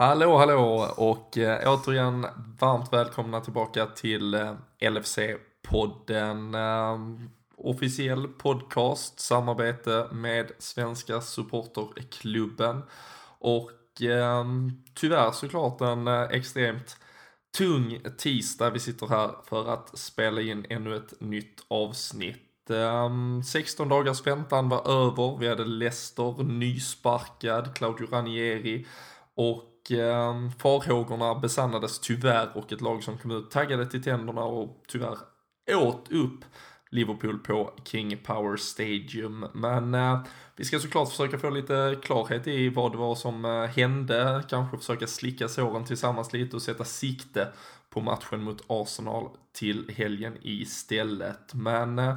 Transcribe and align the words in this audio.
Hallå 0.00 0.38
hallå 0.38 0.94
och 0.96 1.38
eh, 1.38 1.72
återigen 1.74 2.26
varmt 2.60 2.92
välkomna 2.92 3.40
tillbaka 3.40 3.86
till 3.86 4.34
eh, 4.34 4.54
LFC-podden. 4.80 6.54
Eh, 6.54 6.98
officiell 7.58 8.28
podcast, 8.28 9.20
samarbete 9.20 10.08
med 10.12 10.50
Svenska 10.58 11.20
Supporterklubben. 11.20 12.82
Och 13.38 14.02
eh, 14.02 14.44
tyvärr 14.94 15.30
såklart 15.30 15.80
en 15.80 16.08
eh, 16.08 16.22
extremt 16.22 16.96
tung 17.58 18.00
tisdag 18.18 18.70
vi 18.70 18.78
sitter 18.78 19.06
här 19.06 19.30
för 19.44 19.72
att 19.72 19.98
spela 19.98 20.40
in 20.40 20.66
ännu 20.70 20.96
ett 20.96 21.20
nytt 21.20 21.64
avsnitt. 21.68 22.70
Ehm, 22.70 23.42
16 23.42 23.88
dagars 23.88 24.26
väntan 24.26 24.68
var 24.68 24.90
över, 24.90 25.38
vi 25.38 25.48
hade 25.48 25.64
Leicester 25.64 26.42
nysparkad, 26.42 27.74
Claudio 27.74 28.06
Ranieri 28.10 28.86
och 29.34 29.92
eh, 29.92 30.50
farhågorna 30.58 31.34
besannades 31.34 31.98
tyvärr 31.98 32.56
och 32.56 32.72
ett 32.72 32.80
lag 32.80 33.02
som 33.02 33.18
kom 33.18 33.30
ut 33.30 33.50
taggade 33.50 33.86
till 33.86 34.02
tänderna 34.02 34.44
och 34.44 34.82
tyvärr 34.88 35.18
åt 35.76 36.12
upp 36.12 36.44
Liverpool 36.90 37.38
på 37.38 37.72
King 37.84 38.18
Power 38.24 38.56
Stadium. 38.56 39.46
Men 39.52 39.94
eh, 39.94 40.20
vi 40.56 40.64
ska 40.64 40.78
såklart 40.78 41.10
försöka 41.10 41.38
få 41.38 41.50
lite 41.50 41.96
klarhet 42.02 42.46
i 42.46 42.68
vad 42.68 42.92
det 42.92 42.98
var 42.98 43.14
som 43.14 43.44
eh, 43.44 43.64
hände, 43.64 44.44
kanske 44.48 44.78
försöka 44.78 45.06
slicka 45.06 45.48
såren 45.48 45.84
tillsammans 45.84 46.32
lite 46.32 46.56
och 46.56 46.62
sätta 46.62 46.84
sikte 46.84 47.48
på 47.90 48.00
matchen 48.00 48.42
mot 48.42 48.64
Arsenal 48.66 49.28
till 49.52 49.90
helgen 49.96 50.36
istället. 50.42 51.54
Men 51.54 51.98
eh, 51.98 52.14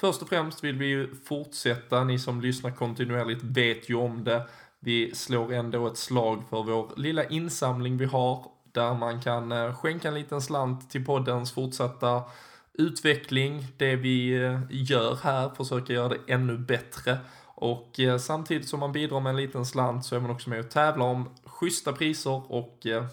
först 0.00 0.22
och 0.22 0.28
främst 0.28 0.64
vill 0.64 0.76
vi 0.76 0.86
ju 0.86 1.14
fortsätta, 1.24 2.04
ni 2.04 2.18
som 2.18 2.40
lyssnar 2.40 2.70
kontinuerligt 2.70 3.42
vet 3.42 3.88
ju 3.90 3.94
om 3.94 4.24
det. 4.24 4.42
Vi 4.80 5.14
slår 5.14 5.52
ändå 5.52 5.86
ett 5.86 5.98
slag 5.98 6.42
för 6.50 6.62
vår 6.62 6.92
lilla 6.96 7.24
insamling 7.24 7.96
vi 7.96 8.04
har 8.04 8.50
där 8.72 8.94
man 8.94 9.20
kan 9.20 9.52
eh, 9.52 9.74
skänka 9.74 10.08
en 10.08 10.14
liten 10.14 10.42
slant 10.42 10.90
till 10.90 11.04
poddens 11.04 11.52
fortsatta 11.52 12.22
utveckling, 12.74 13.66
det 13.76 13.96
vi 13.96 14.44
eh, 14.44 14.60
gör 14.70 15.18
här, 15.22 15.48
försöka 15.48 15.92
göra 15.92 16.08
det 16.08 16.32
ännu 16.32 16.58
bättre. 16.58 17.18
Och 17.44 18.00
eh, 18.00 18.18
samtidigt 18.18 18.68
som 18.68 18.80
man 18.80 18.92
bidrar 18.92 19.20
med 19.20 19.30
en 19.30 19.36
liten 19.36 19.66
slant 19.66 20.04
så 20.04 20.16
är 20.16 20.20
man 20.20 20.30
också 20.30 20.50
med 20.50 20.60
och 20.60 20.70
tävlar 20.70 21.06
om 21.06 21.28
schyssta 21.44 21.92
priser 21.92 22.52
och 22.52 22.86
eh, 22.86 23.04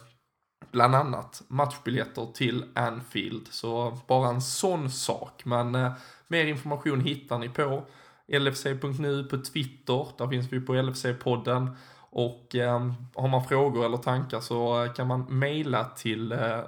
bland 0.71 0.95
annat 0.95 1.43
matchbiljetter 1.47 2.27
till 2.33 2.63
Anfield. 2.75 3.47
Så 3.49 3.99
bara 4.07 4.29
en 4.29 4.41
sån 4.41 4.89
sak. 4.89 5.45
Men 5.45 5.91
mer 6.27 6.45
information 6.45 7.01
hittar 7.01 7.39
ni 7.39 7.49
på 7.49 7.85
LFC.nu 8.27 9.23
på 9.23 9.37
Twitter, 9.37 10.07
där 10.17 10.27
finns 10.27 10.53
vi 10.53 10.59
på 10.59 10.73
LFC-podden. 10.73 11.75
Och 12.13 12.55
eh, 12.55 12.91
har 13.15 13.27
man 13.27 13.43
frågor 13.43 13.85
eller 13.85 13.97
tankar 13.97 14.39
så 14.39 14.87
kan 14.95 15.07
man 15.07 15.39
mejla 15.39 15.83
till 15.83 16.31
eh, 16.31 16.61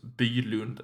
Bylund 0.00 0.80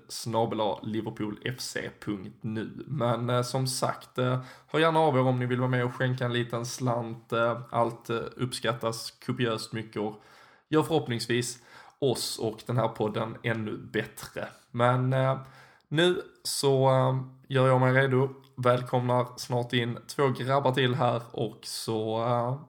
liverpoolfc.nu. 0.83 2.71
Men 2.87 3.31
eh, 3.31 3.43
som 3.43 3.67
sagt, 3.67 4.19
eh, 4.19 4.41
hör 4.67 4.81
gärna 4.81 4.99
av 4.99 5.17
er 5.17 5.21
om 5.21 5.39
ni 5.39 5.47
vill 5.47 5.59
vara 5.59 5.71
med 5.71 5.85
och 5.85 5.95
skänka 5.95 6.25
en 6.25 6.33
liten 6.33 6.67
slant. 6.67 7.33
Eh, 7.33 7.61
allt 7.71 8.11
eh, 8.11 8.17
uppskattas 8.37 9.11
kopiöst 9.27 9.73
mycket 9.73 10.03
och 10.03 10.23
gör 10.69 10.83
förhoppningsvis 10.83 11.59
oss 11.99 12.39
och 12.39 12.63
den 12.67 12.77
här 12.77 12.89
podden 12.89 13.37
ännu 13.43 13.77
bättre. 13.77 14.49
Men 14.71 15.13
eh, 15.13 15.41
nu 15.89 16.23
så 16.43 16.91
eh, 16.91 17.23
gör 17.49 17.69
jag 17.69 17.81
mig 17.81 17.93
redo 17.93 18.29
välkomnar 18.57 19.27
snart 19.37 19.73
in 19.73 19.99
två 20.07 20.29
grabbar 20.29 20.73
till 20.73 20.95
här 20.95 21.23
och 21.33 21.59
så 21.63 22.23
eh, 22.23 22.61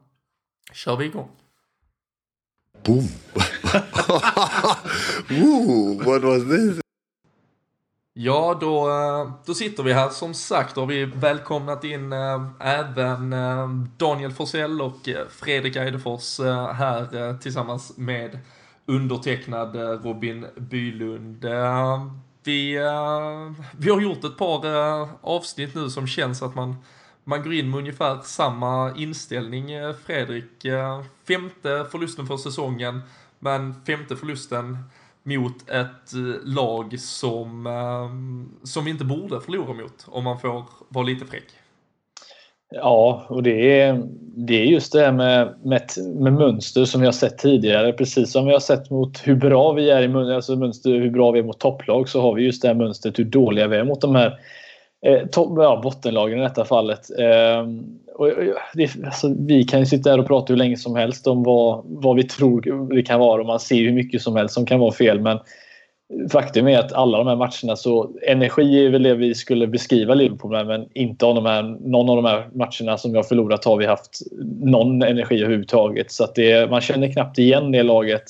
kör 0.74 0.98
vi 0.98 1.06
igång. 1.06 1.43
Boom! 2.86 3.08
Ooh, 5.32 6.06
what 6.06 6.24
was 6.24 6.44
this? 6.44 6.84
Ja, 8.14 8.58
då, 8.62 8.90
eh, 8.90 9.32
då 9.46 9.54
sitter 9.54 9.84
vi 9.84 9.94
här. 9.94 10.10
Som 10.10 10.34
sagt 10.34 10.76
har 10.76 10.86
vi 10.86 11.06
välkomnat 11.06 11.84
in 11.84 12.14
äh, 12.14 12.48
även 12.60 13.34
äh, 13.34 13.70
Daniel 13.98 14.32
Forsell 14.32 14.82
och 14.82 15.10
Fredrik 15.30 15.76
Eidefors 15.76 16.40
äh, 16.40 16.74
här 16.74 17.38
tillsammans 17.38 17.98
med 17.98 18.40
undertecknad 18.86 19.76
Robin 20.06 20.46
Bylund. 20.56 21.46
Vi, 22.46 22.80
vi 23.78 23.90
har 23.90 24.02
gjort 24.02 24.24
ett 24.24 24.38
par 24.38 24.66
avsnitt 25.22 25.76
nu 25.76 25.90
som 25.90 26.08
känns 26.08 26.42
att 26.42 26.56
man, 26.56 26.76
man 27.24 27.44
går 27.44 27.54
in 27.54 27.70
med 27.70 27.80
ungefär 27.80 28.20
samma 28.24 28.94
inställning, 28.98 29.72
eh, 29.72 29.94
Fredrik. 30.06 30.66
Eh, 30.66 31.02
femte 31.28 31.86
förlusten 31.92 32.28
för 32.28 32.38
säsongen, 32.38 33.02
men 33.40 33.76
femte 33.88 34.16
förlusten 34.16 34.78
mot 35.24 35.70
ett 35.70 36.14
eh, 36.14 36.54
lag 36.54 37.00
som, 37.00 37.68
som 38.64 38.88
inte 38.88 39.06
borde 39.06 39.42
förlora 39.42 39.74
mot, 39.74 40.06
om 40.08 40.24
man 40.24 40.40
får 40.40 40.64
vara 40.90 41.06
lite 41.06 41.26
fräck. 41.26 41.44
Ja, 42.76 43.26
och 43.30 43.44
det 43.44 43.82
är, 43.82 44.04
det 44.36 44.54
är 44.54 44.66
just 44.66 44.94
det 44.94 45.00
här 45.00 45.12
med, 45.12 45.56
med, 45.64 45.82
med 46.16 46.34
mönster 46.34 46.86
som 46.86 47.02
vi 47.02 47.08
har 47.08 47.14
sett 47.14 47.38
tidigare. 47.38 47.94
Precis 47.94 48.32
som 48.32 48.46
vi 48.46 48.54
har 48.54 48.60
sett 48.60 48.90
mot 48.90 49.28
hur 49.28 49.36
bra 49.36 49.72
vi 49.72 49.90
är 49.90 50.30
i 50.30 50.34
alltså 50.34 50.56
mönster, 50.56 50.90
hur 50.90 51.12
bra 51.12 51.32
vi 51.32 51.40
är 51.40 51.44
mot 51.44 51.60
topplag 51.60 52.10
så 52.10 52.22
har 52.22 52.34
vi 52.34 52.44
just 52.44 52.62
det 52.62 52.68
här 52.68 52.76
mönstret 52.76 53.20
hur 53.20 53.24
dåliga 53.24 53.68
vi 53.68 53.78
är 53.78 53.84
mot 53.84 54.02
de 54.02 54.16
här 54.16 54.40
eh, 55.06 55.22
ja, 55.34 55.80
bottenlagen 55.84 56.40
i 56.40 56.42
detta 56.42 56.66
fallet. 56.66 57.20
Eh, 57.20 57.68
och, 58.16 58.30
det, 58.74 59.06
alltså, 59.06 59.36
vi 59.40 59.64
kan 59.64 59.80
ju 59.80 59.86
sitta 59.86 60.10
här 60.10 60.20
och 60.20 60.28
prata 60.28 60.54
hur 60.54 60.58
länge 60.58 60.78
som 60.78 60.96
helst 60.96 61.28
om 61.28 61.44
vad, 61.44 61.84
vad 61.86 62.16
vi 62.16 62.24
tror 62.24 62.90
det 62.96 63.02
kan 63.02 63.20
vara 63.20 63.42
och 63.42 63.48
man 63.48 63.60
ser 63.60 63.76
hur 63.76 63.92
mycket 63.92 64.22
som 64.22 64.36
helst 64.36 64.54
som 64.54 64.66
kan 64.66 64.80
vara 64.80 64.92
fel. 64.92 65.22
Men 65.22 65.40
faktum 66.32 66.68
är 66.68 66.80
att 66.80 66.94
alla 66.94 67.18
de 67.18 67.28
här 67.28 67.36
matcherna 67.36 67.76
så 67.76 68.12
energi 68.28 68.86
är 68.86 68.90
väl 68.90 69.04
det 69.04 69.16
vi 69.16 69.36
skulle 69.36 69.68
beskriva 69.68 70.14
Liverpool 70.14 70.52
med 70.52 70.68
men 70.68 70.88
inte 70.94 71.26
av 71.26 71.36
de 71.36 71.46
här, 71.46 71.64
någon 71.64 72.10
av 72.10 72.16
de 72.16 72.26
här 72.26 72.50
matcherna 72.54 72.98
som 72.98 73.12
vi 73.12 73.18
har 73.18 73.24
förlorat 73.24 73.66
har 73.66 73.78
vi 73.78 73.86
haft 73.86 74.20
någon 74.62 75.02
energi 75.02 75.44
överhuvudtaget. 75.44 76.12
Så 76.12 76.24
att 76.24 76.36
det, 76.36 76.70
man 76.70 76.82
känner 76.82 77.12
knappt 77.12 77.40
igen 77.40 77.72
det 77.72 77.84
laget 77.84 78.24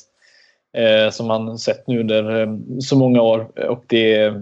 eh, 0.78 1.12
som 1.12 1.28
man 1.28 1.58
sett 1.58 1.88
nu 1.88 2.00
under 2.00 2.42
eh, 2.42 2.48
så 2.80 2.98
många 2.98 3.22
år. 3.22 3.68
Och 3.70 3.84
det, 3.88 4.34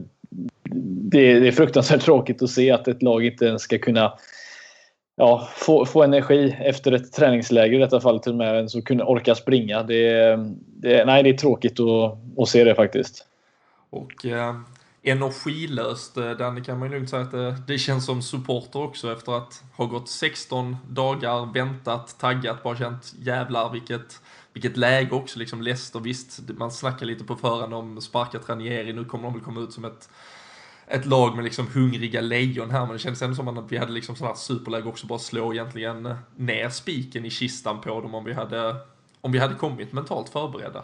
det, 1.12 1.40
det, 1.40 1.48
är 1.48 1.52
fruktansvärt 1.52 2.02
tråkigt 2.02 2.42
att 2.42 2.50
se 2.50 2.72
att 2.72 2.88
ett 2.88 3.04
lag 3.04 3.26
inte 3.26 3.46
ens 3.46 3.62
ska 3.62 3.78
kunna 3.78 4.14
ja, 5.16 5.50
få, 5.56 5.86
få 5.86 6.04
energi 6.04 6.56
efter 6.60 6.92
ett 6.92 7.14
träningsläger 7.14 7.78
i 7.78 7.82
detta 7.82 8.02
fall 8.02 8.20
till 8.20 8.32
och 8.32 8.38
med 8.38 8.56
ens 8.56 8.76
att 8.76 8.84
kunna 8.84 9.06
orka 9.06 9.36
springa. 9.36 9.84
Det, 9.84 10.36
det, 10.56 11.06
nej, 11.06 11.24
det 11.24 11.30
är 11.30 11.38
tråkigt 11.38 11.80
att, 11.80 12.18
att 12.38 12.50
se 12.50 12.64
det 12.64 12.76
faktiskt. 12.76 13.26
Och 13.90 14.26
eh, 14.26 14.56
energilöst, 15.04 16.18
eh, 16.18 16.32
Danny 16.32 16.64
kan 16.64 16.80
man 16.80 16.88
ju 16.88 16.96
lugnt 16.96 17.10
säga 17.10 17.22
att 17.22 17.32
det, 17.32 17.56
det 17.68 17.78
känns 17.78 18.06
som 18.06 18.22
supporter 18.22 18.84
också 18.84 19.12
efter 19.12 19.38
att 19.38 19.64
ha 19.78 19.86
gått 19.86 20.10
16 20.10 20.78
dagar, 20.90 21.54
väntat, 21.54 22.16
taggat, 22.20 22.64
bara 22.64 22.78
känt 22.78 23.14
jävlar 23.20 23.70
vilket 23.70 24.20
vilket 24.54 24.78
läge 24.78 25.16
också 25.16 25.40
liksom 25.40 25.62
Leicester, 25.62 26.00
visst 26.00 26.40
man 26.58 26.72
snackar 26.72 27.06
lite 27.06 27.24
på 27.24 27.36
förhand 27.36 27.74
om 27.74 28.02
sparkat 28.02 28.50
Ranieri, 28.50 28.94
nu 28.94 29.06
kommer 29.06 29.24
de 29.24 29.34
väl 29.34 29.42
komma 29.42 29.62
ut 29.62 29.74
som 29.74 29.86
ett 29.86 30.10
ett 30.92 31.06
lag 31.06 31.36
med 31.36 31.44
liksom 31.44 31.68
hungriga 31.74 32.22
lejon 32.22 32.72
här, 32.72 32.86
men 32.86 32.94
det 32.94 33.00
kändes 33.00 33.22
ändå 33.22 33.36
som 33.36 33.58
att 33.58 33.72
vi 33.72 33.78
hade 33.78 33.92
liksom 33.92 34.16
sådana 34.16 34.34
här 34.34 34.40
superläge 34.40 34.90
också, 34.90 35.08
bara 35.08 35.20
slå 35.20 35.54
egentligen 35.54 36.16
ner 36.36 36.70
spiken 36.70 37.26
i 37.26 37.30
kistan 37.30 37.82
på 37.82 38.02
dem 38.02 38.16
om 38.16 38.26
vi 38.26 38.34
hade, 38.34 38.76
om 39.22 39.32
vi 39.32 39.40
hade 39.40 39.56
kommit 39.56 39.94
mentalt 39.94 40.30
förberedda. 40.30 40.84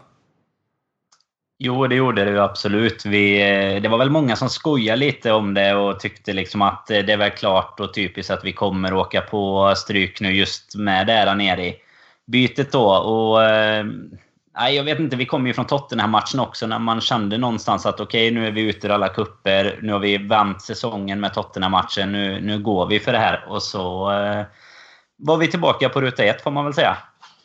Jo, 1.59 1.87
det 1.87 1.95
gjorde 1.95 2.25
det 2.25 2.31
ju 2.31 2.39
absolut. 2.39 3.05
Vi, 3.05 3.41
eh, 3.41 3.81
det 3.81 3.89
var 3.89 3.97
väl 3.97 4.09
många 4.09 4.35
som 4.35 4.49
skojade 4.49 4.99
lite 4.99 5.31
om 5.31 5.53
det 5.53 5.75
och 5.75 5.99
tyckte 5.99 6.33
liksom 6.33 6.61
att 6.61 6.91
eh, 6.91 6.99
det 6.99 7.15
var 7.15 7.29
klart 7.29 7.79
och 7.79 7.93
typiskt 7.93 8.31
att 8.31 8.45
vi 8.45 8.53
kommer 8.53 8.93
åka 8.93 9.21
på 9.21 9.73
stryk 9.77 10.21
nu 10.21 10.31
just 10.31 10.75
med 10.75 11.07
det 11.07 11.13
här 11.13 11.35
nere 11.35 11.65
i 11.65 11.75
bytet 12.25 12.71
då. 12.71 12.89
Och, 12.89 13.43
eh, 13.43 13.85
nej, 14.57 14.75
jag 14.75 14.83
vet 14.83 14.99
inte, 14.99 15.15
vi 15.15 15.25
kom 15.25 15.47
ju 15.47 15.53
från 15.53 15.65
Tottenham-matchen 15.65 16.39
också 16.39 16.67
när 16.67 16.79
man 16.79 17.01
kände 17.01 17.37
någonstans 17.37 17.85
att 17.85 17.99
okej, 17.99 18.27
okay, 18.27 18.39
nu 18.39 18.47
är 18.47 18.51
vi 18.51 18.61
ute 18.61 18.87
ur 18.87 18.91
alla 18.91 19.09
kupper. 19.09 19.79
Nu 19.81 19.91
har 19.93 19.99
vi 19.99 20.17
vänt 20.17 20.61
säsongen 20.61 21.19
med 21.19 21.33
Tottenham-matchen. 21.33 22.11
Nu, 22.11 22.41
nu 22.41 22.59
går 22.59 22.87
vi 22.87 22.99
för 22.99 23.11
det 23.11 23.17
här. 23.17 23.45
Och 23.47 23.63
så 23.63 24.11
eh, 24.11 24.45
var 25.17 25.37
vi 25.37 25.47
tillbaka 25.47 25.89
på 25.89 26.01
ruta 26.01 26.23
ett 26.23 26.41
får 26.41 26.51
man 26.51 26.65
väl 26.65 26.73
säga. 26.73 26.97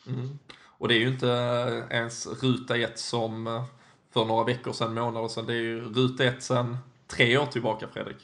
Mm. 0.07 0.39
Och 0.77 0.87
det 0.87 0.95
är 0.95 0.99
ju 0.99 1.07
inte 1.07 1.29
eh, 1.29 1.97
ens 1.97 2.43
ruta 2.43 2.77
ett 2.77 2.99
som 2.99 3.47
eh, 3.47 3.63
för 4.13 4.25
några 4.25 4.43
veckor 4.43 4.73
sedan, 4.73 4.93
månader 4.93 5.27
sedan. 5.27 5.45
Det 5.45 5.53
är 5.53 5.61
ju 5.61 5.81
ruta 5.81 6.23
ett 6.23 6.43
sedan 6.43 6.77
tre 7.07 7.37
år 7.37 7.45
tillbaka, 7.45 7.87
Fredrik. 7.93 8.17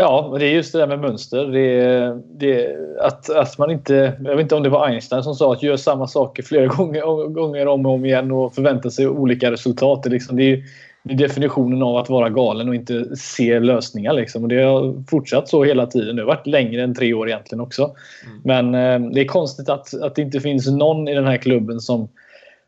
Ja, 0.00 0.36
det 0.38 0.46
är 0.46 0.50
just 0.50 0.72
det 0.72 0.78
där 0.78 0.86
med 0.86 0.98
mönster. 0.98 1.44
Det, 1.44 2.20
det, 2.38 2.76
att, 3.00 3.30
att 3.30 3.58
man 3.58 3.70
inte... 3.70 4.12
Jag 4.24 4.36
vet 4.36 4.42
inte 4.42 4.54
om 4.54 4.62
det 4.62 4.68
var 4.68 4.86
Einstein 4.86 5.22
som 5.22 5.34
sa 5.34 5.52
att 5.52 5.62
gör 5.62 5.76
samma 5.76 6.06
saker 6.06 6.42
flera 6.42 6.66
gånger, 6.76 7.28
gånger 7.28 7.66
om 7.66 7.86
och 7.86 7.92
om 7.92 8.04
igen 8.04 8.32
och 8.32 8.54
förvänta 8.54 8.90
sig 8.90 9.08
olika 9.08 9.50
resultat. 9.50 10.02
Det, 10.02 10.10
liksom, 10.10 10.36
det 10.36 10.52
är, 10.52 10.64
definitionen 11.02 11.82
av 11.82 11.96
att 11.96 12.08
vara 12.08 12.28
galen 12.28 12.68
och 12.68 12.74
inte 12.74 13.16
se 13.16 13.60
lösningar. 13.60 14.12
Liksom. 14.12 14.42
Och 14.42 14.48
det 14.48 14.62
har 14.62 15.04
fortsatt 15.10 15.48
så 15.48 15.64
hela 15.64 15.86
tiden. 15.86 16.16
Det 16.16 16.22
har 16.22 16.26
varit 16.26 16.46
längre 16.46 16.82
än 16.82 16.94
tre 16.94 17.14
år 17.14 17.28
egentligen 17.28 17.60
också. 17.60 17.94
Mm. 18.26 18.70
Men 18.70 19.04
eh, 19.04 19.10
det 19.10 19.20
är 19.20 19.24
konstigt 19.24 19.68
att, 19.68 20.02
att 20.02 20.14
det 20.14 20.22
inte 20.22 20.40
finns 20.40 20.70
någon 20.70 21.08
i 21.08 21.14
den 21.14 21.26
här 21.26 21.36
klubben 21.36 21.80
som 21.80 22.08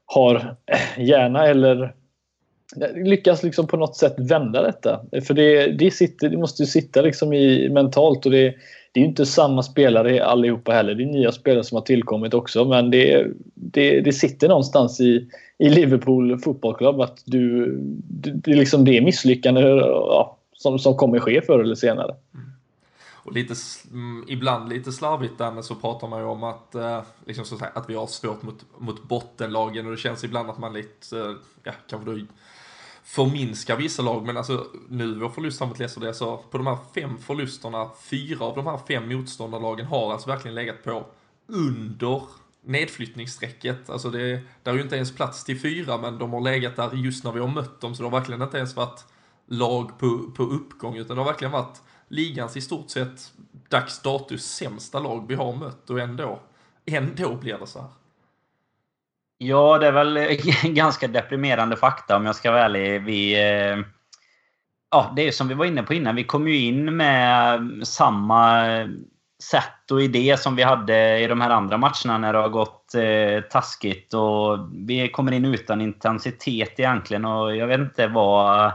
har 0.07 0.57
hjärna 0.97 1.47
eller 1.47 1.95
lyckas 2.95 3.43
liksom 3.43 3.67
på 3.67 3.77
något 3.77 3.97
sätt 3.97 4.15
vända 4.19 4.63
detta. 4.63 5.01
För 5.27 5.35
det, 5.35 5.67
det, 5.67 5.91
sitter, 5.91 6.29
det 6.29 6.37
måste 6.37 6.63
ju 6.63 6.67
sitta 6.67 7.03
liksom 7.03 7.33
i 7.33 7.69
mentalt 7.69 8.27
och 8.27 8.33
det, 8.33 8.55
det 8.93 9.01
är 9.01 9.05
inte 9.05 9.27
samma 9.27 9.63
spelare 9.63 10.25
allihopa 10.25 10.73
heller. 10.73 10.95
Det 10.95 11.03
är 11.03 11.07
nya 11.07 11.33
spelare 11.33 11.65
som 11.65 11.77
har 11.77 11.83
tillkommit 11.83 12.35
också 12.35 12.65
men 12.65 12.91
det, 12.91 13.27
det, 13.55 14.01
det 14.01 14.13
sitter 14.13 14.49
någonstans 14.49 15.01
i, 15.01 15.29
i 15.59 15.69
Liverpool 15.69 16.39
fotbollsklubb 16.39 17.01
att 17.01 17.23
du, 17.25 17.77
det, 18.09 18.55
liksom 18.55 18.85
det 18.85 18.97
är 18.97 19.03
misslyckande 19.03 19.61
ja, 19.61 20.39
som, 20.53 20.79
som 20.79 20.97
kommer 20.97 21.19
ske 21.19 21.43
förr 21.43 21.61
eller 21.61 21.75
senare. 21.75 22.15
Mm. 22.35 22.51
Och 23.23 23.33
lite, 23.33 23.55
mm, 23.91 24.25
ibland 24.29 24.69
lite 24.69 24.93
slarvigt 24.93 25.39
där 25.39 25.51
men 25.51 25.63
så 25.63 25.75
pratar 25.75 26.09
man 26.09 26.21
ju 26.21 26.27
om 26.27 26.45
att, 26.45 26.75
eh, 26.75 27.03
liksom 27.27 27.45
så 27.45 27.55
att, 27.55 27.59
säga, 27.59 27.73
att 27.75 27.91
vi 27.91 27.95
har 27.95 28.07
svårt 28.07 28.43
mot, 28.43 28.65
mot 28.79 29.03
bottenlagen 29.03 29.87
och 29.87 29.93
det 29.93 29.99
känns 29.99 30.25
ibland 30.25 30.51
att 30.51 30.59
man 30.59 30.73
lite, 30.73 31.19
eh, 31.19 31.35
ja 31.65 31.73
kanske 31.89 32.11
då 32.11 32.19
förminska 33.11 33.77
vissa 33.77 34.03
lag, 34.03 34.27
men 34.27 34.37
alltså 34.37 34.67
nu 34.89 35.15
vår 35.15 35.29
förlust 35.29 35.61
mot 35.61 35.79
Leicester, 35.79 36.01
det 36.01 36.09
är 36.09 36.13
så 36.13 36.37
på 36.37 36.59
de 36.59 36.67
här 36.67 36.79
fem 36.95 37.19
förlusterna, 37.19 37.91
fyra 38.11 38.45
av 38.45 38.57
de 38.57 38.67
här 38.67 38.81
fem 38.89 39.09
motståndarlagen 39.09 39.87
har 39.87 40.13
alltså 40.13 40.31
verkligen 40.31 40.55
legat 40.55 40.85
på 40.85 41.07
under 41.47 42.23
nedflyttningsstrecket. 42.65 43.91
Alltså 43.91 44.11
det, 44.11 44.41
där 44.63 44.73
är 44.73 44.77
ju 44.77 44.83
inte 44.83 44.97
ens 44.97 45.17
plats 45.17 45.45
till 45.45 45.61
fyra, 45.61 45.99
men 45.99 46.19
de 46.19 46.33
har 46.33 46.41
legat 46.41 46.77
där 46.77 46.95
just 46.95 47.25
när 47.25 47.33
vi 47.33 47.41
har 47.41 47.49
mött 47.49 47.81
dem, 47.81 47.95
så 47.95 48.03
det 48.03 48.09
har 48.09 48.19
verkligen 48.19 48.43
inte 48.43 48.59
ens 48.59 48.77
varit 48.77 49.05
lag 49.47 49.99
på, 49.99 50.31
på 50.37 50.43
uppgång, 50.43 50.97
utan 50.97 51.17
det 51.17 51.23
har 51.23 51.31
verkligen 51.31 51.53
varit 51.53 51.83
ligans 52.09 52.57
i 52.57 52.61
stort 52.61 52.91
sett 52.91 53.33
dags 53.69 54.03
datus 54.03 54.45
sämsta 54.45 54.99
lag 55.01 55.25
vi 55.29 55.35
har 55.35 55.57
mött 55.57 55.91
och 55.91 56.01
ändå, 56.01 56.41
ändå 56.87 57.35
blir 57.35 57.59
det 57.59 57.67
så 57.67 57.81
här. 57.81 57.91
Ja, 59.43 59.79
det 59.79 59.87
är 59.87 59.93
väl 59.93 60.19
ganska 60.75 61.09
deprimerande 61.09 61.77
fakta 61.77 62.17
om 62.17 62.27
jag 62.27 62.37
ska 62.37 62.51
vara 62.51 62.65
ärlig. 62.65 63.03
Vi, 63.03 63.35
eh, 63.35 63.79
ja, 64.91 65.13
det 65.17 65.29
är 65.29 65.33
som 65.33 65.49
vi 65.49 65.55
var 65.55 65.65
inne 65.65 65.83
på 65.83 65.95
innan. 65.95 66.17
Vi 66.17 66.25
kom 66.25 66.49
ju 66.49 66.57
in 66.57 66.97
med 66.97 67.61
samma 67.83 68.65
sätt 69.43 69.91
och 69.91 70.03
idé 70.03 70.37
som 70.39 70.57
vi 70.57 70.63
hade 70.63 71.19
i 71.19 71.27
de 71.27 71.41
här 71.41 71.51
andra 71.51 71.77
matcherna 71.77 72.19
när 72.19 72.33
det 72.33 72.39
har 72.39 72.49
gått 72.49 72.95
eh, 72.95 73.41
taskigt. 73.51 74.15
Och 74.15 74.59
vi 74.73 75.09
kommer 75.09 75.33
in 75.33 75.45
utan 75.45 75.81
intensitet 75.81 76.81
egentligen. 76.81 77.25
Och 77.25 77.57
jag 77.57 77.67
vet 77.67 77.81
inte 77.81 78.07
vad 78.07 78.73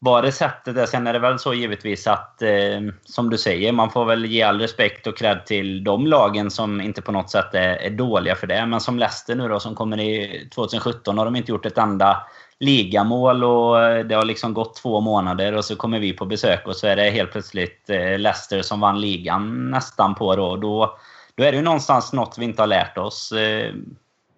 var 0.00 0.22
det 0.22 0.32
sättet 0.32 0.74
där. 0.74 0.86
Sen 0.86 1.06
är 1.06 1.12
det 1.12 1.18
väl 1.18 1.38
så 1.38 1.54
givetvis 1.54 2.06
att, 2.06 2.42
eh, 2.42 2.80
som 3.04 3.30
du 3.30 3.38
säger, 3.38 3.72
man 3.72 3.90
får 3.90 4.04
väl 4.04 4.26
ge 4.26 4.42
all 4.42 4.60
respekt 4.60 5.06
och 5.06 5.18
cred 5.18 5.46
till 5.46 5.84
de 5.84 6.06
lagen 6.06 6.50
som 6.50 6.80
inte 6.80 7.02
på 7.02 7.12
något 7.12 7.30
sätt 7.30 7.54
är, 7.54 7.76
är 7.76 7.90
dåliga 7.90 8.34
för 8.34 8.46
det. 8.46 8.66
Men 8.66 8.80
som 8.80 8.98
Leicester 8.98 9.34
nu 9.34 9.48
då, 9.48 9.60
som 9.60 9.74
kommer 9.74 10.00
i 10.00 10.48
2017, 10.54 11.18
har 11.18 11.24
de 11.24 11.36
inte 11.36 11.52
gjort 11.52 11.66
ett 11.66 11.78
enda 11.78 12.26
ligamål 12.60 13.44
och 13.44 13.82
eh, 13.82 14.06
det 14.06 14.14
har 14.14 14.24
liksom 14.24 14.54
gått 14.54 14.76
två 14.76 15.00
månader 15.00 15.54
och 15.54 15.64
så 15.64 15.76
kommer 15.76 15.98
vi 15.98 16.12
på 16.12 16.26
besök 16.26 16.66
och 16.66 16.76
så 16.76 16.86
är 16.86 16.96
det 16.96 17.10
helt 17.10 17.32
plötsligt 17.32 17.90
eh, 17.90 18.18
Leicester 18.18 18.62
som 18.62 18.80
vann 18.80 19.00
ligan 19.00 19.70
nästan 19.70 20.14
på 20.14 20.36
då. 20.36 20.56
Då, 20.56 20.98
då 21.34 21.44
är 21.44 21.52
det 21.52 21.56
ju 21.56 21.64
någonstans 21.64 22.12
något 22.12 22.38
vi 22.38 22.44
inte 22.44 22.62
har 22.62 22.66
lärt 22.66 22.98
oss. 22.98 23.32
Eh, 23.32 23.74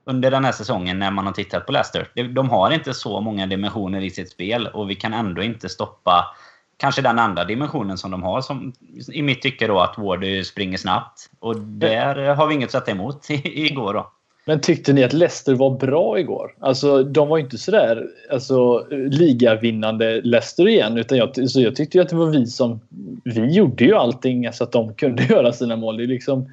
under 0.05 0.31
den 0.31 0.44
här 0.44 0.52
säsongen 0.52 0.99
när 0.99 1.11
man 1.11 1.26
har 1.26 1.32
tittat 1.32 1.67
på 1.67 1.73
Leicester. 1.73 2.08
De 2.35 2.50
har 2.50 2.70
inte 2.70 2.94
så 2.94 3.20
många 3.20 3.47
dimensioner 3.47 4.00
i 4.00 4.11
sitt 4.11 4.31
spel 4.31 4.67
och 4.67 4.91
vi 4.91 4.94
kan 4.94 5.14
ändå 5.14 5.43
inte 5.43 5.69
stoppa 5.69 6.37
kanske 6.76 7.02
den 7.02 7.19
andra 7.19 7.44
dimensionen 7.44 7.99
som 7.99 8.11
de 8.11 8.23
har. 8.23 8.41
Som, 8.41 8.73
I 9.12 9.23
mitt 9.23 9.43
tycke 9.43 9.67
då 9.67 9.81
att 9.81 9.99
Ward 9.99 10.25
springer 10.44 10.79
snabbt. 10.79 11.31
Och 11.38 11.61
där 11.61 12.35
har 12.35 12.47
vi 12.47 12.55
inget 12.55 12.67
att 12.67 12.73
sätta 12.73 12.91
emot 12.91 13.26
igår 13.44 13.94
då. 13.94 14.11
Men 14.44 14.61
tyckte 14.61 14.93
ni 14.93 15.05
att 15.05 15.12
Leicester 15.12 15.55
var 15.55 15.70
bra 15.70 16.19
igår? 16.19 16.55
Alltså, 16.61 17.03
de 17.03 17.29
var 17.29 17.38
inte 17.38 17.58
sådär 17.58 18.06
alltså, 18.32 18.87
ligavinnande 18.91 20.20
Leicester 20.20 20.69
igen. 20.69 20.99
Utan 20.99 21.19
jag, 21.19 21.50
så 21.50 21.61
jag 21.61 21.76
tyckte 21.76 22.03
att 22.03 22.08
det 22.08 22.17
var 22.17 22.26
vi 22.26 22.46
som... 22.46 22.81
Vi 23.25 23.55
gjorde 23.55 23.85
ju 23.85 23.94
allting 23.94 24.53
så 24.53 24.64
att 24.64 24.73
de 24.73 24.94
kunde 24.94 25.23
göra 25.29 25.53
sina 25.53 25.76
mål. 25.76 25.96
Det 25.96 26.03
är 26.03 26.06
liksom, 26.06 26.50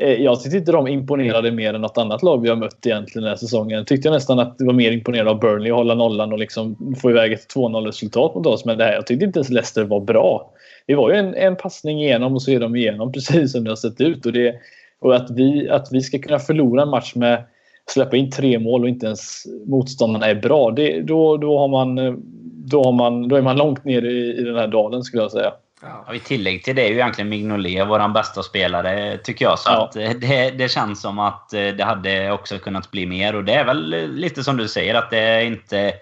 Eh, 0.00 0.22
jag 0.22 0.40
tyckte 0.40 0.58
inte 0.58 0.72
de 0.72 0.88
imponerade 0.88 1.50
mer 1.52 1.74
än 1.74 1.80
något 1.80 1.98
annat 1.98 2.22
lag 2.22 2.42
vi 2.42 2.48
har 2.48 2.56
mött 2.56 2.86
egentligen 2.86 3.22
den 3.22 3.30
här 3.30 3.36
säsongen. 3.36 3.84
Tyckte 3.84 4.08
jag 4.08 4.14
nästan 4.14 4.38
att 4.38 4.58
det 4.58 4.64
var 4.64 4.72
mer 4.72 4.92
imponerande 4.92 5.30
av 5.30 5.40
Burnley 5.40 5.70
att 5.70 5.76
hålla 5.76 5.94
nollan 5.94 6.32
och 6.32 6.38
liksom 6.38 6.96
få 7.00 7.10
iväg 7.10 7.32
ett 7.32 7.54
2-0 7.54 7.86
resultat 7.86 8.34
mot 8.34 8.46
oss. 8.46 8.64
Men 8.64 8.78
det 8.78 8.84
här, 8.84 8.92
jag 8.92 9.06
tyckte 9.06 9.24
inte 9.24 9.38
ens 9.38 9.50
Leicester 9.50 9.84
var 9.84 10.00
bra. 10.00 10.52
Det 10.86 10.94
var 10.94 11.10
ju 11.10 11.16
en, 11.16 11.34
en 11.34 11.56
passning 11.56 12.02
igenom 12.02 12.34
och 12.34 12.42
så 12.42 12.50
är 12.50 12.60
de 12.60 12.76
igenom 12.76 13.12
precis 13.12 13.52
som 13.52 13.64
det 13.64 13.70
har 13.70 13.76
sett 13.76 14.00
ut. 14.00 14.26
Och, 14.26 14.32
det, 14.32 14.54
och 15.00 15.16
att, 15.16 15.30
vi, 15.30 15.68
att 15.68 15.88
vi 15.90 16.00
ska 16.00 16.18
kunna 16.18 16.38
förlora 16.38 16.82
en 16.82 16.88
match 16.88 17.14
med 17.14 17.44
släppa 17.86 18.16
in 18.16 18.30
tre 18.30 18.58
mål 18.58 18.82
och 18.82 18.88
inte 18.88 19.06
ens 19.06 19.44
motståndarna 19.66 20.26
är 20.26 20.34
bra. 20.34 20.70
Det, 20.70 21.02
då, 21.02 21.36
då, 21.36 21.58
har 21.58 21.68
man, 21.68 21.98
eh, 21.98 22.14
då, 22.54 22.84
har 22.84 22.92
man, 22.92 23.28
då 23.28 23.36
är 23.36 23.42
man 23.42 23.56
långt 23.56 23.84
ner 23.84 24.02
i, 24.02 24.38
i 24.38 24.42
den 24.42 24.56
här 24.56 24.68
dalen 24.68 25.02
skulle 25.02 25.22
jag 25.22 25.32
säga. 25.32 25.52
Ja. 25.82 26.14
I 26.14 26.18
tillägg 26.18 26.64
till 26.64 26.76
det 26.76 26.82
är 26.82 26.88
ju 26.88 26.94
egentligen 26.94 27.28
Mignolet 27.28 27.88
vår 27.88 28.08
bästa 28.08 28.42
spelare, 28.42 29.18
tycker 29.18 29.44
jag. 29.44 29.58
Så 29.58 29.70
ja. 29.70 29.84
att 29.84 29.96
eh, 29.96 30.10
det, 30.10 30.50
det 30.50 30.68
känns 30.68 31.00
som 31.00 31.18
att 31.18 31.52
eh, 31.52 31.68
det 31.68 31.84
hade 31.84 32.32
också 32.32 32.58
kunnat 32.58 32.90
bli 32.90 33.06
mer. 33.06 33.34
Och 33.34 33.44
det 33.44 33.54
är 33.54 33.64
väl 33.64 34.10
lite 34.14 34.44
som 34.44 34.56
du 34.56 34.68
säger, 34.68 34.94
att 34.94 35.10
det 35.10 35.18
är 35.18 35.44
inte, 35.44 35.92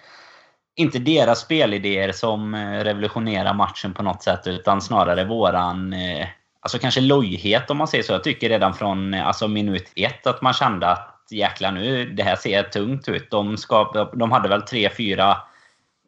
inte 0.76 0.98
deras 0.98 1.40
spelidéer 1.40 2.12
som 2.12 2.54
eh, 2.54 2.84
revolutionerar 2.84 3.54
matchen 3.54 3.94
på 3.94 4.02
något 4.02 4.22
sätt, 4.22 4.46
utan 4.46 4.80
snarare 4.80 5.24
våran... 5.24 5.94
Alltså 6.60 6.78
kanske 6.78 7.00
lojhet 7.00 7.70
om 7.70 7.76
man 7.76 7.88
säger 7.88 8.04
så. 8.04 8.12
Jag 8.12 8.24
tycker 8.24 8.48
redan 8.48 8.74
från 8.74 9.14
alltså 9.14 9.48
minut 9.48 9.92
ett 9.96 10.26
att 10.26 10.42
man 10.42 10.52
kände 10.52 10.86
att 10.86 11.26
jäklar 11.30 11.72
nu, 11.72 12.04
det 12.04 12.22
här 12.22 12.36
ser 12.36 12.62
tungt 12.62 13.08
ut. 13.08 13.30
De, 13.30 13.56
ska, 13.56 14.08
de 14.14 14.32
hade 14.32 14.48
väl 14.48 14.62
tre, 14.62 14.90
fyra 14.96 15.36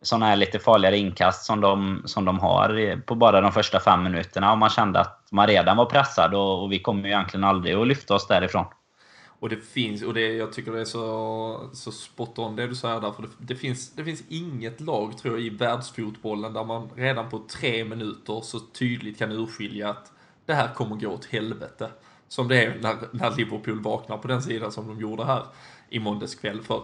sådana 0.03 0.27
här 0.27 0.37
lite 0.37 0.59
farligare 0.59 0.99
inkast 0.99 1.45
som 1.45 1.61
de, 1.61 2.03
som 2.05 2.25
de 2.25 2.39
har 2.39 3.01
på 3.07 3.15
bara 3.15 3.41
de 3.41 3.53
första 3.53 3.81
fem 3.81 4.03
minuterna. 4.03 4.53
Och 4.53 4.59
man 4.59 4.71
kände 4.71 5.01
att 5.01 5.29
man 5.31 5.47
redan 5.47 5.77
var 5.77 5.85
pressad 5.85 6.35
och, 6.35 6.63
och 6.63 6.73
vi 6.73 6.79
kommer 6.79 7.03
ju 7.03 7.09
egentligen 7.09 7.45
aldrig 7.45 7.75
att 7.75 7.87
lyfta 7.87 8.15
oss 8.15 8.27
därifrån. 8.27 8.65
Och 9.41 9.49
det 9.49 9.57
finns, 9.57 10.03
och 10.03 10.15
det, 10.15 10.33
jag 10.33 10.53
tycker 10.53 10.73
det 10.73 10.81
är 10.81 10.85
så, 10.85 11.71
så 11.73 11.93
spot 11.93 12.39
on 12.39 12.57
det 12.57 12.67
du 12.67 12.75
säger 12.75 13.01
där, 13.01 13.13
för 13.13 13.23
det, 13.23 13.29
det, 13.39 13.57
finns, 13.57 13.93
det 13.93 14.05
finns 14.05 14.23
inget 14.29 14.81
lag 14.81 15.19
tror 15.19 15.35
jag 15.35 15.47
i 15.47 15.51
världsfotbollen 15.51 16.53
där 16.53 16.65
man 16.65 16.91
redan 16.97 17.31
på 17.31 17.39
tre 17.39 17.85
minuter 17.85 18.41
så 18.41 18.61
tydligt 18.61 19.19
kan 19.19 19.33
urskilja 19.33 19.91
att 19.91 20.13
det 20.47 20.55
här 20.55 20.75
kommer 20.75 20.97
gå 20.97 21.09
åt 21.09 21.25
helvete. 21.25 21.91
Som 22.29 22.49
det 22.49 22.65
är 22.65 22.79
när, 22.81 22.97
när 23.13 23.37
Liverpool 23.37 23.81
vaknar 23.81 24.19
på 24.19 24.29
den 24.29 24.43
sidan 24.43 24.73
som 24.73 24.89
de 24.89 25.01
gjorde 25.01 25.25
här 25.25 25.43
i 25.89 25.99
måndags 25.99 26.35
kväll. 26.35 26.63
För 26.63 26.83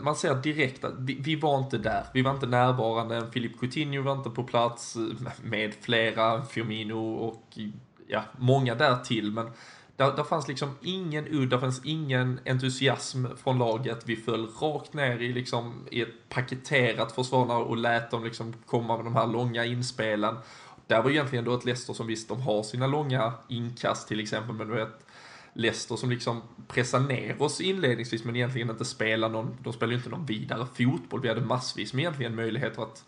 man 0.00 0.16
ser 0.16 0.34
direkt 0.34 0.84
att 0.84 0.94
vi, 0.98 1.18
vi, 1.20 1.36
var 1.36 1.58
inte 1.58 1.78
där. 1.78 2.06
Vi 2.14 2.22
var 2.22 2.30
inte 2.30 2.46
närvarande. 2.46 3.26
Filip 3.32 3.60
Coutinho 3.60 4.02
var 4.02 4.12
inte 4.12 4.30
på 4.30 4.44
plats 4.44 4.96
med 5.42 5.74
flera, 5.74 6.44
Firmino 6.44 7.14
och 7.14 7.58
ja, 8.06 8.22
många 8.38 8.74
där 8.74 8.96
till. 8.96 9.32
Men 9.32 9.50
där, 9.96 10.16
där 10.16 10.24
fanns 10.24 10.48
liksom 10.48 10.70
ingen 10.82 11.26
udd, 11.26 11.50
där 11.50 11.58
fanns 11.58 11.84
ingen 11.84 12.40
entusiasm 12.46 13.26
från 13.36 13.58
laget. 13.58 14.02
Vi 14.04 14.16
föll 14.16 14.48
rakt 14.60 14.94
ner 14.94 15.18
i, 15.18 15.32
liksom, 15.32 15.86
i 15.90 16.02
ett 16.02 16.28
paketerat 16.28 17.12
försvar 17.12 17.58
och 17.58 17.76
lät 17.76 18.10
dem 18.10 18.24
liksom 18.24 18.54
komma 18.66 18.96
med 18.96 19.06
de 19.06 19.16
här 19.16 19.26
långa 19.26 19.64
inspelen. 19.64 20.36
Där 20.86 21.02
var 21.02 21.10
egentligen 21.10 21.44
då 21.44 21.54
ett 21.54 21.64
Leicester 21.64 21.92
som 21.92 22.06
visst, 22.06 22.28
de 22.28 22.40
har 22.40 22.62
sina 22.62 22.86
långa 22.86 23.32
inkast 23.48 24.08
till 24.08 24.20
exempel, 24.20 24.54
men 24.54 24.68
du 24.68 24.74
vet, 24.74 25.05
Leicester 25.56 25.96
som 25.96 26.10
liksom 26.10 26.42
pressar 26.68 27.00
ner 27.00 27.42
oss 27.42 27.60
inledningsvis 27.60 28.24
men 28.24 28.36
egentligen 28.36 28.70
inte 28.70 28.84
spelar 28.84 29.28
någon, 29.28 29.56
de 29.62 29.72
spelar 29.72 29.90
ju 29.90 29.98
inte 29.98 30.10
någon 30.10 30.26
vidare 30.26 30.66
fotboll. 30.74 31.20
Vi 31.20 31.28
hade 31.28 31.40
massvis 31.40 31.92
med 31.92 32.02
egentligen 32.02 32.34
möjligheter 32.34 32.82
att, 32.82 33.04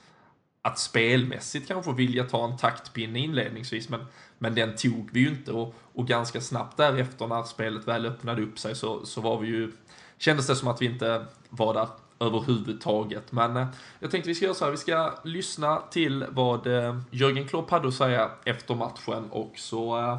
att 0.63 0.79
spelmässigt 0.79 1.69
kanske 1.69 1.93
vilja 1.93 2.25
ta 2.25 2.45
en 2.45 2.57
taktpinne 2.57 3.19
inledningsvis 3.19 3.89
men, 3.89 4.07
men 4.39 4.55
den 4.55 4.77
tog 4.77 5.11
vi 5.13 5.21
ju 5.21 5.29
inte 5.29 5.53
och, 5.53 5.75
och 5.95 6.07
ganska 6.07 6.41
snabbt 6.41 6.77
därefter 6.77 7.27
när 7.27 7.43
spelet 7.43 7.89
väl 7.89 8.07
öppnade 8.07 8.43
upp 8.43 8.59
sig 8.59 8.77
så, 8.77 9.07
så 9.07 9.21
var 9.21 9.39
vi 9.41 9.49
ju, 9.49 9.73
kändes 10.19 10.47
det 10.47 10.57
som 10.57 10.69
att 10.69 10.83
vi 10.83 10.87
inte 10.87 11.27
var 11.49 11.75
där 11.75 11.89
överhuvudtaget. 12.21 13.33
Men 13.33 13.57
eh, 13.57 13.67
jag 14.01 14.11
tänkte 14.11 14.29
vi 14.29 14.35
ska 14.35 14.45
göra 14.45 14.55
så 14.55 14.65
här, 14.65 14.73
vi 14.73 14.77
ska 14.77 15.15
lyssna 15.25 15.83
till 15.91 16.25
vad 16.31 16.67
eh, 16.67 17.01
Jörgen 17.11 17.49
Klopp 17.49 17.71
hade 17.71 17.89
att 17.89 17.95
säga 17.95 18.31
efter 18.45 18.75
matchen 18.75 19.31
och 19.31 19.53
så 19.57 19.99
eh, 19.99 20.19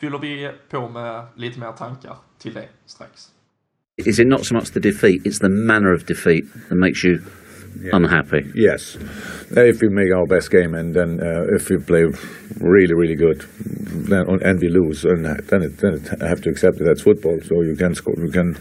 fyller 0.00 0.18
vi 0.18 0.50
på 0.70 0.88
med 0.88 1.26
lite 1.36 1.60
mer 1.60 1.72
tankar 1.72 2.16
till 2.38 2.54
det 2.54 2.68
strax. 2.86 3.28
Is 3.96 4.18
it 4.18 4.26
not 4.26 4.46
so 4.46 4.54
much 4.54 4.72
the 4.72 4.80
defeat, 4.80 5.26
it's 5.26 5.38
the 5.38 5.48
manner 5.48 5.94
of 5.94 6.06
defeat 6.06 6.44
that 6.68 6.78
makes 6.78 7.04
you 7.04 7.18
unhappy. 7.92 8.50
Yes, 8.54 8.96
if 9.50 9.80
we 9.80 9.88
make 9.88 10.12
our 10.14 10.26
best 10.26 10.50
game 10.50 10.74
and 10.74 10.94
then 10.94 11.20
uh, 11.20 11.44
if 11.54 11.68
we 11.70 11.78
play 11.78 12.04
really 12.60 12.94
really 12.94 13.14
good, 13.14 13.44
then 14.08 14.26
and 14.42 14.60
we 14.60 14.68
lose, 14.68 15.04
and 15.04 15.24
then 15.24 15.62
it, 15.62 15.78
then 15.78 15.94
it 15.94 16.20
have 16.20 16.40
to 16.42 16.50
accept 16.50 16.80
it. 16.80 16.84
That's 16.84 17.02
football. 17.02 17.38
So 17.42 17.62
you 17.62 17.76
can 17.76 17.94
score, 17.94 18.14
you 18.18 18.30
can 18.30 18.56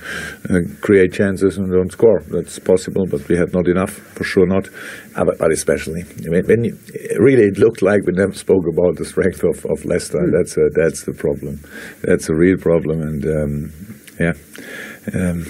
uh, 0.50 0.60
create 0.82 1.14
chances 1.14 1.58
and 1.58 1.72
don't 1.72 1.92
score. 1.92 2.22
That's 2.28 2.60
possible, 2.60 3.06
but 3.10 3.28
we 3.28 3.38
had 3.38 3.54
not 3.54 3.68
enough 3.68 3.92
for 3.92 4.24
sure 4.24 4.46
not. 4.46 4.68
Uh, 5.16 5.26
but, 5.26 5.38
but 5.40 5.52
especially 5.52 6.04
when, 6.28 6.46
when 6.46 6.64
you, 6.66 6.78
really 7.20 7.44
it 7.44 7.58
looked 7.58 7.82
like 7.82 8.06
we 8.06 8.14
never 8.14 8.34
spoke 8.34 8.66
about 8.72 8.98
the 8.98 9.06
strength 9.06 9.44
of, 9.44 9.66
of 9.66 9.86
Leicester. 9.86 10.20
That's 10.32 10.58
a, 10.58 10.70
that's 10.76 11.04
the 11.04 11.14
problem. 11.14 11.60
That's 12.04 12.30
a 12.30 12.36
real 12.36 12.58
problem, 12.58 13.02
and 13.02 13.26
um, 13.26 13.74
yeah. 14.20 14.34
Um, 15.14 15.46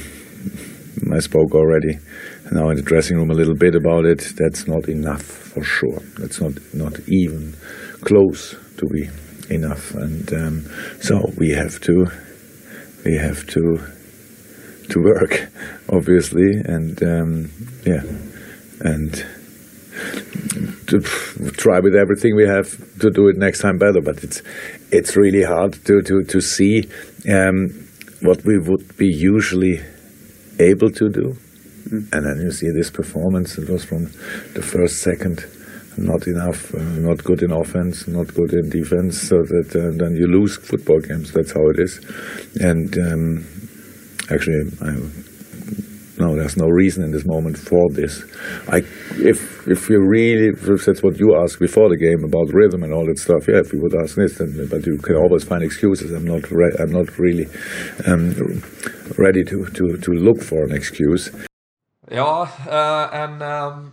I 1.14 1.20
spoke 1.20 1.54
already 1.54 2.00
now 2.52 2.70
in 2.70 2.76
the 2.76 2.82
dressing 2.82 3.18
room 3.18 3.32
a 3.32 3.34
little 3.34 3.56
bit 3.56 3.76
about 3.76 4.06
it. 4.06 4.34
That's 4.38 4.68
not 4.68 4.88
enough 4.88 5.24
for 5.24 5.64
sure. 5.64 6.00
That's 6.20 6.42
not 6.42 6.54
not 6.74 7.00
even 7.08 7.56
close 8.02 8.56
to 8.78 8.86
be 8.88 9.10
enough, 9.54 9.94
and 9.96 10.34
um, 10.34 10.66
so 11.02 11.32
we 11.38 11.52
have 11.52 11.80
to 11.82 12.08
we 13.06 13.16
have 13.16 13.46
to 13.48 13.80
to 14.90 15.00
work, 15.02 15.50
obviously, 15.90 16.52
and 16.66 17.02
um, 17.04 17.52
yeah, 17.86 18.04
and 18.82 19.26
to 20.88 21.00
try 21.58 21.80
with 21.80 21.96
everything 21.96 22.36
we 22.36 22.48
have 22.48 22.70
to 23.00 23.10
do 23.10 23.28
it 23.28 23.38
next 23.38 23.62
time 23.62 23.78
better. 23.78 24.02
But 24.02 24.24
it's 24.24 24.42
it's 24.92 25.16
really 25.16 25.44
hard 25.44 25.74
to 25.86 26.02
to 26.02 26.24
to 26.24 26.42
see 26.42 26.88
um, 27.30 27.88
what 28.22 28.44
we 28.46 28.58
would 28.58 28.98
be 28.98 29.08
usually 29.08 29.82
able 30.60 30.90
to 30.92 31.10
do. 31.10 31.36
And 31.92 32.26
then 32.26 32.40
you 32.42 32.52
see 32.52 32.70
this 32.72 32.90
performance. 32.90 33.58
It 33.58 33.70
was 33.70 33.86
from 33.86 34.06
the 34.54 34.62
first 34.62 35.02
second, 35.02 35.46
not 35.98 36.28
enough, 36.28 36.74
uh, 36.76 36.82
not 36.82 37.24
good 37.24 37.42
in 37.44 37.52
offense, 37.52 38.08
not 38.08 38.34
good 38.34 38.54
in 38.54 38.70
defense. 38.70 39.22
So 39.22 39.38
that 39.38 39.76
uh, 39.76 39.92
then 39.98 40.16
you 40.16 40.28
lose 40.28 40.58
football 40.58 41.00
games. 41.00 41.32
That's 41.32 41.54
how 41.54 41.68
it 41.70 41.80
is. 41.80 42.00
And 42.60 42.98
um, 42.98 43.48
actually, 44.30 44.72
I, 44.82 44.96
no, 46.20 46.36
there's 46.36 46.58
no 46.58 46.68
reason 46.68 47.04
in 47.04 47.12
this 47.12 47.26
moment 47.26 47.58
for 47.58 47.90
this. 47.92 48.24
I, 48.68 48.78
if 49.22 49.68
if 49.68 49.90
you 49.90 50.00
really, 50.02 50.48
if 50.50 50.86
that's 50.86 51.04
what 51.04 51.20
you 51.20 51.36
asked 51.42 51.60
before 51.60 51.90
the 51.90 51.98
game 51.98 52.24
about 52.24 52.54
rhythm 52.54 52.84
and 52.84 52.94
all 52.94 53.06
that 53.06 53.20
stuff, 53.20 53.48
yeah, 53.48 53.60
if 53.60 53.72
you 53.72 53.80
would 53.82 53.96
ask 53.96 54.16
this, 54.16 54.40
then 54.40 54.68
but 54.70 54.86
you 54.86 54.98
can 54.98 55.16
always 55.16 55.44
find 55.44 55.64
excuses. 55.64 56.12
I'm 56.12 56.26
not, 56.26 56.50
re- 56.50 56.76
I'm 56.80 56.92
not 56.92 57.18
really 57.20 57.46
um, 58.08 58.34
ready 59.18 59.44
to, 59.44 59.66
to 59.66 59.98
to 59.98 60.12
look 60.12 60.42
for 60.42 60.64
an 60.64 60.74
excuse. 60.74 61.30
Ja, 62.10 62.50
eh, 62.68 63.20
en 63.20 63.42
ehm, 63.42 63.92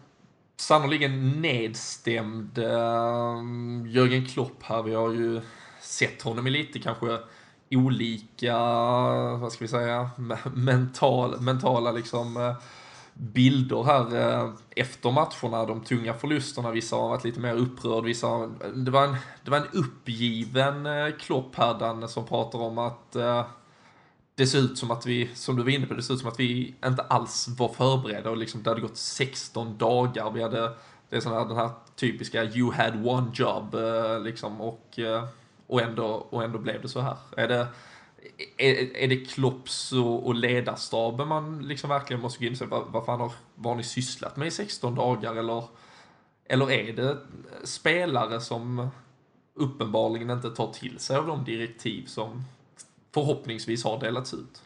sannoliken 0.57 1.31
nedstämd 1.31 2.59
ehm, 2.59 3.87
Jörgen 3.87 4.27
Klopp 4.27 4.63
här. 4.63 4.83
Vi 4.83 4.95
har 4.95 5.11
ju 5.11 5.41
sett 5.81 6.23
honom 6.23 6.47
i 6.47 6.51
lite 6.51 6.79
kanske 6.79 7.19
olika, 7.71 8.59
vad 9.37 9.53
ska 9.53 9.65
vi 9.65 9.69
säga, 9.69 10.11
mental, 10.55 11.41
mentala 11.41 11.93
liksom 11.93 12.37
eh, 12.37 12.55
bilder 13.15 13.85
här 13.85 14.17
eh, 14.17 14.51
efter 14.77 15.11
matcherna, 15.11 15.67
de 15.67 15.81
tunga 15.81 16.15
förlusterna. 16.15 16.71
Vissa 16.71 16.97
har 16.97 17.09
varit 17.09 17.25
lite 17.25 17.41
mer 17.41 17.55
upprörd, 17.55 18.05
vissa 18.05 18.27
har, 18.27 18.51
det, 18.75 18.91
var 18.91 19.05
en, 19.05 19.17
det 19.45 19.51
var 19.51 19.59
en 19.59 19.69
uppgiven 19.73 20.89
Klopp 21.21 21.57
här, 21.57 21.79
Danne, 21.79 22.09
som 22.09 22.27
pratar 22.27 22.59
om 22.59 22.79
att 22.79 23.17
det 24.35 24.47
ser 24.47 24.59
ut 24.59 24.79
som 24.79 24.91
att 24.91 25.07
vi, 25.07 25.31
som 25.35 25.57
du 25.57 25.63
var 25.63 25.71
inne 25.71 25.87
på, 25.87 25.95
det 25.95 26.03
ser 26.03 26.15
ut 26.15 26.21
som 26.21 26.29
att 26.29 26.41
vi 26.41 26.75
inte 26.85 27.03
alls 27.03 27.49
var 27.49 27.69
förberedda 27.69 28.31
och 28.31 28.37
liksom 28.37 28.63
det 28.63 28.71
hade 28.71 28.81
gått 28.81 28.97
16 28.97 29.79
dagar. 29.79 30.31
Vi 30.31 30.43
hade, 30.43 30.73
det 31.09 31.17
är 31.17 31.21
sån 31.21 31.33
här, 31.33 31.45
den 31.45 31.57
här 31.57 31.71
typiska 31.97 32.45
you 32.45 32.73
had 32.73 33.07
one 33.07 33.31
job 33.35 33.75
eh, 33.75 34.21
liksom 34.21 34.61
och, 34.61 34.99
eh, 34.99 35.25
och, 35.67 35.81
ändå, 35.81 36.07
och 36.07 36.45
ändå 36.45 36.59
blev 36.59 36.83
det 36.83 36.89
så 36.89 37.01
här. 37.01 37.17
Är 37.37 37.49
det, 37.49 37.67
är, 38.57 38.97
är 38.97 39.09
det 39.09 39.17
Klopps 39.17 39.93
och, 39.93 40.27
och 40.27 40.35
ledarstaben 40.35 41.29
man 41.29 41.69
liksom 41.69 41.91
verkligen 41.91 42.23
måste 42.23 42.39
gå 42.39 42.47
in 42.47 42.53
och 42.53 42.59
säga, 42.59 42.71
vad, 42.71 42.87
vad 42.87 43.05
fan 43.05 43.21
har, 43.21 43.33
vad 43.55 43.71
har 43.71 43.77
ni 43.77 43.83
sysslat 43.83 44.37
med 44.37 44.49
i 44.49 44.51
16 44.51 44.95
dagar 44.95 45.35
eller, 45.35 45.65
eller 46.45 46.71
är 46.71 46.93
det 46.93 47.19
spelare 47.65 48.41
som 48.41 48.89
uppenbarligen 49.55 50.31
inte 50.31 50.51
tar 50.51 50.73
till 50.73 50.99
sig 50.99 51.17
av 51.17 51.27
de 51.27 51.45
direktiv 51.45 52.07
som 52.07 52.45
förhoppningsvis 53.15 53.85
har 53.85 54.01
delats 54.01 54.35
ut. 54.35 54.63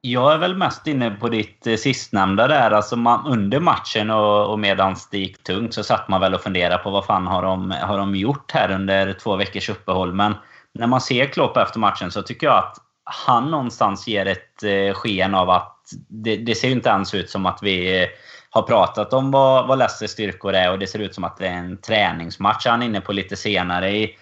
Jag 0.00 0.32
är 0.32 0.38
väl 0.38 0.56
mest 0.56 0.86
inne 0.86 1.10
på 1.10 1.28
ditt 1.28 1.66
eh, 1.66 1.76
sistnämnda 1.76 2.46
där. 2.46 2.70
Alltså 2.70 2.96
man, 2.96 3.26
under 3.26 3.60
matchen 3.60 4.10
och, 4.10 4.50
och 4.52 4.58
medan 4.58 4.96
det 5.10 5.18
gick 5.18 5.42
tungt 5.42 5.74
så 5.74 5.82
satt 5.82 6.08
man 6.08 6.20
väl 6.20 6.34
och 6.34 6.40
funderade 6.40 6.82
på 6.82 6.90
vad 6.90 7.04
fan 7.04 7.26
har 7.26 7.42
de, 7.42 7.70
har 7.70 7.98
de 7.98 8.16
gjort 8.16 8.52
här 8.52 8.70
under 8.70 9.12
två 9.12 9.36
veckors 9.36 9.68
uppehåll. 9.68 10.12
Men 10.12 10.34
när 10.72 10.86
man 10.86 11.00
ser 11.00 11.26
Klopp 11.26 11.56
efter 11.56 11.78
matchen 11.78 12.10
så 12.10 12.22
tycker 12.22 12.46
jag 12.46 12.58
att 12.58 12.76
han 13.04 13.50
någonstans 13.50 14.06
ger 14.06 14.26
ett 14.26 14.62
eh, 14.62 14.94
sken 14.94 15.34
av 15.34 15.50
att 15.50 15.80
det, 16.08 16.36
det 16.36 16.54
ser 16.54 16.68
ju 16.68 16.74
inte 16.74 16.88
ens 16.88 17.14
ut 17.14 17.30
som 17.30 17.46
att 17.46 17.58
vi 17.62 18.02
eh, 18.02 18.08
har 18.50 18.62
pratat 18.62 19.12
om 19.12 19.30
vad, 19.30 19.68
vad 19.68 19.78
Leicesters 19.78 20.10
styrkor 20.10 20.54
är 20.54 20.72
och 20.72 20.78
det 20.78 20.86
ser 20.86 20.98
ut 20.98 21.14
som 21.14 21.24
att 21.24 21.36
det 21.36 21.46
är 21.46 21.58
en 21.58 21.76
träningsmatch 21.76 22.66
han 22.66 22.82
är 22.82 22.86
inne 22.86 23.00
på 23.00 23.12
lite 23.12 23.36
senare 23.36 23.90
i, 23.90 24.16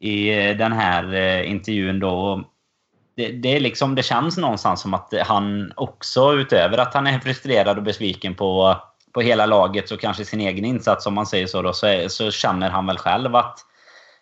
i 0.00 0.48
eh, 0.48 0.56
den 0.56 0.72
här 0.72 1.42
intervjun 1.42 2.00
då 2.00 2.44
det, 3.16 3.28
det, 3.28 3.56
är 3.56 3.60
liksom, 3.60 3.94
det 3.94 4.02
känns 4.02 4.36
någonstans 4.36 4.80
som 4.80 4.94
att 4.94 5.14
han 5.26 5.72
också, 5.76 6.32
utöver 6.32 6.78
att 6.78 6.94
han 6.94 7.06
är 7.06 7.18
frustrerad 7.18 7.76
och 7.76 7.84
besviken 7.84 8.34
på, 8.34 8.76
på 9.12 9.20
hela 9.20 9.46
laget 9.46 9.90
och 9.90 10.00
kanske 10.00 10.24
sin 10.24 10.40
egen 10.40 10.64
insats, 10.64 11.06
om 11.06 11.14
man 11.14 11.26
säger 11.26 11.46
så, 11.46 11.62
då, 11.62 11.72
så, 11.72 11.86
är, 11.86 12.08
så 12.08 12.30
känner 12.30 12.70
han 12.70 12.86
väl 12.86 12.98
själv 12.98 13.36
att 13.36 13.58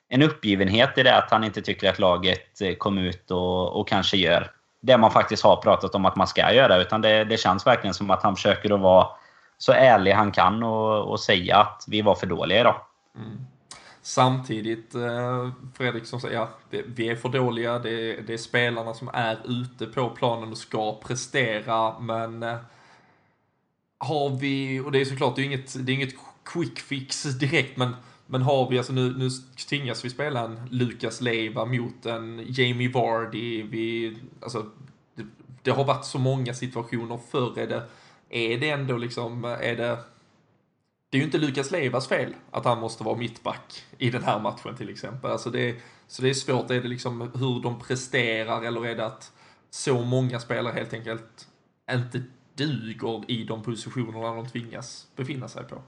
en 0.09 0.23
uppgivenhet 0.23 0.99
i 0.99 1.03
det 1.03 1.17
att 1.17 1.31
han 1.31 1.45
inte 1.45 1.63
tycker 1.63 1.91
att 1.91 1.99
laget 1.99 2.61
eh, 2.61 2.75
kom 2.75 2.99
ut 2.99 3.31
och, 3.31 3.81
och 3.81 3.89
kanske 3.89 4.17
gör 4.17 4.51
det 4.81 4.99
man 4.99 5.11
faktiskt 5.11 5.43
har 5.43 5.57
pratat 5.57 5.95
om 5.95 6.05
att 6.05 6.17
man 6.17 6.27
ska 6.27 6.53
göra. 6.53 6.77
Utan 6.77 7.01
det, 7.01 7.25
det 7.25 7.37
känns 7.37 7.67
verkligen 7.67 7.95
som 7.95 8.11
att 8.11 8.23
han 8.23 8.37
försöker 8.37 8.75
att 8.75 8.81
vara 8.81 9.07
så 9.59 9.73
ärlig 9.73 10.13
han 10.13 10.33
kan 10.33 10.63
och, 10.63 11.11
och 11.11 11.21
säga 11.21 11.57
att 11.57 11.85
vi 11.89 12.03
var 12.03 12.15
för 12.15 12.27
dåliga 12.27 12.61
idag. 12.61 12.81
Mm. 13.17 13.47
Samtidigt, 14.05 14.95
eh, 14.95 15.51
Fredrik 15.75 16.07
som 16.07 16.21
säger, 16.21 16.35
ja, 16.35 16.49
vi 16.71 17.09
är 17.09 17.17
för 17.17 17.29
dåliga, 17.29 17.79
det 17.79 17.91
är, 17.91 18.23
det 18.23 18.33
är 18.33 18.39
spelarna 18.39 18.95
som 18.95 19.11
är 19.13 19.39
ute 19.45 19.87
på 19.87 20.11
planen 20.11 20.51
och 20.51 20.59
ska 20.59 21.01
prestera, 21.01 21.99
men 22.01 22.43
eh, 22.43 22.57
har 23.99 24.31
vi, 24.41 24.81
och 24.81 24.93
det 24.93 25.01
är 25.01 25.05
såklart, 25.05 25.37
det 25.37 25.43
är 25.43 25.45
inget, 25.45 25.87
det 25.87 25.93
är 25.93 25.95
inget 25.95 26.15
quick 26.45 26.79
fix 26.79 27.23
direkt, 27.23 27.77
men, 27.77 27.97
men 28.27 28.43
har 28.43 28.71
vi, 28.71 28.79
alltså 28.79 28.93
nu, 28.93 29.19
nu 29.19 29.29
tvingas 29.69 30.05
vi 30.05 30.11
spela 30.11 30.45
en 30.45 30.61
Lukas 30.71 31.21
Leiva 31.21 31.65
mot 31.65 32.07
en 32.07 32.45
Jamie 32.49 32.93
Vardy, 32.93 33.63
vi, 33.63 34.17
alltså, 34.41 34.71
det, 35.15 35.27
det 35.63 35.71
har 35.71 35.85
varit 35.85 36.05
så 36.05 36.19
många 36.19 36.55
situationer 36.55 37.21
förr, 37.31 37.59
är 37.59 37.67
det, 37.67 37.83
är 38.31 38.59
det 38.59 38.71
ändå 38.71 38.97
liksom, 38.97 39.45
eh, 39.45 39.51
är 39.51 39.77
det 39.77 39.99
det 41.13 41.17
är 41.17 41.19
ju 41.19 41.25
inte 41.25 41.39
Lukas 41.39 41.71
Leivas 41.71 42.09
fel 42.09 42.35
att 42.51 42.65
han 42.65 42.81
måste 42.81 43.05
vara 43.05 43.17
mittback 43.17 43.83
i 43.99 44.11
den 44.11 44.23
här 44.23 44.41
matchen 44.41 44.77
till 44.77 44.89
exempel. 44.89 45.31
Alltså 45.31 45.51
det, 45.51 45.77
så 46.07 46.23
det 46.23 46.29
är 46.29 46.35
svårt, 46.35 46.71
är 46.71 46.81
det 46.81 46.89
liksom 46.89 47.21
hur 47.21 47.63
de 47.63 47.81
presterar 47.81 48.63
eller 48.63 48.87
är 48.87 48.97
det 48.97 49.07
att 49.07 49.33
så 49.71 50.03
många 50.03 50.41
spelare 50.41 50.75
helt 50.75 50.93
enkelt 50.93 51.49
inte 51.91 52.23
duger 52.55 53.31
i 53.31 53.45
de 53.45 53.63
positionerna 53.63 54.35
de 54.35 54.49
tvingas 54.49 55.07
befinna 55.17 55.49
sig 55.49 55.65
på? 55.65 55.83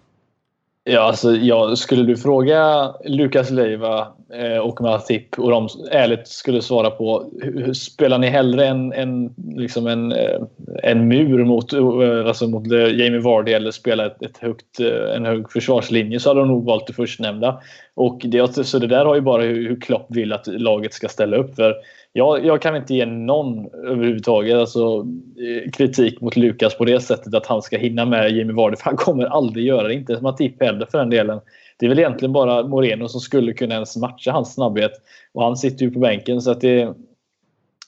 Ja, 0.87 1.01
alltså, 1.01 1.37
ja, 1.37 1.77
skulle 1.77 2.03
du 2.03 2.17
fråga 2.17 2.93
Lukas 3.05 3.51
Leiva 3.51 4.09
eh, 4.35 4.59
och 4.59 4.81
Matip 4.81 5.39
och 5.39 5.51
de 5.51 5.69
ärligt 5.91 6.29
skulle 6.29 6.63
svara 6.63 6.91
på 6.91 7.31
hur, 7.43 7.73
spelar 7.73 8.19
ni 8.19 8.27
hellre 8.27 8.67
en, 8.67 8.93
en, 8.93 9.35
liksom 9.57 9.87
en, 9.87 10.13
eh, 10.13 10.41
en 10.83 11.09
mur 11.09 11.45
mot, 11.45 11.73
eh, 11.73 12.27
alltså 12.27 12.47
mot 12.47 12.73
eh, 12.73 12.79
Jamie 12.79 13.21
Vardy 13.21 13.53
eller 13.53 13.71
spela 13.71 14.07
ett, 14.07 14.23
ett 14.23 14.39
högt, 14.39 14.81
en 15.15 15.25
hög 15.25 15.53
försvarslinje 15.53 16.21
så 16.21 16.31
hade 16.31 16.41
de 16.41 16.49
nog 16.49 16.65
valt 16.65 16.87
det 16.87 16.93
förstnämnda. 16.93 17.61
Och 17.95 18.21
det, 18.25 18.41
alltså, 18.41 18.65
så 18.65 18.79
det 18.79 18.87
där 18.87 19.05
har 19.05 19.15
ju 19.15 19.21
bara 19.21 19.43
hur, 19.43 19.69
hur 19.69 19.81
Klopp 19.81 20.07
vill 20.09 20.33
att 20.33 20.47
laget 20.47 20.93
ska 20.93 21.09
ställa 21.09 21.37
upp. 21.37 21.57
För 21.57 21.75
jag, 22.17 22.45
jag 22.45 22.63
kan 22.63 22.77
inte 22.77 22.95
ge 22.95 23.07
någon 23.07 23.67
överhuvudtaget 23.75 24.57
alltså, 24.57 25.07
eh, 25.39 25.71
kritik 25.71 26.21
mot 26.21 26.37
Lukas 26.37 26.79
på 26.79 26.85
det 26.85 27.01
sättet 27.01 27.35
att 27.35 27.47
han 27.47 27.63
ska 27.63 27.79
hinna 27.79 28.05
med 28.05 28.31
Jimmy 28.31 28.53
Vardy. 28.53 28.77
För 28.77 28.85
han 28.85 28.97
kommer 28.97 29.25
aldrig 29.25 29.67
göra 29.67 29.89
det. 29.89 29.95
Inte 29.95 30.13
ens 30.13 30.23
Matip 30.23 30.63
heller 30.63 30.87
för 30.91 30.99
den 30.99 31.11
delen. 31.11 31.41
Det 31.77 31.87
är 31.87 31.89
väl 31.89 31.99
egentligen 31.99 32.33
bara 32.33 32.67
Moreno 32.67 33.09
som 33.09 33.21
skulle 33.21 33.53
kunna 33.53 33.75
ens 33.75 33.97
matcha 33.97 34.33
hans 34.33 34.55
snabbhet. 34.55 34.93
Och 35.33 35.43
han 35.43 35.57
sitter 35.57 35.85
ju 35.85 35.91
på 35.91 35.99
bänken. 35.99 36.41
så 36.41 36.51
att 36.51 36.61
det 36.61 36.95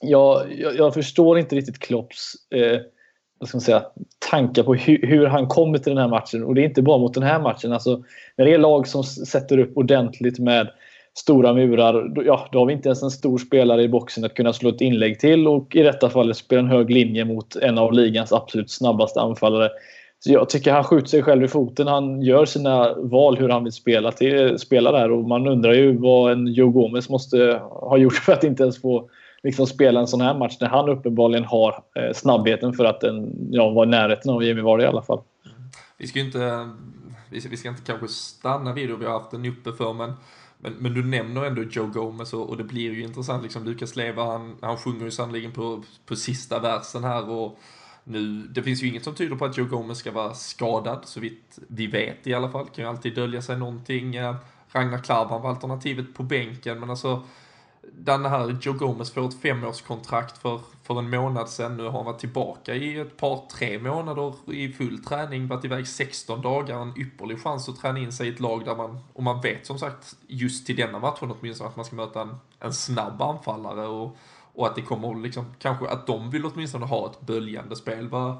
jag, 0.01 0.53
jag, 0.57 0.75
jag 0.75 0.93
förstår 0.93 1.39
inte 1.39 1.55
riktigt 1.55 1.79
Klopps 1.79 2.33
eh, 2.55 2.79
vad 3.39 3.49
ska 3.49 3.55
man 3.55 3.61
säga, 3.61 3.85
tankar 4.31 4.63
på 4.63 4.73
hur, 4.73 5.07
hur, 5.07 5.25
han 5.25 5.47
kommer 5.47 5.77
till 5.77 5.89
den 5.89 6.01
här 6.01 6.09
matchen. 6.09 6.43
Och 6.43 6.55
det 6.55 6.61
är 6.61 6.65
inte 6.65 6.81
bara 6.81 6.97
mot 6.97 7.13
den 7.13 7.23
här 7.23 7.39
matchen. 7.39 7.73
Alltså, 7.73 8.03
när 8.35 8.45
det 8.45 8.53
är 8.53 8.57
lag 8.57 8.87
som 8.87 9.03
sätter 9.03 9.57
upp 9.57 9.77
ordentligt 9.77 10.39
med 10.39 10.69
stora 11.19 11.53
murar, 11.53 12.09
då, 12.15 12.23
ja, 12.23 12.47
då 12.51 12.59
har 12.59 12.65
vi 12.65 12.73
inte 12.73 12.89
ens 12.89 13.03
en 13.03 13.11
stor 13.11 13.37
spelare 13.37 13.83
i 13.83 13.89
boxen 13.89 14.25
att 14.25 14.33
kunna 14.33 14.53
slå 14.53 14.69
ett 14.69 14.81
inlägg 14.81 15.19
till 15.19 15.47
och 15.47 15.75
i 15.75 15.81
detta 15.81 16.09
fallet 16.09 16.37
spela 16.37 16.61
en 16.61 16.67
hög 16.67 16.89
linje 16.89 17.25
mot 17.25 17.55
en 17.55 17.77
av 17.77 17.93
ligans 17.93 18.33
absolut 18.33 18.71
snabbaste 18.71 19.21
anfallare. 19.21 19.69
så 20.19 20.31
jag 20.31 20.49
tycker 20.49 20.73
han 20.73 20.83
skjuter 20.83 21.07
sig 21.07 21.23
själv 21.23 21.43
i 21.43 21.47
foten. 21.47 21.87
Han 21.87 22.21
gör 22.21 22.45
sina 22.45 22.93
val 22.93 23.37
hur 23.37 23.49
han 23.49 23.63
vill 23.63 23.73
spela, 23.73 24.11
till, 24.11 24.59
spela 24.59 24.91
där 24.91 25.11
och 25.11 25.23
man 25.23 25.47
undrar 25.47 25.73
ju 25.73 25.97
vad 25.97 26.31
en 26.31 26.47
Joe 26.47 26.69
Gomez 26.69 27.09
måste 27.09 27.61
ha 27.69 27.97
gjort 27.97 28.13
för 28.13 28.33
att 28.33 28.43
inte 28.43 28.63
ens 28.63 28.81
få 28.81 29.09
liksom 29.43 29.67
spela 29.67 29.99
en 29.99 30.07
sån 30.07 30.21
här 30.21 30.37
match 30.37 30.57
när 30.59 30.67
han 30.67 30.89
uppenbarligen 30.89 31.45
har 31.45 31.83
eh, 31.95 32.13
snabbheten 32.13 32.73
för 32.73 32.85
att 32.85 33.01
den, 33.01 33.31
ja, 33.51 33.69
vara 33.69 33.87
i 33.87 33.89
närheten 33.89 34.31
av 34.31 34.43
Jamie 34.43 34.63
Vardy 34.63 34.83
i 34.83 34.87
alla 34.87 35.01
fall. 35.01 35.21
Vi 35.97 36.07
ska 36.07 36.19
inte, 36.19 36.69
vi 37.31 37.41
ska, 37.41 37.49
vi 37.49 37.57
ska 37.57 37.69
inte 37.69 37.81
kanske 37.85 38.07
stanna 38.07 38.73
vid 38.73 38.89
det, 38.89 38.95
vi 38.95 39.05
har 39.05 39.13
haft 39.13 39.31
den 39.31 39.45
uppe 39.45 39.71
för 39.71 39.93
men 39.93 40.13
men, 40.57 40.73
men 40.73 40.93
du 40.93 41.03
nämner 41.03 41.43
ändå 41.43 41.63
Joe 41.63 41.87
Gomez 41.87 42.33
och, 42.33 42.49
och 42.49 42.57
det 42.57 42.63
blir 42.63 42.93
ju 42.93 43.03
intressant 43.03 43.43
liksom. 43.43 43.65
Lukas 43.65 43.95
Leva 43.95 44.25
han, 44.25 44.55
han 44.61 44.77
sjunger 44.77 45.05
ju 45.05 45.11
sannoliken 45.11 45.51
på, 45.51 45.83
på 46.05 46.15
sista 46.15 46.59
versen 46.59 47.03
här 47.03 47.29
och 47.29 47.59
nu, 48.03 48.47
det 48.47 48.63
finns 48.63 48.83
ju 48.83 48.87
inget 48.87 49.03
som 49.03 49.15
tyder 49.15 49.35
på 49.35 49.45
att 49.45 49.57
Joe 49.57 49.65
Gomez 49.65 49.97
ska 49.97 50.11
vara 50.11 50.33
skadad, 50.33 51.01
så 51.03 51.19
vitt 51.19 51.59
vi 51.67 51.87
vet 51.87 52.27
i 52.27 52.33
alla 52.33 52.51
fall. 52.51 52.67
Kan 52.67 52.85
ju 52.85 52.89
alltid 52.89 53.15
dölja 53.15 53.41
sig 53.41 53.57
någonting. 53.57 54.15
Eh, 54.15 54.35
Ragnar 54.71 54.97
Klavan 54.97 55.41
var 55.41 55.49
alternativet 55.49 56.13
på 56.13 56.23
bänken, 56.23 56.79
men 56.79 56.89
alltså 56.89 57.23
den 57.93 58.25
här 58.25 58.57
Joe 58.61 58.73
Gomez 58.73 59.11
får 59.11 59.25
ett 59.25 59.41
femårskontrakt 59.41 60.37
för, 60.37 60.59
för 60.83 60.99
en 60.99 61.09
månad 61.09 61.49
sedan. 61.49 61.77
Nu 61.77 61.83
har 61.83 61.91
han 61.91 62.05
varit 62.05 62.19
tillbaka 62.19 62.75
i 62.75 62.99
ett 62.99 63.17
par, 63.17 63.47
tre 63.51 63.79
månader 63.79 64.33
i 64.53 64.73
full 64.73 65.03
träning, 65.03 65.47
varit 65.47 65.65
iväg 65.65 65.87
16 65.87 66.41
dagar, 66.41 66.81
en 66.81 66.93
ypperlig 66.97 67.43
chans 67.43 67.69
att 67.69 67.79
träna 67.79 67.99
in 67.99 68.11
sig 68.11 68.27
i 68.27 68.33
ett 68.33 68.39
lag 68.39 68.65
där 68.65 68.75
man, 68.75 68.99
och 69.13 69.23
man 69.23 69.41
vet 69.41 69.65
som 69.65 69.79
sagt, 69.79 70.15
just 70.27 70.65
till 70.65 70.75
denna 70.75 70.99
matchen 70.99 71.33
åtminstone, 71.39 71.69
att 71.69 71.75
man 71.75 71.85
ska 71.85 71.95
möta 71.95 72.21
en, 72.21 72.35
en 72.59 72.73
snabb 72.73 73.21
anfallare 73.21 73.87
och, 73.87 74.17
och 74.53 74.67
att 74.67 74.75
det 74.75 74.81
kommer 74.81 75.15
liksom, 75.15 75.45
kanske 75.59 75.89
att 75.89 76.07
de 76.07 76.31
vill 76.31 76.45
åtminstone 76.45 76.85
ha 76.85 77.11
ett 77.11 77.21
böljande 77.21 77.75
spel. 77.75 78.09
Vad, 78.09 78.37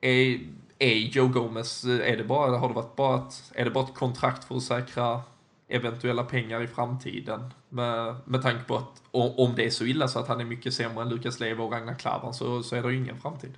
är, 0.00 0.40
är 0.78 0.94
Joe 0.94 1.28
Gomez, 1.28 1.84
är 1.84 2.16
det 2.16 2.24
bara, 2.24 2.58
har 2.58 2.68
det 2.68 2.74
varit 2.74 2.96
bara 2.96 3.16
ett, 3.16 3.52
är 3.54 3.64
det 3.64 3.70
bara 3.70 3.84
ett 3.84 3.94
kontrakt 3.94 4.44
för 4.44 4.56
att 4.56 4.62
säkra 4.62 5.20
eventuella 5.68 6.24
pengar 6.24 6.62
i 6.62 6.66
framtiden. 6.66 7.50
Med, 7.76 8.16
med 8.24 8.42
tanke 8.42 8.64
på 8.64 8.76
att 8.76 9.02
om 9.12 9.54
det 9.56 9.66
är 9.66 9.70
så 9.70 9.84
illa 9.84 10.08
så 10.08 10.18
att 10.18 10.28
han 10.28 10.40
är 10.40 10.44
mycket 10.44 10.74
sämre 10.74 11.02
än 11.02 11.08
Lukas 11.08 11.40
Leva 11.40 11.64
och 11.64 11.72
Ragnar 11.72 11.94
Klavan 11.94 12.34
så, 12.34 12.62
så 12.62 12.76
är 12.76 12.82
det 12.82 12.92
ju 12.92 12.96
ingen 12.96 13.20
framtid. 13.20 13.54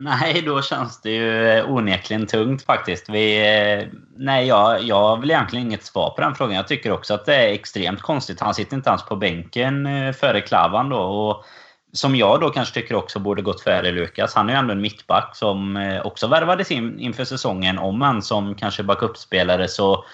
Nej, 0.00 0.42
då 0.42 0.62
känns 0.62 1.00
det 1.00 1.10
ju 1.10 1.48
eh, 1.48 1.70
onekligen 1.70 2.26
tungt 2.26 2.62
faktiskt. 2.62 3.08
Vi, 3.08 3.36
eh, 3.36 3.86
nej, 4.16 4.46
jag, 4.46 4.82
jag 4.82 5.00
har 5.00 5.16
väl 5.16 5.30
egentligen 5.30 5.66
inget 5.66 5.84
svar 5.84 6.10
på 6.10 6.20
den 6.20 6.34
frågan. 6.34 6.56
Jag 6.56 6.68
tycker 6.68 6.92
också 6.92 7.14
att 7.14 7.26
det 7.26 7.34
är 7.34 7.52
extremt 7.52 8.02
konstigt. 8.02 8.40
Han 8.40 8.54
sitter 8.54 8.76
inte 8.76 8.90
ens 8.90 9.02
på 9.02 9.16
bänken 9.16 9.86
eh, 9.86 10.12
före 10.12 10.40
Klavan 10.40 10.88
då. 10.88 10.98
Och 10.98 11.44
som 11.92 12.16
jag 12.16 12.40
då 12.40 12.50
kanske 12.50 12.74
tycker 12.74 12.94
också 12.94 13.18
borde 13.18 13.42
gått 13.42 13.60
före 13.60 13.90
Lukas. 13.90 14.34
Han 14.34 14.48
är 14.48 14.52
ju 14.52 14.58
ändå 14.58 14.72
en 14.72 14.80
mittback 14.80 15.36
som 15.36 15.76
också 16.04 16.26
värvades 16.26 16.70
in 16.70 16.98
inför 17.00 17.24
säsongen. 17.24 17.78
Om 17.78 17.98
man 17.98 18.22
som 18.22 18.54
kanske 18.54 18.82
backupspelare 18.82 19.68
så 19.68 20.04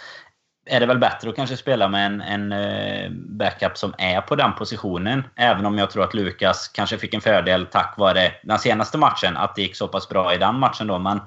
är 0.67 0.81
det 0.81 0.87
väl 0.87 0.99
bättre 0.99 1.29
att 1.29 1.37
kanske 1.37 1.57
spela 1.57 1.89
med 1.89 2.07
en, 2.07 2.21
en 2.21 2.53
eh, 2.53 3.11
backup 3.11 3.79
som 3.79 3.95
är 3.99 4.21
på 4.21 4.37
den 4.37 4.55
positionen. 4.55 5.23
Även 5.37 5.67
om 5.67 5.79
jag 5.79 5.91
tror 5.91 6.05
att 6.05 6.15
Lukas 6.15 6.69
kanske 6.69 6.99
fick 6.99 7.15
en 7.15 7.21
fördel 7.21 7.67
tack 7.67 7.95
vare 7.99 8.33
den 8.43 8.59
senaste 8.59 8.99
matchen. 8.99 9.37
Att 9.37 9.55
det 9.55 9.63
gick 9.63 9.77
så 9.77 9.89
pass 9.89 10.09
bra 10.09 10.35
i 10.35 10.39
den 10.39 10.59
matchen 10.59 10.87
då. 10.87 10.99
Men 10.99 11.21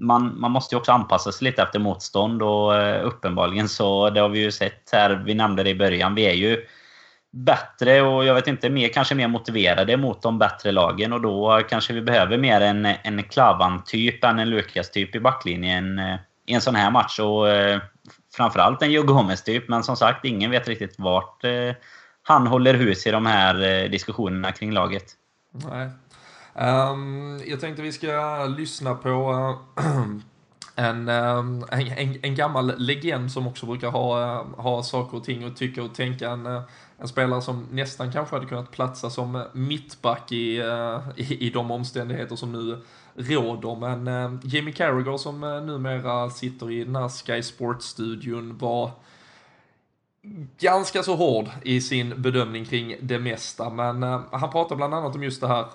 man, 0.00 0.40
man 0.40 0.50
måste 0.50 0.74
ju 0.74 0.78
också 0.78 0.92
anpassa 0.92 1.32
sig 1.32 1.44
lite 1.44 1.62
efter 1.62 1.78
motstånd 1.78 2.42
och 2.42 2.76
eh, 2.76 3.06
uppenbarligen 3.06 3.68
så, 3.68 4.10
det 4.10 4.20
har 4.20 4.28
vi 4.28 4.38
ju 4.38 4.52
sett 4.52 4.90
här, 4.92 5.22
vi 5.26 5.34
nämnde 5.34 5.62
det 5.62 5.70
i 5.70 5.74
början, 5.74 6.14
vi 6.14 6.26
är 6.26 6.34
ju 6.34 6.66
bättre 7.32 8.02
och 8.02 8.24
jag 8.24 8.34
vet 8.34 8.46
inte, 8.46 8.70
mer, 8.70 8.88
kanske 8.88 9.14
mer 9.14 9.28
motiverade 9.28 9.96
mot 9.96 10.22
de 10.22 10.38
bättre 10.38 10.72
lagen 10.72 11.12
och 11.12 11.20
då 11.20 11.62
kanske 11.68 11.92
vi 11.92 12.02
behöver 12.02 12.38
mer 12.38 12.60
en, 12.60 12.86
en 12.86 13.22
Klavan-typ 13.22 14.24
än 14.24 14.38
en 14.38 14.50
Lukas-typ 14.50 15.14
i 15.14 15.20
backlinjen 15.20 15.98
eh, 15.98 16.16
i 16.46 16.54
en 16.54 16.60
sån 16.60 16.74
här 16.74 16.90
match. 16.90 17.18
Och 17.18 17.48
framförallt 18.32 18.82
en 18.82 18.92
Joe 18.92 19.04
Gomez 19.04 19.42
typ. 19.42 19.68
Men 19.68 19.84
som 19.84 19.96
sagt, 19.96 20.24
ingen 20.24 20.50
vet 20.50 20.68
riktigt 20.68 20.94
vart 20.98 21.44
eh, 21.44 21.74
han 22.22 22.46
håller 22.46 22.74
hus 22.74 23.06
i 23.06 23.10
de 23.10 23.26
här 23.26 23.62
eh, 23.62 23.90
diskussionerna 23.90 24.52
kring 24.52 24.72
laget. 24.72 25.04
Nej. 25.52 25.90
Um, 26.54 27.40
jag 27.46 27.60
tänkte 27.60 27.82
vi 27.82 27.92
ska 27.92 28.44
lyssna 28.44 28.94
på 28.94 29.08
uh, 29.80 30.16
en, 30.74 31.08
en, 31.08 32.18
en, 32.22 32.34
gammal 32.34 32.72
legend 32.78 33.32
som 33.32 33.46
också 33.46 33.66
brukar 33.66 33.90
ha, 33.90 34.22
eh, 34.22 34.46
ha 34.56 34.82
saker 34.82 35.16
och 35.16 35.24
ting 35.24 35.46
och 35.46 35.56
tycka 35.56 35.82
och 35.82 35.94
tänka. 35.94 36.30
En, 36.30 36.46
en 36.98 37.08
spelare 37.08 37.42
som 37.42 37.66
nästan 37.70 38.12
kanske 38.12 38.36
hade 38.36 38.46
kunnat 38.46 38.70
platsa 38.70 39.10
som 39.10 39.44
mittback 39.52 40.32
i, 40.32 40.62
i, 41.16 41.46
i 41.46 41.50
de 41.50 41.70
omständigheter 41.70 42.36
som 42.36 42.52
nu 42.52 42.82
råder. 43.16 43.74
Men 43.74 44.08
eh, 44.66 44.72
Carragher 44.72 45.16
som 45.16 45.44
eh, 45.44 45.62
numera 45.62 46.30
sitter 46.30 46.70
i 46.70 46.84
den 46.84 46.96
här 46.96 47.08
Sky 47.08 47.42
Sports-studion 47.42 48.58
var 48.58 48.90
ganska 50.58 51.02
så 51.02 51.14
hård 51.14 51.48
i 51.62 51.80
sin 51.80 52.22
bedömning 52.22 52.64
kring 52.64 52.96
det 53.00 53.18
mesta. 53.18 53.70
Men 53.70 54.02
eh, 54.02 54.20
han 54.30 54.50
pratar 54.50 54.76
bland 54.76 54.94
annat 54.94 55.14
om 55.14 55.22
just 55.22 55.40
det 55.40 55.48
här 55.48 55.66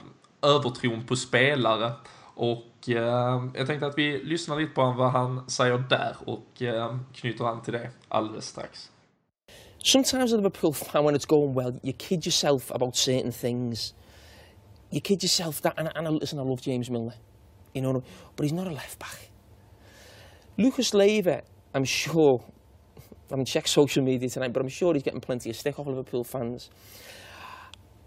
övertron 0.41 1.03
på 1.05 1.15
spelare. 1.15 1.91
Och 2.35 2.89
eh, 2.89 3.45
jag 3.55 3.67
tänkte 3.67 3.87
att 3.87 3.97
vi 3.97 4.23
lyssnar 4.23 4.59
lite 4.59 4.73
på 4.73 4.91
vad 4.91 5.11
han 5.11 5.49
säger 5.49 5.77
där 5.77 6.15
och 6.25 6.61
eh, 6.61 6.95
knyter 7.13 7.45
an 7.45 7.61
till 7.61 7.73
det 7.73 7.89
alldeles 8.07 8.47
strax. 8.47 8.91
Sometimes 9.77 10.33
a 10.33 10.35
Liverpool 10.35 10.73
fan, 10.73 11.05
when 11.05 11.15
it's 11.15 11.25
going 11.25 11.53
well, 11.53 11.79
you 11.83 11.93
kid 11.97 12.25
yourself 12.25 12.71
about 12.71 12.95
certain 12.95 13.31
things. 13.31 13.93
You 14.89 15.01
kid 15.01 15.23
yourself 15.23 15.61
that, 15.61 15.79
and, 15.79 15.89
and 15.95 16.19
listen, 16.19 16.39
I 16.39 16.43
love 16.43 16.61
James 16.61 16.89
Milner. 16.89 17.13
You 17.77 17.93
know, 17.93 18.03
but 18.35 18.43
he's 18.43 18.53
not 18.53 18.67
a 18.67 18.71
left 18.71 18.99
back. 18.99 19.29
Lucas 20.57 20.93
Leiva, 20.93 21.43
I'm 21.73 21.85
sure, 21.85 22.43
I 22.97 23.01
haven't 23.29 23.45
checked 23.45 23.69
social 23.69 24.03
media 24.03 24.29
tonight, 24.29 24.53
but 24.53 24.61
I'm 24.61 24.69
sure 24.69 24.93
he's 24.93 25.03
getting 25.03 25.21
plenty 25.21 25.49
of 25.51 25.55
stick 25.55 25.77
off 25.77 25.87
Liverpool 25.87 26.23
fans. 26.23 26.69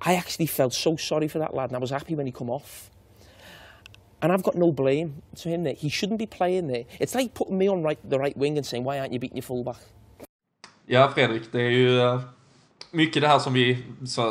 I 0.01 0.15
actually 0.15 0.47
felt 0.47 0.75
so 0.75 0.97
sorry 0.97 1.29
for 1.29 1.39
that 1.39 1.55
lad, 1.55 1.71
and 1.71 1.77
I 1.77 1.79
was 1.79 1.91
happy 1.91 2.15
when 2.15 2.27
he 2.27 2.33
come 2.33 2.51
off. 2.51 2.91
And 4.23 4.33
I've 4.33 4.43
got 4.43 4.57
no 4.57 4.73
blame 4.73 5.23
to 5.37 5.49
him 5.49 5.63
there. 5.63 5.75
He 5.75 5.89
shouldn't 5.89 6.19
be 6.19 6.27
playing 6.27 6.67
there. 6.67 6.85
It's 6.99 7.15
like 7.15 7.33
putting 7.35 7.57
me 7.57 7.69
on 7.69 7.83
right, 7.83 7.99
the 8.09 8.19
right 8.19 8.37
wing 8.37 8.57
and 8.59 8.67
saying, 8.67 8.85
why 8.85 8.99
aren't 8.99 9.13
you 9.13 9.19
beating 9.19 9.37
your 9.37 9.45
fullback? 9.45 9.81
Ja, 10.87 11.09
Fredrik, 11.09 11.53
det 11.53 11.61
är 11.61 11.71
ju 11.71 12.01
eh, 12.01 12.21
mycket 12.91 13.23
det 13.23 13.29
här 13.29 13.39
som 13.39 13.53
vi, 13.53 13.85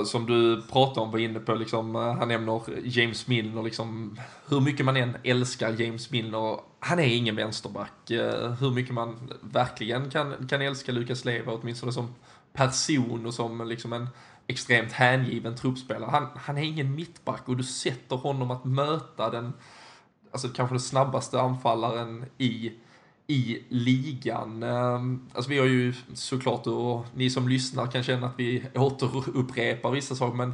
som 0.05 0.25
du 0.25 0.61
pratade 0.61 0.99
om, 1.01 1.11
var 1.11 1.19
inne 1.19 1.39
på, 1.39 1.55
liksom, 1.55 1.95
eh, 1.95 2.13
han 2.13 2.27
nämner 2.27 2.61
James 2.83 3.27
Milner, 3.27 3.63
liksom, 3.63 4.19
hur 4.49 4.61
mycket 4.61 4.85
man 4.85 4.97
än 4.97 5.17
älskar 5.23 5.81
James 5.81 6.11
Milner, 6.11 6.59
han 6.79 6.99
är 6.99 7.15
ingen 7.15 7.35
vänsterback. 7.35 8.11
Eh, 8.11 8.51
hur 8.51 8.71
mycket 8.71 8.93
man 8.93 9.33
verkligen 9.41 10.09
kan, 10.09 10.47
kan 10.47 10.61
älska 10.61 10.91
Lukas 10.91 11.25
Leva, 11.25 11.53
åtminstone 11.53 11.91
som 11.91 12.15
person 12.53 13.25
och 13.25 13.33
som 13.33 13.67
liksom 13.67 13.93
en 13.93 14.07
extremt 14.47 14.91
hängiven 14.91 15.55
truppspelare. 15.55 16.09
Han, 16.11 16.27
han 16.35 16.57
är 16.57 16.63
ingen 16.63 16.95
mittback 16.95 17.41
och 17.45 17.57
du 17.57 17.63
sätter 17.63 18.15
honom 18.15 18.51
att 18.51 18.65
möta 18.65 19.29
den, 19.29 19.53
alltså 20.31 20.47
kanske 20.49 20.73
den 20.73 20.79
snabbaste 20.79 21.41
anfallaren 21.41 22.25
i 22.37 22.71
i 23.29 23.63
ligan. 23.69 24.63
Ehm, 24.63 25.27
alltså 25.33 25.49
vi 25.49 25.57
har 25.57 25.65
ju 25.65 25.93
såklart, 26.13 26.67
och 26.67 27.05
ni 27.13 27.29
som 27.29 27.47
lyssnar 27.49 27.87
kan 27.87 28.03
känna 28.03 28.27
att 28.27 28.39
vi 28.39 28.63
återupprepar 28.75 29.91
vissa 29.91 30.15
saker, 30.15 30.37
men, 30.37 30.53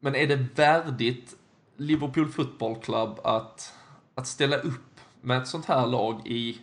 men 0.00 0.14
är 0.14 0.26
det 0.26 0.36
värdigt 0.36 1.36
Liverpool 1.76 2.28
Football 2.28 2.76
Club 2.76 3.20
att, 3.24 3.74
att 4.14 4.26
ställa 4.26 4.56
upp 4.56 5.00
med 5.20 5.38
ett 5.38 5.48
sånt 5.48 5.64
här 5.64 5.86
lag 5.86 6.26
i, 6.26 6.58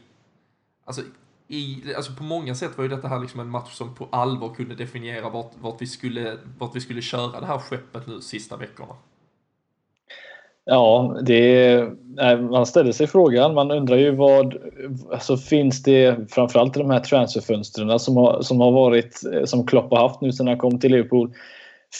alltså, 0.85 1.01
i, 1.47 1.93
alltså 1.95 2.15
på 2.15 2.23
många 2.23 2.55
sätt 2.55 2.77
var 2.77 2.83
ju 2.83 2.89
detta 2.89 3.07
här 3.07 3.19
liksom 3.19 3.39
en 3.39 3.49
match 3.49 3.73
som 3.73 3.95
på 3.95 4.07
allvar 4.11 4.53
kunde 4.53 4.75
definiera 4.75 5.29
vart, 5.29 5.51
vart, 5.59 5.81
vi, 5.81 5.87
skulle, 5.87 6.37
vart 6.57 6.75
vi 6.75 6.81
skulle 6.81 7.01
köra 7.01 7.39
det 7.39 7.45
här 7.45 7.59
skeppet 7.59 8.07
nu 8.07 8.21
sista 8.21 8.57
veckorna. 8.57 8.95
Ja, 10.69 11.17
det 11.25 11.83
man 12.49 12.65
ställer 12.65 12.91
sig 12.91 13.07
frågan. 13.07 13.53
Man 13.53 13.71
undrar 13.71 13.97
ju 13.97 14.11
vad... 14.11 14.55
Alltså 15.11 15.37
finns 15.37 15.83
det 15.83 16.31
framförallt 16.31 16.77
i 16.77 16.79
de 16.79 16.89
här 16.89 16.99
transferfönstren 16.99 17.99
som 17.99 18.17
har, 18.17 18.41
som 18.41 18.59
har 18.61 18.71
varit 18.71 19.21
som 19.45 19.67
Klopp 19.67 19.91
har 19.91 19.97
haft 19.97 20.21
nu 20.21 20.31
sedan 20.31 20.47
han 20.47 20.57
kom 20.57 20.79
till 20.79 20.91
Liverpool. 20.91 21.33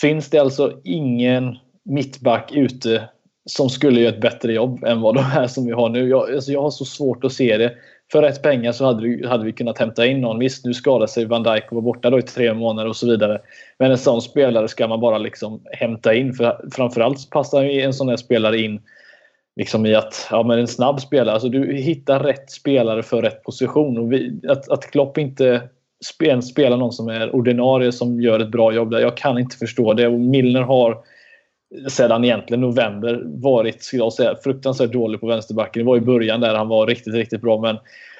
Finns 0.00 0.30
det 0.30 0.38
alltså 0.38 0.72
ingen 0.84 1.56
mittback 1.84 2.52
ute 2.52 3.08
som 3.44 3.68
skulle 3.68 4.00
göra 4.00 4.14
ett 4.14 4.20
bättre 4.20 4.52
jobb 4.52 4.84
än 4.84 5.00
vad 5.00 5.14
de 5.14 5.24
här 5.24 5.46
som 5.46 5.66
vi 5.66 5.72
har 5.72 5.88
nu? 5.88 6.08
Jag, 6.08 6.34
alltså 6.34 6.52
jag 6.52 6.62
har 6.62 6.70
så 6.70 6.84
svårt 6.84 7.24
att 7.24 7.32
se 7.32 7.56
det 7.56 7.74
för 8.12 8.22
rätt 8.22 8.42
pengar 8.42 8.72
så 8.72 8.84
hade 8.84 9.02
vi, 9.02 9.26
hade 9.26 9.44
vi 9.44 9.52
kunnat 9.52 9.78
hämta 9.78 10.06
in 10.06 10.20
någon. 10.20 10.38
Visst, 10.38 10.64
nu 10.64 10.74
skadade 10.74 11.08
sig 11.08 11.24
Van 11.24 11.42
Dijk 11.42 11.64
och 11.68 11.74
var 11.74 11.82
borta 11.82 12.10
då 12.10 12.18
i 12.18 12.22
tre 12.22 12.54
månader 12.54 12.88
och 12.88 12.96
så 12.96 13.06
vidare. 13.06 13.40
Men 13.78 13.90
en 13.90 13.98
sån 13.98 14.22
spelare 14.22 14.68
ska 14.68 14.88
man 14.88 15.00
bara 15.00 15.18
liksom 15.18 15.60
hämta 15.72 16.14
in. 16.14 16.34
För 16.34 16.68
framförallt 16.72 17.30
passar 17.30 17.64
en 17.64 17.92
sån 17.92 18.08
här 18.08 18.16
spelare 18.16 18.58
in 18.58 18.80
liksom 19.56 19.86
i 19.86 19.94
att 19.94 20.28
ja, 20.30 20.42
men 20.42 20.58
en 20.58 20.68
snabb 20.68 21.00
spelare. 21.00 21.34
Alltså 21.34 21.48
du 21.48 21.74
hittar 21.74 22.20
rätt 22.20 22.50
spelare 22.50 23.02
för 23.02 23.22
rätt 23.22 23.42
position. 23.42 23.98
Och 23.98 24.12
vi, 24.12 24.40
att, 24.48 24.70
att 24.70 24.90
Klopp 24.90 25.18
inte 25.18 25.62
spelar 26.52 26.76
någon 26.76 26.92
som 26.92 27.08
är 27.08 27.34
ordinarie 27.34 27.92
som 27.92 28.20
gör 28.20 28.40
ett 28.40 28.50
bra 28.50 28.72
jobb 28.72 28.90
där. 28.90 29.00
Jag 29.00 29.16
kan 29.16 29.38
inte 29.38 29.56
förstå 29.56 29.94
det. 29.94 30.06
Och 30.06 30.20
Milner 30.20 30.62
har 30.62 30.98
sedan 31.88 32.24
egentligen 32.24 32.60
november 32.60 33.22
varit, 33.24 33.82
skulle 33.82 34.02
jag 34.02 34.12
säga, 34.12 34.36
fruktansvärt 34.44 34.92
dålig 34.92 35.20
på 35.20 35.26
vänsterbacken. 35.26 35.82
Det 35.82 35.86
var 35.86 35.96
i 35.96 36.00
början 36.00 36.40
där 36.40 36.54
han 36.54 36.68
var 36.68 36.86
riktigt, 36.86 37.14
riktigt 37.14 37.40
bra. 37.40 37.60
Men 37.60 37.78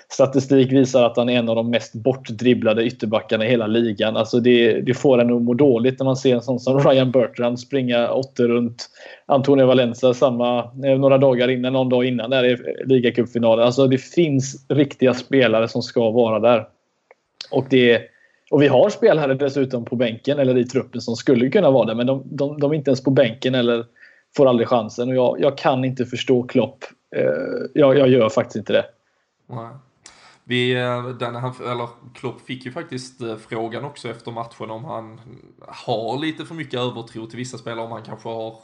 statistik 0.08 0.72
visar 0.72 1.04
att 1.04 1.16
han 1.16 1.28
är 1.28 1.38
en 1.38 1.48
av 1.48 1.56
de 1.56 1.70
mest 1.70 1.92
bortdribblade 1.94 2.84
ytterbackarna 2.84 3.46
i 3.46 3.50
hela 3.50 3.66
ligan. 3.66 4.16
Alltså 4.16 4.40
det, 4.40 4.80
det 4.80 4.94
får 4.94 5.20
en 5.20 5.36
att 5.36 5.42
må 5.42 5.54
dåligt 5.54 5.98
när 5.98 6.04
man 6.04 6.16
ser 6.16 6.34
en 6.34 6.42
sån 6.42 6.60
som 6.60 6.78
Ryan 6.78 7.10
Bertrand 7.10 7.60
springa 7.60 8.10
åter 8.10 8.48
runt 8.48 8.88
Antonio 9.26 9.66
Valencia 9.66 10.14
samma, 10.14 10.58
eh, 10.58 10.98
några 10.98 11.18
dagar 11.18 11.48
innan, 11.48 11.72
någon 11.72 11.88
dag 11.88 12.04
innan 12.04 12.30
där 12.30 12.44
i 12.44 12.56
ligacupfinalen. 12.86 13.66
Alltså 13.66 13.86
det 13.86 13.98
finns 13.98 14.66
riktiga 14.68 15.14
spelare 15.14 15.68
som 15.68 15.82
ska 15.82 16.10
vara 16.10 16.38
där. 16.38 16.66
Och, 17.50 17.66
det, 17.70 18.02
och 18.50 18.62
vi 18.62 18.68
har 18.68 18.90
spelare 18.90 19.34
dessutom 19.34 19.84
på 19.84 19.96
bänken 19.96 20.38
eller 20.38 20.58
i 20.58 20.64
truppen 20.64 21.00
som 21.00 21.16
skulle 21.16 21.50
kunna 21.50 21.70
vara 21.70 21.86
där 21.86 21.94
men 21.94 22.06
de, 22.06 22.22
de, 22.24 22.60
de 22.60 22.70
är 22.70 22.74
inte 22.74 22.90
ens 22.90 23.04
på 23.04 23.10
bänken 23.10 23.54
eller 23.54 23.86
får 24.36 24.46
aldrig 24.46 24.68
chansen. 24.68 25.08
Och 25.08 25.14
jag, 25.14 25.40
jag 25.40 25.58
kan 25.58 25.84
inte 25.84 26.06
förstå 26.06 26.42
Klopp. 26.42 26.84
Eh, 27.16 27.22
jag, 27.74 27.98
jag 27.98 28.08
gör 28.08 28.28
faktiskt 28.28 28.56
inte 28.56 28.72
det. 28.72 28.84
Nej. 29.46 29.68
Vi, 30.44 30.72
eh, 30.72 31.08
den, 31.08 31.34
han, 31.34 31.54
eller 31.72 31.88
Klopp 32.14 32.40
fick 32.40 32.66
ju 32.66 32.72
faktiskt 32.72 33.20
eh, 33.20 33.36
frågan 33.36 33.84
också 33.84 34.08
efter 34.08 34.30
matchen 34.30 34.70
om 34.70 34.84
han 34.84 35.20
har 35.68 36.18
lite 36.18 36.44
för 36.44 36.54
mycket 36.54 36.80
övertro 36.80 37.26
till 37.26 37.38
vissa 37.38 37.58
spelare, 37.58 37.84
om 37.84 37.92
han 37.92 38.02
kanske 38.02 38.28
har 38.28 38.56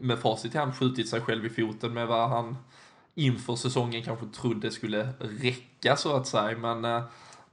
med 0.00 0.18
facit 0.18 0.54
i 0.54 0.58
hand 0.58 0.74
skjutit 0.74 1.08
sig 1.08 1.20
själv 1.20 1.46
i 1.46 1.50
foten 1.50 1.94
med 1.94 2.06
vad 2.06 2.28
han 2.28 2.56
inför 3.14 3.56
säsongen 3.56 4.02
kanske 4.02 4.26
trodde 4.26 4.70
skulle 4.70 5.08
räcka 5.18 5.96
så 5.96 6.16
att 6.16 6.26
säga. 6.26 6.58
Men 6.58 6.84
eh, 6.84 7.02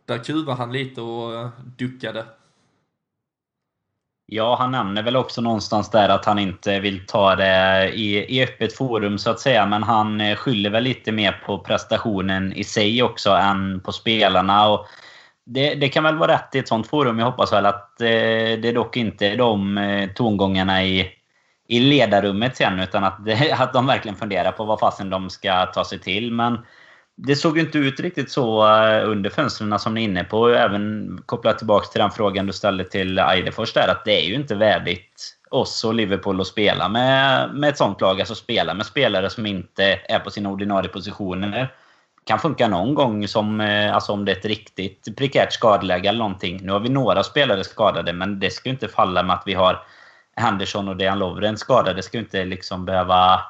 där 0.09 0.23
kuvade 0.23 0.57
han 0.57 0.73
lite 0.73 1.01
och 1.01 1.35
eh, 1.35 1.49
duckade. 1.77 2.25
Ja, 4.31 4.55
han 4.55 4.71
nämner 4.71 5.03
väl 5.03 5.15
också 5.15 5.41
någonstans 5.41 5.89
där 5.89 6.09
att 6.09 6.25
han 6.25 6.39
inte 6.39 6.79
vill 6.79 7.05
ta 7.05 7.35
det 7.35 7.89
i, 7.93 8.37
i 8.37 8.43
öppet 8.43 8.75
forum 8.75 9.17
så 9.17 9.29
att 9.29 9.39
säga. 9.39 9.65
Men 9.65 9.83
han 9.83 10.21
eh, 10.21 10.35
skyller 10.35 10.69
väl 10.69 10.83
lite 10.83 11.11
mer 11.11 11.31
på 11.45 11.59
prestationen 11.59 12.53
i 12.53 12.63
sig 12.63 13.03
också 13.03 13.29
än 13.31 13.79
på 13.79 13.91
spelarna. 13.91 14.69
Och 14.69 14.85
det, 15.45 15.75
det 15.75 15.89
kan 15.89 16.03
väl 16.03 16.17
vara 16.17 16.33
rätt 16.33 16.55
i 16.55 16.59
ett 16.59 16.67
sånt 16.67 16.87
forum. 16.87 17.19
Jag 17.19 17.25
hoppas 17.25 17.53
väl 17.53 17.65
att 17.65 18.01
eh, 18.01 18.07
det 18.61 18.71
dock 18.71 18.97
inte 18.97 19.27
är 19.27 19.37
de 19.37 19.77
eh, 19.77 20.09
tongångarna 20.09 20.83
i, 20.83 21.07
i 21.67 21.79
ledarrummet 21.79 22.57
sen. 22.57 22.79
Utan 22.79 23.03
att, 23.03 23.19
att 23.59 23.73
de 23.73 23.85
verkligen 23.85 24.17
funderar 24.17 24.51
på 24.51 24.65
vad 24.65 24.79
fasen 24.79 25.09
de 25.09 25.29
ska 25.29 25.65
ta 25.65 25.85
sig 25.85 25.99
till. 25.99 26.31
Men 26.31 26.57
det 27.21 27.35
såg 27.35 27.57
ju 27.57 27.63
inte 27.63 27.77
ut 27.77 27.99
riktigt 27.99 28.31
så 28.31 28.67
eh, 28.67 29.09
under 29.09 29.29
fönstren 29.29 29.79
som 29.79 29.93
ni 29.93 30.01
är 30.01 30.05
inne 30.05 30.23
på. 30.23 30.49
Även 30.49 31.17
kopplat 31.25 31.57
tillbaka 31.57 31.87
till 31.87 32.01
den 32.01 32.11
frågan 32.11 32.45
du 32.45 32.53
ställde 32.53 32.83
till 32.83 33.19
Eidefors 33.19 33.73
där. 33.73 33.87
Att 33.87 34.05
det 34.05 34.25
är 34.25 34.27
ju 34.27 34.33
inte 34.33 34.55
värdigt 34.55 35.35
oss 35.49 35.83
och 35.83 35.93
Liverpool 35.93 36.41
att 36.41 36.47
spela 36.47 36.89
med, 36.89 37.49
med 37.53 37.69
ett 37.69 37.77
sånt 37.77 38.01
lag. 38.01 38.19
Alltså 38.19 38.35
spela 38.35 38.73
med 38.73 38.85
spelare 38.85 39.29
som 39.29 39.45
inte 39.45 39.99
är 40.09 40.19
på 40.19 40.31
sina 40.31 40.49
ordinarie 40.49 40.89
positioner. 40.89 41.73
Kan 42.23 42.39
funka 42.39 42.67
någon 42.67 42.93
gång 42.93 43.27
som, 43.27 43.61
eh, 43.61 43.95
alltså 43.95 44.11
om 44.11 44.25
det 44.25 44.31
är 44.31 44.37
ett 44.37 44.45
riktigt 44.45 45.17
prekärt 45.17 45.53
skadeläge 45.53 46.09
eller 46.09 46.19
någonting. 46.19 46.59
Nu 46.63 46.71
har 46.71 46.79
vi 46.79 46.89
några 46.89 47.23
spelare 47.23 47.63
skadade, 47.63 48.13
men 48.13 48.39
det 48.39 48.49
ska 48.49 48.69
ju 48.69 48.73
inte 48.73 48.87
falla 48.87 49.23
med 49.23 49.35
att 49.35 49.43
vi 49.45 49.53
har 49.53 49.83
Henderson 50.35 50.87
och 50.87 50.97
Dejan 50.97 51.19
Lovren 51.19 51.57
skadade. 51.57 51.93
Det 51.93 52.03
ska 52.03 52.17
ju 52.17 52.23
inte 52.23 52.45
liksom 52.45 52.85
behöva 52.85 53.41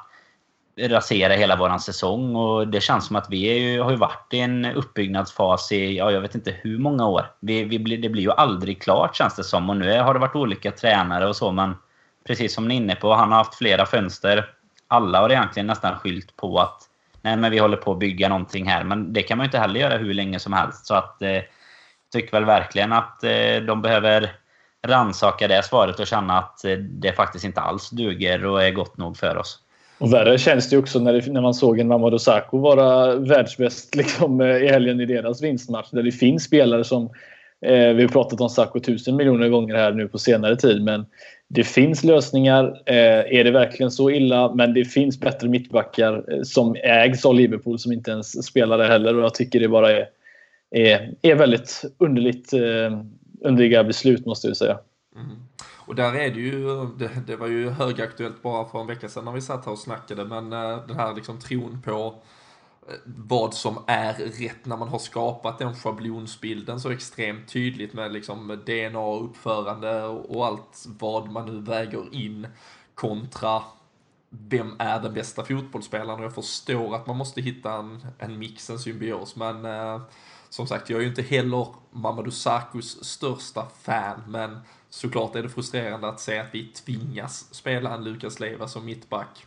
rasera 0.88 1.32
hela 1.32 1.56
våran 1.56 1.80
säsong. 1.80 2.36
Och 2.36 2.68
det 2.68 2.80
känns 2.80 3.06
som 3.06 3.16
att 3.16 3.30
vi 3.30 3.58
ju, 3.58 3.80
har 3.80 3.90
ju 3.90 3.96
varit 3.96 4.26
i 4.30 4.38
en 4.38 4.64
uppbyggnadsfas 4.64 5.72
i, 5.72 5.96
ja, 5.96 6.10
jag 6.10 6.20
vet 6.20 6.34
inte 6.34 6.54
hur 6.60 6.78
många 6.78 7.06
år. 7.06 7.32
Vi, 7.40 7.64
vi 7.64 7.78
blir, 7.78 7.98
det 7.98 8.08
blir 8.08 8.22
ju 8.22 8.32
aldrig 8.32 8.82
klart 8.82 9.16
känns 9.16 9.36
det 9.36 9.44
som. 9.44 9.70
Och 9.70 9.76
nu 9.76 10.00
har 10.00 10.14
det 10.14 10.20
varit 10.20 10.36
olika 10.36 10.70
tränare 10.70 11.26
och 11.26 11.36
så, 11.36 11.52
men 11.52 11.74
precis 12.26 12.54
som 12.54 12.68
ni 12.68 12.74
är 12.74 12.76
inne 12.76 12.94
på, 12.94 13.14
han 13.14 13.30
har 13.30 13.38
haft 13.38 13.54
flera 13.54 13.86
fönster. 13.86 14.50
Alla 14.88 15.20
har 15.20 15.30
egentligen 15.30 15.66
nästan 15.66 15.98
skylt 15.98 16.36
på 16.36 16.58
att 16.58 16.82
nej, 17.22 17.36
men 17.36 17.50
vi 17.50 17.58
håller 17.58 17.76
på 17.76 17.92
att 17.92 17.98
bygga 17.98 18.28
någonting 18.28 18.66
här. 18.66 18.84
Men 18.84 19.12
det 19.12 19.22
kan 19.22 19.38
man 19.38 19.44
ju 19.44 19.48
inte 19.48 19.58
heller 19.58 19.80
göra 19.80 19.96
hur 19.96 20.14
länge 20.14 20.38
som 20.38 20.52
helst. 20.52 20.86
Så 20.86 20.94
att 20.94 21.22
eh, 21.22 21.42
tycker 22.12 22.32
väl 22.32 22.44
verkligen 22.44 22.92
att 22.92 23.24
eh, 23.24 23.56
de 23.66 23.82
behöver 23.82 24.32
ransaka 24.86 25.48
det 25.48 25.62
svaret 25.62 26.00
och 26.00 26.06
känna 26.06 26.38
att 26.38 26.64
eh, 26.64 26.76
det 26.76 27.12
faktiskt 27.12 27.44
inte 27.44 27.60
alls 27.60 27.90
duger 27.90 28.46
och 28.46 28.62
är 28.62 28.70
gott 28.70 28.96
nog 28.96 29.16
för 29.16 29.36
oss. 29.36 29.58
Och 30.00 30.12
värre 30.12 30.38
känns 30.38 30.70
det 30.70 30.78
också 30.78 30.98
när, 30.98 31.12
det, 31.12 31.32
när 31.32 31.40
man 31.40 31.54
såg 31.54 31.78
en 31.78 31.88
Mamadou 31.88 32.18
Sakho 32.18 32.58
vara 32.58 33.14
världsbäst 33.14 33.94
liksom, 33.94 34.40
eh, 34.40 34.56
i 34.56 34.68
helgen 34.68 35.00
i 35.00 35.06
deras 35.06 35.42
vinstmatch. 35.42 35.90
Där 35.90 36.02
det 36.02 36.12
finns 36.12 36.44
spelare 36.44 36.84
som... 36.84 37.10
Eh, 37.66 37.88
vi 37.88 38.02
har 38.02 38.08
pratat 38.08 38.40
om 38.40 38.48
Sakho 38.48 38.80
tusen 38.80 39.16
miljoner 39.16 39.48
gånger 39.48 39.74
här 39.74 39.92
nu 39.92 40.08
på 40.08 40.18
senare 40.18 40.56
tid. 40.56 40.82
Men 40.82 41.06
det 41.48 41.64
finns 41.64 42.04
lösningar. 42.04 42.82
Eh, 42.86 43.38
är 43.38 43.44
det 43.44 43.50
verkligen 43.50 43.90
så 43.90 44.10
illa? 44.10 44.54
Men 44.54 44.74
det 44.74 44.84
finns 44.84 45.20
bättre 45.20 45.48
mittbackar 45.48 46.24
eh, 46.32 46.42
som 46.42 46.76
ägs 46.82 47.24
av 47.24 47.34
Liverpool 47.34 47.78
som 47.78 47.92
inte 47.92 48.10
ens 48.10 48.46
spelar 48.46 48.78
där 48.78 48.88
heller. 48.88 49.16
Och 49.16 49.24
jag 49.24 49.34
tycker 49.34 49.60
det 49.60 49.68
bara 49.68 49.90
är, 49.90 50.08
är, 50.70 51.14
är 51.22 51.34
väldigt 51.34 51.84
underligt, 51.98 52.52
eh, 52.52 53.00
underliga 53.40 53.84
beslut 53.84 54.26
måste 54.26 54.46
jag 54.48 54.56
säga. 54.56 54.78
Mm. 55.16 55.36
Och 55.90 55.96
där 55.96 56.14
är 56.14 56.30
det 56.30 56.40
ju, 56.40 56.86
det, 56.86 57.10
det, 57.26 57.36
var 57.36 57.46
ju 57.46 57.70
högaktuellt 57.70 58.42
bara 58.42 58.68
för 58.68 58.80
en 58.80 58.86
vecka 58.86 59.08
sedan 59.08 59.24
när 59.24 59.32
vi 59.32 59.40
satt 59.40 59.64
här 59.64 59.72
och 59.72 59.78
snackade, 59.78 60.24
men 60.24 60.52
eh, 60.52 60.86
den 60.86 60.96
här 60.96 61.14
liksom 61.14 61.38
tron 61.40 61.82
på 61.82 62.14
eh, 62.88 62.94
vad 63.04 63.54
som 63.54 63.84
är 63.86 64.14
rätt 64.14 64.66
när 64.66 64.76
man 64.76 64.88
har 64.88 64.98
skapat 64.98 65.58
den 65.58 65.74
schablonsbilden 65.74 66.80
så 66.80 66.90
extremt 66.90 67.48
tydligt 67.48 67.92
med 67.92 68.12
liksom 68.12 68.62
DNA, 68.66 69.14
uppförande 69.14 70.04
och 70.04 70.46
allt 70.46 70.86
vad 70.98 71.30
man 71.30 71.46
nu 71.46 71.60
väger 71.60 72.14
in 72.14 72.46
kontra 72.94 73.62
vem 74.30 74.76
är 74.78 75.00
den 75.00 75.14
bästa 75.14 75.44
fotbollsspelaren? 75.44 76.18
Och 76.18 76.24
jag 76.24 76.34
förstår 76.34 76.94
att 76.94 77.06
man 77.06 77.16
måste 77.16 77.40
hitta 77.40 77.72
en, 77.72 78.06
en 78.18 78.38
mix, 78.38 78.70
en 78.70 78.78
symbios, 78.78 79.36
men 79.36 79.64
eh, 79.64 80.00
som 80.48 80.66
sagt, 80.66 80.90
jag 80.90 80.98
är 80.98 81.02
ju 81.02 81.08
inte 81.08 81.22
heller 81.22 81.66
Mamadou 81.90 82.30
Sakos 82.30 83.04
största 83.04 83.66
fan, 83.82 84.22
men 84.28 84.58
såklart 84.88 85.36
är 85.36 85.42
det 85.42 85.48
frustrerande 85.48 86.08
att 86.08 86.20
se 86.20 86.38
att 86.38 86.54
vi 86.54 86.66
tvingas 86.66 87.54
spela 87.54 87.94
en 87.94 88.04
Lukas 88.04 88.40
Leiva 88.40 88.68
som 88.68 88.84
mittback 88.84 89.46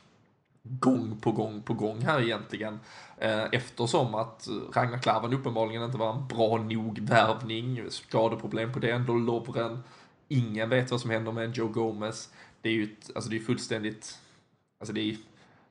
gång 0.64 1.20
på 1.22 1.32
gång 1.32 1.62
på 1.62 1.74
gång 1.74 2.02
här 2.02 2.22
egentligen. 2.22 2.80
Eh, 3.18 3.44
eftersom 3.52 4.16
att 4.16 4.48
Ragnar 4.74 4.98
Klavan 4.98 5.34
uppenbarligen 5.34 5.84
inte 5.84 5.98
var 5.98 6.14
en 6.14 6.28
bra 6.28 6.58
nog 6.58 7.00
värvning, 7.00 7.86
skadeproblem 7.90 8.74
på 8.74 8.80
det, 8.80 8.92
ändå. 8.92 9.14
Lovren, 9.14 9.84
ingen 10.28 10.70
vet 10.70 10.92
vad 10.92 11.02
som 11.02 11.10
händer 11.10 11.32
med 11.32 11.46
en 11.46 11.52
Joe 11.52 11.68
Gomez. 11.68 12.30
Det 12.62 12.70
är 12.70 12.74
ju 12.74 12.84
ett, 12.84 13.16
alltså 13.16 13.30
det 13.30 13.38
är 13.38 13.40
fullständigt, 13.40 14.20
alltså 14.84 14.94
det 14.94 15.02
är 15.02 15.18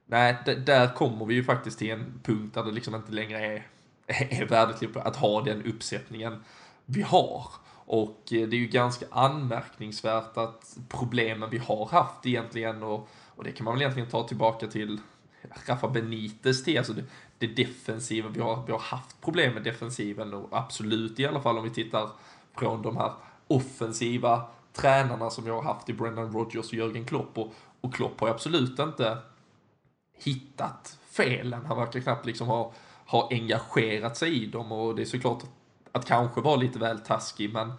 Nej, 0.06 0.36
där 0.66 0.94
kommer 0.94 1.26
vi 1.26 1.34
ju 1.34 1.44
faktiskt 1.44 1.78
till 1.78 1.90
en 1.90 2.20
punkt 2.22 2.54
där 2.54 2.64
det 2.64 2.70
liksom 2.70 2.94
inte 2.94 3.12
längre 3.12 3.46
är, 3.46 3.66
är 4.06 4.46
värdet 4.46 4.80
typ 4.80 4.96
att 4.96 5.16
ha 5.16 5.40
den 5.40 5.62
uppsättningen 5.62 6.44
vi 6.86 7.02
har. 7.02 7.46
Och 7.74 8.32
eh, 8.32 8.48
det 8.48 8.56
är 8.56 8.60
ju 8.60 8.66
ganska 8.66 9.06
anmärkningsvärt 9.10 10.36
att 10.36 10.76
problemen 10.88 11.50
vi 11.50 11.58
har 11.58 11.86
haft 11.86 12.26
egentligen, 12.26 12.82
och, 12.82 13.08
och 13.28 13.44
det 13.44 13.52
kan 13.52 13.64
man 13.64 13.74
väl 13.74 13.82
egentligen 13.82 14.08
ta 14.08 14.28
tillbaka 14.28 14.66
till 14.66 15.00
Rafa 15.66 15.88
Benites 15.88 16.64
till, 16.64 16.78
alltså 16.78 16.92
det, 16.92 17.04
det 17.38 17.46
defensiva, 17.46 18.28
vi 18.28 18.40
har, 18.40 18.66
vi 18.66 18.72
har 18.72 18.78
haft 18.78 19.20
problem 19.20 19.54
med 19.54 19.62
defensiven 19.62 20.34
och 20.34 20.48
absolut 20.50 21.20
i 21.20 21.26
alla 21.26 21.40
fall 21.40 21.58
om 21.58 21.64
vi 21.64 21.70
tittar 21.70 22.08
från 22.58 22.82
de 22.82 22.96
här 22.96 23.12
offensiva 23.46 24.42
tränarna 24.72 25.30
som 25.30 25.46
jag 25.46 25.54
har 25.54 25.74
haft 25.74 25.88
i 25.88 25.92
Brendan 25.92 26.32
Rodgers 26.32 26.66
och 26.66 26.74
Jörgen 26.74 27.04
Klopp 27.04 27.38
och, 27.38 27.52
och 27.82 27.94
Klopp 27.94 28.20
har 28.20 28.28
ju 28.28 28.34
absolut 28.34 28.78
inte 28.78 29.18
hittat 30.24 30.98
felen. 31.10 31.66
Han 31.66 31.76
verkar 31.76 32.00
knappt 32.00 32.26
liksom 32.26 32.46
ha, 32.48 32.72
ha 33.06 33.28
engagerat 33.30 34.16
sig 34.16 34.42
i 34.42 34.46
dem 34.46 34.72
och 34.72 34.94
det 34.94 35.02
är 35.02 35.06
såklart 35.06 35.42
att 35.92 36.06
kanske 36.06 36.40
vara 36.40 36.56
lite 36.56 36.78
väl 36.78 36.98
taskig, 36.98 37.52
men 37.52 37.72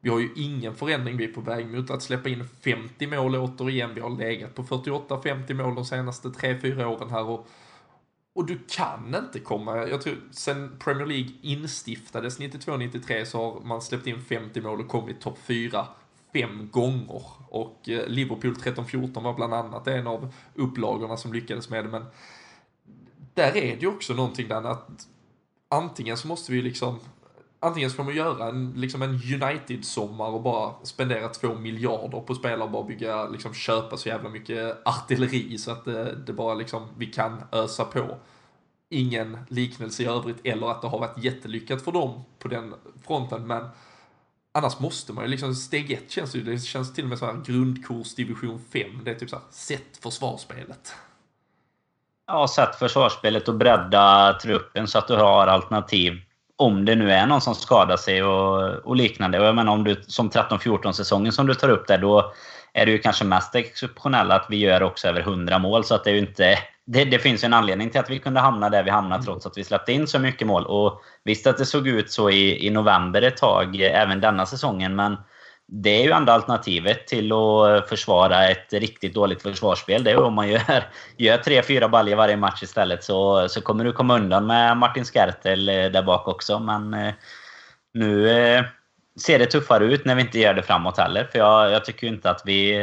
vi 0.00 0.10
har 0.10 0.18
ju 0.18 0.30
ingen 0.36 0.74
förändring. 0.74 1.16
Vi 1.16 1.24
är 1.24 1.32
på 1.32 1.40
väg 1.40 1.66
mot 1.66 1.90
att 1.90 2.02
släppa 2.02 2.28
in 2.28 2.48
50 2.62 3.06
mål 3.06 3.36
återigen. 3.36 3.94
Vi 3.94 4.00
har 4.00 4.10
legat 4.10 4.54
på 4.54 4.62
48-50 4.62 5.54
mål 5.54 5.74
de 5.74 5.84
senaste 5.84 6.28
3-4 6.28 6.84
åren 6.84 7.10
här 7.10 7.24
och, 7.24 7.48
och 8.34 8.46
du 8.46 8.58
kan 8.68 9.14
inte 9.24 9.40
komma, 9.40 9.76
jag 9.76 10.02
tror 10.02 10.16
sen 10.30 10.76
Premier 10.78 11.06
League 11.06 11.30
instiftades 11.42 12.40
92-93 12.40 13.24
så 13.24 13.38
har 13.38 13.60
man 13.60 13.82
släppt 13.82 14.06
in 14.06 14.22
50 14.22 14.60
mål 14.60 14.80
och 14.80 14.88
kommit 14.88 15.20
topp 15.20 15.38
4 15.42 15.86
fem 16.34 16.68
gånger. 16.72 17.22
Och 17.48 17.88
eh, 17.88 18.06
Liverpool 18.06 18.54
13-14 18.54 19.22
var 19.22 19.34
bland 19.34 19.54
annat 19.54 19.86
en 19.86 20.06
av 20.06 20.34
upplagorna 20.54 21.16
som 21.16 21.32
lyckades 21.32 21.70
med 21.70 21.84
det, 21.84 21.90
men 21.90 22.04
där 23.34 23.56
är 23.56 23.76
det 23.76 23.82
ju 23.82 23.88
också 23.88 24.14
någonting 24.14 24.48
där 24.48 24.62
att 24.62 25.08
antingen 25.68 26.16
så 26.16 26.28
måste 26.28 26.52
vi 26.52 26.62
liksom 26.62 27.00
antingen 27.64 27.90
så 27.90 27.96
får 27.96 28.04
man 28.04 28.14
göra 28.14 28.48
en, 28.48 28.72
liksom 28.76 29.02
en 29.02 29.10
United-sommar 29.10 30.28
och 30.28 30.42
bara 30.42 30.74
spendera 30.82 31.28
två 31.28 31.54
miljarder 31.54 32.20
på 32.20 32.34
spelare 32.34 32.62
och 32.62 32.70
bara 32.70 32.84
bygga, 32.84 33.28
liksom 33.28 33.54
köpa 33.54 33.96
så 33.96 34.08
jävla 34.08 34.28
mycket 34.28 34.76
artilleri 34.84 35.58
så 35.58 35.70
att 35.70 35.84
det, 35.84 36.14
det 36.26 36.32
bara 36.32 36.54
liksom, 36.54 36.88
vi 36.98 37.06
kan 37.06 37.42
ösa 37.52 37.84
på. 37.84 38.16
Ingen 38.88 39.38
liknelse 39.48 40.02
i 40.02 40.06
övrigt 40.06 40.36
eller 40.44 40.70
att 40.70 40.82
det 40.82 40.88
har 40.88 40.98
varit 40.98 41.24
jättelyckat 41.24 41.82
för 41.82 41.92
dem 41.92 42.24
på 42.38 42.48
den 42.48 42.74
fronten 43.06 43.46
men 43.46 43.64
annars 44.54 44.78
måste 44.78 45.12
man 45.12 45.24
ju 45.24 45.30
liksom, 45.30 45.54
steg 45.54 45.92
ett 45.92 46.10
känns 46.10 46.36
ju, 46.36 46.42
det 46.42 46.58
känns 46.58 46.94
till 46.94 47.04
och 47.04 47.08
med 47.08 47.18
så 47.18 47.26
här 47.26 47.42
grundkurs 47.46 48.14
division 48.14 48.60
5. 48.72 49.00
Det 49.04 49.10
är 49.10 49.14
typ 49.14 49.30
så 49.30 49.36
här, 49.36 49.44
sätt 49.50 49.96
försvarsspelet. 50.02 50.94
Ja, 52.26 52.48
sätt 52.48 52.76
försvarsspelet 52.76 53.48
och 53.48 53.54
bredda 53.54 54.38
truppen 54.42 54.88
så 54.88 54.98
att 54.98 55.08
du 55.08 55.14
har 55.14 55.46
alternativ. 55.46 56.12
Om 56.56 56.84
det 56.84 56.94
nu 56.94 57.12
är 57.12 57.26
någon 57.26 57.40
som 57.40 57.54
skadar 57.54 57.96
sig 57.96 58.22
och, 58.22 58.74
och 58.74 58.96
liknande. 58.96 59.40
Och 59.40 59.46
jag 59.46 59.54
menar 59.54 59.72
om 59.72 59.84
du 59.84 60.02
som 60.06 60.30
13-14 60.30 60.92
säsongen 60.92 61.32
som 61.32 61.46
du 61.46 61.54
tar 61.54 61.68
upp 61.68 61.88
där, 61.88 61.98
då 61.98 62.32
är 62.72 62.86
det 62.86 62.92
ju 62.92 62.98
kanske 62.98 63.24
mest 63.24 63.54
exceptionella 63.54 64.34
att 64.34 64.46
vi 64.50 64.56
gör 64.56 64.82
också 64.82 65.08
över 65.08 65.20
100 65.20 65.58
mål. 65.58 65.84
Så 65.84 65.94
att 65.94 66.04
det 66.04 66.10
är 66.10 66.14
ju 66.14 66.20
inte... 66.20 66.58
Det, 66.86 67.04
det 67.04 67.18
finns 67.18 67.44
en 67.44 67.54
anledning 67.54 67.90
till 67.90 68.00
att 68.00 68.10
vi 68.10 68.18
kunde 68.18 68.40
hamna 68.40 68.70
där 68.70 68.82
vi 68.82 68.90
hamnade 68.90 69.24
trots 69.24 69.46
att 69.46 69.58
vi 69.58 69.64
släppte 69.64 69.92
in 69.92 70.06
så 70.06 70.18
mycket 70.18 70.46
mål. 70.46 70.66
Och 70.66 71.02
visst 71.24 71.46
att 71.46 71.58
det 71.58 71.66
såg 71.66 71.88
ut 71.88 72.10
så 72.10 72.30
i, 72.30 72.66
i 72.66 72.70
november 72.70 73.22
ett 73.22 73.36
tag, 73.36 73.80
även 73.80 74.20
denna 74.20 74.46
säsongen, 74.46 74.96
men 74.96 75.16
det 75.66 75.90
är 75.90 76.04
ju 76.04 76.10
ändå 76.10 76.32
alternativet 76.32 77.06
till 77.06 77.32
att 77.32 77.88
försvara 77.88 78.48
ett 78.48 78.72
riktigt 78.72 79.14
dåligt 79.14 79.42
försvarsspel. 79.42 80.04
Det 80.04 80.10
är 80.10 80.22
om 80.22 80.34
man 80.34 80.48
gör, 80.48 80.88
gör 81.16 81.36
tre, 81.36 81.62
fyra 81.62 81.88
baljor 81.88 82.16
varje 82.16 82.36
match 82.36 82.62
istället 82.62 83.04
så, 83.04 83.48
så 83.48 83.60
kommer 83.60 83.84
du 83.84 83.92
komma 83.92 84.16
undan 84.16 84.46
med 84.46 84.76
Martin 84.76 85.04
Skertel 85.04 85.66
där 85.66 86.02
bak 86.02 86.28
också. 86.28 86.58
Men 86.58 86.94
eh, 86.94 87.14
nu 87.94 88.30
eh, 88.30 88.64
ser 89.20 89.38
det 89.38 89.46
tuffare 89.46 89.84
ut 89.84 90.04
när 90.04 90.14
vi 90.14 90.22
inte 90.22 90.38
gör 90.38 90.54
det 90.54 90.62
framåt 90.62 90.98
heller. 90.98 91.28
För 91.32 91.38
jag, 91.38 91.70
jag 91.70 91.84
tycker 91.84 92.06
inte 92.06 92.30
att 92.30 92.42
vi, 92.44 92.74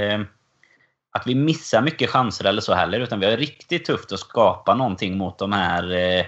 att 1.11 1.27
vi 1.27 1.35
missar 1.35 1.81
mycket 1.81 2.09
chanser 2.09 2.45
eller 2.45 2.61
så 2.61 2.73
heller. 2.73 2.99
Utan 2.99 3.19
vi 3.19 3.25
har 3.25 3.37
riktigt 3.37 3.85
tufft 3.85 4.11
att 4.11 4.19
skapa 4.19 4.75
någonting 4.75 5.17
mot 5.17 5.39
de 5.39 5.51
här, 5.51 5.91
eh, 5.91 6.25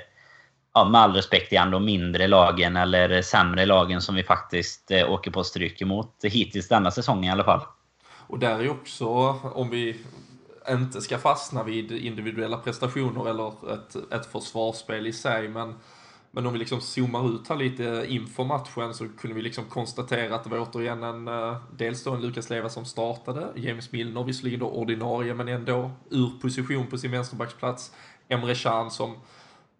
ja, 0.73 0.85
med 0.89 1.01
all 1.01 1.13
respekt 1.13 1.51
igen, 1.51 1.71
de 1.71 1.85
mindre 1.85 2.27
lagen 2.27 2.77
eller 2.77 3.21
sämre 3.21 3.65
lagen 3.65 4.01
som 4.01 4.15
vi 4.15 4.23
faktiskt 4.23 4.91
eh, 4.91 5.11
åker 5.11 5.31
på 5.31 5.43
stryk 5.43 5.81
emot. 5.81 6.15
Hittills 6.23 6.67
denna 6.67 6.91
säsong 6.91 7.25
i 7.25 7.31
alla 7.31 7.43
fall. 7.43 7.61
Och 8.27 8.39
där 8.39 8.59
är 8.59 8.69
också, 8.69 9.05
om 9.53 9.69
vi 9.69 9.95
inte 10.69 11.01
ska 11.01 11.17
fastna 11.17 11.63
vid 11.63 11.91
individuella 11.91 12.57
prestationer 12.57 13.29
eller 13.29 13.73
ett, 13.73 14.13
ett 14.13 14.31
försvarsspel 14.31 15.07
i 15.07 15.13
sig, 15.13 15.47
men 15.47 15.75
men 16.35 16.45
om 16.45 16.53
vi 16.53 16.59
liksom 16.59 16.81
zoomar 16.81 17.35
ut 17.35 17.47
här 17.47 17.55
lite 17.55 18.05
inför 18.07 18.43
matchen 18.43 18.93
så 18.93 19.09
kunde 19.09 19.35
vi 19.35 19.41
liksom 19.41 19.65
konstatera 19.65 20.35
att 20.35 20.43
det 20.43 20.49
var 20.49 20.59
återigen 20.59 21.03
en, 21.03 21.27
eh, 21.27 21.57
dels 21.77 22.03
då 22.03 22.11
en 22.11 22.21
Lukas 22.21 22.49
Leva 22.49 22.69
som 22.69 22.85
startade, 22.85 23.47
James 23.55 23.91
Milner 23.91 24.23
visserligen 24.23 24.59
då 24.59 24.69
ordinarie 24.69 25.33
men 25.33 25.47
ändå 25.47 25.91
ur 26.09 26.39
position 26.41 26.87
på 26.87 26.97
sin 26.97 27.11
vänsterbacksplats, 27.11 27.91
Emre 28.27 28.55
Can 28.55 28.91
som, 28.91 29.15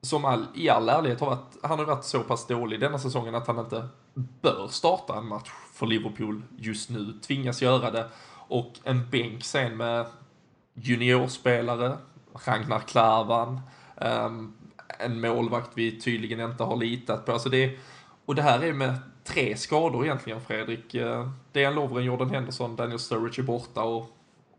som 0.02 0.26
all, 0.26 0.46
i 0.56 0.70
all 0.70 0.90
ärlighet 0.90 1.20
har 1.20 1.28
varit, 1.28 1.58
han 1.64 1.80
har 1.80 1.86
varit 1.86 2.04
så 2.06 2.20
pass 2.20 2.48
dålig 2.48 2.80
denna 2.80 3.00
säsongen 3.00 3.36
att 3.36 3.48
han 3.48 3.60
inte 3.60 3.88
bör 4.14 4.68
starta 4.68 5.18
en 5.18 5.28
match 5.28 5.52
för 5.74 5.86
Liverpool 5.86 6.44
just 6.58 6.90
nu, 6.90 7.20
tvingas 7.28 7.62
göra 7.62 7.92
det. 7.92 8.10
Och 8.48 8.74
en 8.84 9.10
bänk 9.10 9.44
sen 9.44 9.78
med 9.78 10.06
juniorspelare, 10.74 11.98
Ragnar 12.46 12.80
Klavan, 12.80 13.62
um, 13.96 14.54
en 15.00 15.22
målvakt 15.22 15.72
vi 15.74 16.00
tydligen 16.00 16.40
inte 16.40 16.64
har 16.64 16.76
litat 16.76 17.26
på. 17.26 17.32
Alltså 17.32 17.50
det, 17.50 17.78
och 18.26 18.36
det 18.36 18.42
här 18.42 18.64
är 18.64 18.74
med 18.74 18.96
tre 19.24 19.58
skador 19.58 20.06
egentligen, 20.06 20.42
Fredrik. 20.42 20.96
Eh, 20.96 21.30
Dejan 21.52 21.76
Lovren, 21.76 22.06
Jordan 22.06 22.30
Henderson, 22.30 22.76
Daniel 22.76 23.00
Sturridge 23.00 23.42
är 23.42 23.44
borta 23.44 23.84
och, 23.84 24.08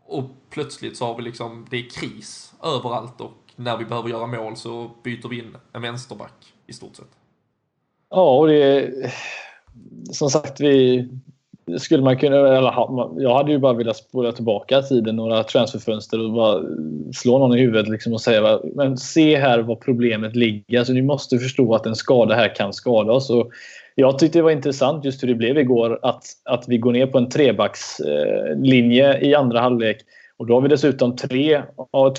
och 0.05 0.29
plötsligt 0.49 0.97
så 0.97 1.05
har 1.05 1.15
vi 1.17 1.23
liksom, 1.23 1.65
det 1.69 1.77
är 1.77 1.89
kris 1.89 2.53
överallt 2.63 3.21
och 3.21 3.33
när 3.55 3.77
vi 3.77 3.85
behöver 3.85 4.09
göra 4.09 4.27
mål 4.27 4.55
så 4.55 4.91
byter 5.03 5.29
vi 5.29 5.39
in 5.39 5.57
en 5.73 5.81
vänsterback 5.81 6.53
i 6.67 6.73
stort 6.73 6.95
sett. 6.95 7.11
Ja, 8.09 8.37
och 8.37 8.47
det 8.47 8.63
är 8.63 9.13
som 10.11 10.29
sagt, 10.29 10.59
vi, 10.59 11.09
skulle 11.77 12.03
man 12.03 12.17
kunna, 12.17 12.35
eller 12.35 12.73
jag 13.21 13.35
hade 13.35 13.51
ju 13.51 13.57
bara 13.57 13.73
velat 13.73 13.97
spola 13.97 14.31
tillbaka 14.31 14.81
tiden 14.81 15.15
några 15.15 15.43
transferfönster 15.43 16.23
och 16.23 16.33
bara 16.33 16.61
slå 17.13 17.39
någon 17.39 17.57
i 17.57 17.61
huvudet 17.61 17.89
liksom 17.89 18.13
och 18.13 18.21
säga 18.21 18.59
men 18.75 18.97
se 18.97 19.37
här 19.37 19.59
var 19.59 19.75
problemet 19.75 20.35
ligger. 20.35 20.79
Alltså, 20.79 20.93
ni 20.93 21.01
måste 21.01 21.37
förstå 21.37 21.75
att 21.75 21.85
en 21.85 21.95
skada 21.95 22.35
här 22.35 22.55
kan 22.55 22.73
skada 22.73 23.11
oss. 23.11 23.29
Och 23.29 23.51
jag 23.95 24.19
tyckte 24.19 24.39
det 24.39 24.43
var 24.43 24.51
intressant 24.51 25.05
just 25.05 25.23
hur 25.23 25.27
det 25.27 25.35
blev 25.35 25.57
igår 25.57 25.99
att, 26.01 26.23
att 26.43 26.65
vi 26.67 26.77
går 26.77 26.91
ner 26.91 27.07
på 27.07 27.17
en 27.17 27.29
trebackslinje 27.29 29.13
eh, 29.13 29.23
i 29.23 29.35
andra 29.35 29.59
halvlek. 29.59 29.97
Och 30.37 30.47
då 30.47 30.53
har 30.53 30.61
vi 30.61 30.67
dessutom 30.67 31.15
tre, 31.15 31.61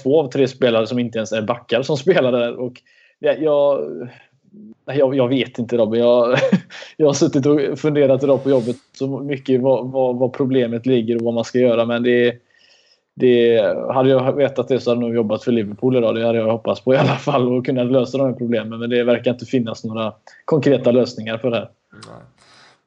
två 0.03 0.21
av 0.21 0.31
tre 0.31 0.49
spelare 0.49 0.87
som 0.87 0.99
inte 0.99 1.19
ens 1.19 1.33
är 1.33 1.43
backar 1.43 1.83
som 1.83 1.97
spelar 1.97 2.33
där. 2.33 2.61
Och 2.61 2.73
jag, 3.19 3.81
jag, 4.85 5.15
jag, 5.15 5.29
vet 5.29 5.59
inte 5.59 5.77
Robin. 5.77 6.01
Jag, 6.01 6.39
jag 6.97 7.07
har 7.07 7.15
suttit 7.15 7.47
och 7.47 7.79
funderat 7.79 8.23
idag 8.23 8.43
på 8.43 8.51
jobbet 8.51 8.77
så 8.93 9.07
mycket 9.21 9.61
vad, 9.61 9.91
vad, 9.91 10.17
vad 10.17 10.33
problemet 10.33 10.87
ligger 10.87 11.17
och 11.17 11.23
vad 11.23 11.35
man 11.35 11.45
ska 11.45 11.59
göra. 11.59 11.85
Men 11.85 12.03
det, 12.03 12.37
det, 13.15 13.61
hade 13.95 14.11
jag 14.11 14.33
vetat 14.33 14.69
det 14.69 14.81
så 14.81 14.91
hade 14.91 15.01
jag 15.01 15.09
nog 15.09 15.17
jobbat 15.17 15.45
för 15.45 15.53
Liverpool 15.53 15.97
idag. 15.97 16.15
Det 16.15 16.27
hade 16.27 16.39
jag 16.39 16.53
hoppats 16.53 16.81
på 16.81 16.95
i 16.95 16.97
alla 16.97 17.17
fall 17.17 17.49
och 17.49 17.67
kunnat 17.67 17.93
lösa 17.93 18.19
de 18.19 18.27
här 18.27 18.35
problemen. 18.35 18.79
Men 18.79 18.91
det 18.91 19.05
verkar 19.05 19.31
inte 19.31 19.47
finnas 19.47 19.85
några 19.85 20.13
konkreta 20.45 20.91
lösningar 20.91 21.39
för 21.39 21.51
det 21.51 21.57
här. 21.57 21.71
Nej. 21.93 22.36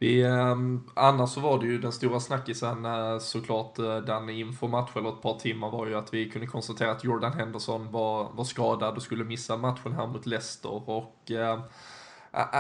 Vi, 0.02 0.22
eh, 0.22 0.56
annars 0.94 1.30
så 1.30 1.40
var 1.40 1.60
det 1.60 1.66
ju 1.66 1.78
den 1.78 1.92
stora 1.92 2.20
snackisen 2.20 2.86
eh, 2.86 3.20
såklart 3.20 3.80
eh, 3.80 3.98
den 3.98 4.30
inför 4.30 4.68
matchen 4.68 5.00
eller 5.00 5.10
ett 5.10 5.22
par 5.22 5.40
timmar 5.40 5.72
var 5.72 5.88
ju 5.88 5.96
att 5.96 6.14
vi 6.14 6.30
kunde 6.30 6.48
konstatera 6.48 6.92
att 6.92 7.04
Jordan 7.04 7.34
Henderson 7.34 7.92
var, 7.92 8.32
var 8.34 8.44
skadad 8.44 8.96
och 8.96 9.04
skulle 9.04 9.24
missa 9.24 9.58
matchen 9.58 9.94
här 9.94 10.08
mot 10.08 10.26
Leicester. 10.26 10.90
Och 10.90 11.32
eh, 11.32 11.60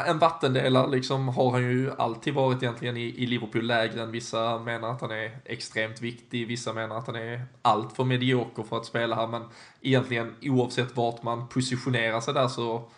en 0.08 0.19
vattendelare 0.19 0.89
liksom 0.89 1.28
har 1.28 1.52
han 1.52 1.62
ju 1.62 1.91
alltid 1.97 2.34
varit 2.34 2.63
egentligen 2.63 2.97
i, 2.97 3.02
i 3.02 3.25
Liverpool 3.25 3.65
lägre 3.65 4.02
än 4.04 4.12
vissa 4.12 4.60
menar 4.60 4.91
att 4.91 5.02
han 5.02 5.12
är 5.12 5.39
extremt 5.45 6.02
viktig, 6.02 6.47
vissa 6.47 6.73
menar 6.73 6.97
att 6.97 7.08
han 7.08 7.15
är 7.15 7.45
allt 7.62 7.95
för 7.95 8.04
medioker 8.04 8.63
för 8.63 8.78
att 8.78 8.86
spela 8.86 9.15
här. 9.15 9.28
Men 9.28 9.43
egentligen 9.82 10.36
oavsett 10.41 10.97
vart 10.97 11.23
man 11.23 11.47
positionerar 11.47 12.19
sig 12.19 12.34
där 12.34 12.47
så 12.47 12.89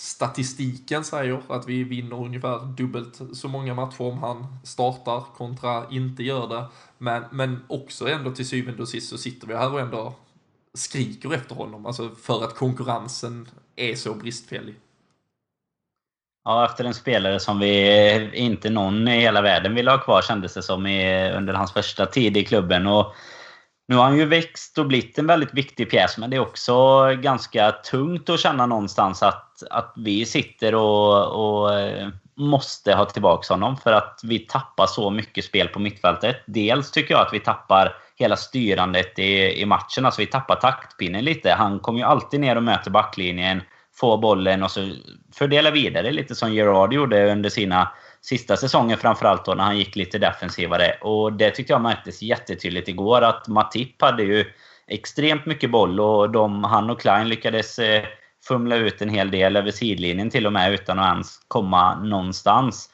statistiken 0.00 1.04
säger 1.04 1.42
att 1.48 1.68
vi 1.68 1.84
vinner 1.84 2.16
ungefär 2.16 2.58
dubbelt 2.58 3.20
så 3.32 3.48
många 3.48 3.74
matcher 3.74 4.00
om 4.00 4.18
han 4.18 4.46
startar 4.64 5.24
kontra 5.36 5.84
inte 5.90 6.22
gör 6.22 6.48
det. 6.48 6.66
Men, 6.98 7.24
men 7.30 7.64
också 7.68 8.08
ändå 8.08 8.30
till 8.30 8.48
syvende 8.48 8.82
och 8.82 8.88
sist 8.88 9.10
så 9.10 9.18
sitter 9.18 9.46
vi 9.46 9.54
här 9.54 9.72
och 9.72 9.80
ändå 9.80 10.14
skriker 10.74 11.34
efter 11.34 11.54
honom, 11.54 11.86
alltså 11.86 12.10
för 12.22 12.44
att 12.44 12.54
konkurrensen 12.54 13.48
är 13.76 13.94
så 13.94 14.14
bristfällig. 14.14 14.74
Ja, 16.44 16.64
efter 16.64 16.84
en 16.84 16.94
spelare 16.94 17.40
som 17.40 17.58
vi 17.58 17.98
eh, 18.14 18.42
inte 18.44 18.70
någon 18.70 19.08
i 19.08 19.20
hela 19.20 19.42
världen 19.42 19.74
ville 19.74 19.90
ha 19.90 19.98
kvar 19.98 20.22
kändes 20.22 20.54
det 20.54 20.62
som 20.62 20.86
i, 20.86 21.26
eh, 21.26 21.36
under 21.36 21.54
hans 21.54 21.72
första 21.72 22.06
tid 22.06 22.36
i 22.36 22.44
klubben. 22.44 22.86
Och 22.86 23.14
nu 23.90 23.96
har 23.96 24.04
han 24.04 24.18
ju 24.18 24.24
växt 24.24 24.78
och 24.78 24.86
blivit 24.86 25.18
en 25.18 25.26
väldigt 25.26 25.54
viktig 25.54 25.90
pjäs, 25.90 26.18
men 26.18 26.30
det 26.30 26.36
är 26.36 26.40
också 26.40 27.06
ganska 27.22 27.72
tungt 27.72 28.30
att 28.30 28.40
känna 28.40 28.66
någonstans 28.66 29.22
att, 29.22 29.62
att 29.70 29.92
vi 29.96 30.24
sitter 30.26 30.74
och, 30.74 31.26
och 31.26 31.74
eh, 31.74 32.08
måste 32.34 32.94
ha 32.94 33.04
tillbaka 33.04 33.54
honom 33.54 33.76
för 33.76 33.92
att 33.92 34.20
vi 34.22 34.38
tappar 34.38 34.86
så 34.86 35.10
mycket 35.10 35.44
spel 35.44 35.68
på 35.68 35.78
mittfältet. 35.78 36.36
Dels 36.46 36.90
tycker 36.90 37.14
jag 37.14 37.26
att 37.26 37.32
vi 37.32 37.40
tappar 37.40 37.94
hela 38.16 38.36
styrandet 38.36 39.18
i, 39.18 39.60
i 39.62 39.66
matchen. 39.66 40.06
Alltså 40.06 40.20
vi 40.20 40.26
tappar 40.26 40.56
taktpinnen 40.56 41.24
lite. 41.24 41.50
Han 41.50 41.78
kommer 41.78 41.98
ju 41.98 42.04
alltid 42.04 42.40
ner 42.40 42.56
och 42.56 42.62
möter 42.62 42.90
backlinjen, 42.90 43.62
får 43.94 44.18
bollen 44.18 44.62
och 44.62 44.70
så 44.70 44.90
fördelar 45.34 45.72
vidare 45.72 46.12
lite 46.12 46.34
som 46.34 46.54
Gerard 46.54 46.92
gjorde 46.92 47.32
under 47.32 47.50
sina 47.50 47.92
sista 48.22 48.56
säsongen 48.56 48.98
framförallt 48.98 49.44
då 49.44 49.54
när 49.54 49.64
han 49.64 49.78
gick 49.78 49.96
lite 49.96 50.18
defensivare. 50.18 50.92
Och 51.00 51.32
det 51.32 51.50
tyckte 51.50 51.72
jag 51.72 51.82
märktes 51.82 52.22
jättetydligt 52.22 52.88
igår 52.88 53.22
att 53.22 53.48
Matip 53.48 54.02
hade 54.02 54.22
ju 54.22 54.44
extremt 54.86 55.46
mycket 55.46 55.70
boll 55.70 56.00
och 56.00 56.30
de, 56.30 56.64
han 56.64 56.90
och 56.90 57.00
Klein 57.00 57.28
lyckades 57.28 57.78
eh, 57.78 58.04
fumla 58.48 58.76
ut 58.76 59.02
en 59.02 59.08
hel 59.08 59.30
del 59.30 59.56
över 59.56 59.70
sidlinjen 59.70 60.30
till 60.30 60.46
och 60.46 60.52
med 60.52 60.72
utan 60.72 60.98
att 60.98 61.12
ens 61.12 61.40
komma 61.48 61.94
någonstans. 61.94 62.90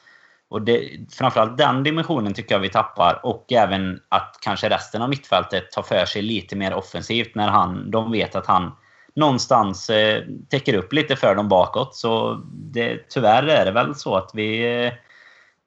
Och 0.49 0.61
det, 0.61 0.89
framförallt 1.11 1.57
den 1.57 1.83
dimensionen 1.83 2.33
tycker 2.33 2.55
jag 2.55 2.59
vi 2.59 2.69
tappar 2.69 3.19
och 3.23 3.53
även 3.53 3.99
att 4.09 4.37
kanske 4.41 4.69
resten 4.69 5.01
av 5.01 5.09
mittfältet 5.09 5.71
tar 5.71 5.81
för 5.81 6.05
sig 6.05 6.21
lite 6.21 6.55
mer 6.55 6.73
offensivt 6.73 7.35
när 7.35 7.47
han, 7.47 7.91
de 7.91 8.11
vet 8.11 8.35
att 8.35 8.45
han 8.45 8.71
någonstans 9.15 9.89
eh, 9.89 10.23
täcker 10.49 10.73
upp 10.73 10.93
lite 10.93 11.15
för 11.15 11.35
dem 11.35 11.49
bakåt. 11.49 11.95
Så 11.95 12.41
det, 12.51 13.09
tyvärr 13.09 13.43
är 13.43 13.65
det 13.65 13.71
väl 13.71 13.95
så 13.95 14.15
att 14.15 14.31
vi 14.33 14.81
eh, 14.85 14.93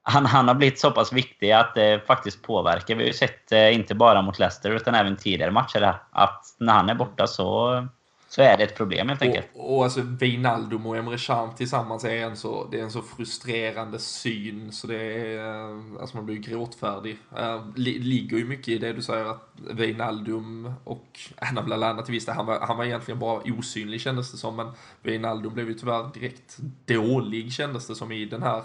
han, 0.03 0.25
han 0.25 0.47
har 0.47 0.55
blivit 0.55 0.79
så 0.79 0.91
pass 0.91 1.13
viktig 1.13 1.51
att 1.51 1.75
det 1.75 2.07
faktiskt 2.07 2.41
påverkar. 2.41 2.95
Vi 2.95 3.03
har 3.03 3.07
ju 3.07 3.13
sett, 3.13 3.51
eh, 3.51 3.75
inte 3.75 3.95
bara 3.95 4.21
mot 4.21 4.39
Leicester, 4.39 4.71
utan 4.71 4.95
även 4.95 5.17
tidigare 5.17 5.51
matcher 5.51 5.81
här, 5.81 5.95
att 6.11 6.55
när 6.57 6.73
han 6.73 6.89
är 6.89 6.95
borta 6.95 7.27
så, 7.27 7.87
så 8.29 8.41
är 8.41 8.57
det 8.57 8.63
ett 8.63 8.77
problem 8.77 9.09
helt 9.09 9.21
enkelt. 9.21 9.47
Och, 9.53 9.77
och 9.77 9.83
alltså 9.83 10.01
Wijnaldum 10.01 10.85
och 10.85 10.97
Emre 10.97 11.17
Can 11.17 11.55
tillsammans 11.55 12.03
är 12.03 12.25
en 12.25 12.37
så, 12.37 12.67
det 12.71 12.79
är 12.79 12.83
en 12.83 12.91
så 12.91 13.01
frustrerande 13.01 13.99
syn 13.99 14.71
så 14.71 14.87
det 14.87 14.95
är, 14.95 15.37
eh, 15.37 16.01
alltså 16.01 16.17
man 16.17 16.25
blir 16.25 16.37
gråtfärdig. 16.37 17.17
Eh, 17.37 17.65
det 17.75 17.81
ligger 17.99 18.37
ju 18.37 18.45
mycket 18.45 18.67
i 18.67 18.77
det 18.77 18.93
du 18.93 19.01
säger 19.01 19.25
att 19.25 19.51
Wijnaldum 19.73 20.73
och 20.83 21.19
Anna 21.37 21.61
Blalana 21.61 22.01
till 22.01 22.13
viss 22.13 22.25
del, 22.25 22.35
han 22.35 22.45
var, 22.45 22.59
han 22.59 22.77
var 22.77 22.85
egentligen 22.85 23.19
bara 23.19 23.41
osynlig 23.45 24.01
kändes 24.01 24.31
det 24.31 24.37
som, 24.37 24.55
men 24.55 24.71
Wijnaldum 25.01 25.53
blev 25.53 25.67
ju 25.67 25.73
tyvärr 25.73 26.13
direkt 26.13 26.57
dålig 26.85 27.53
kändes 27.53 27.87
det 27.87 27.95
som 27.95 28.11
i 28.11 28.25
den 28.25 28.43
här 28.43 28.63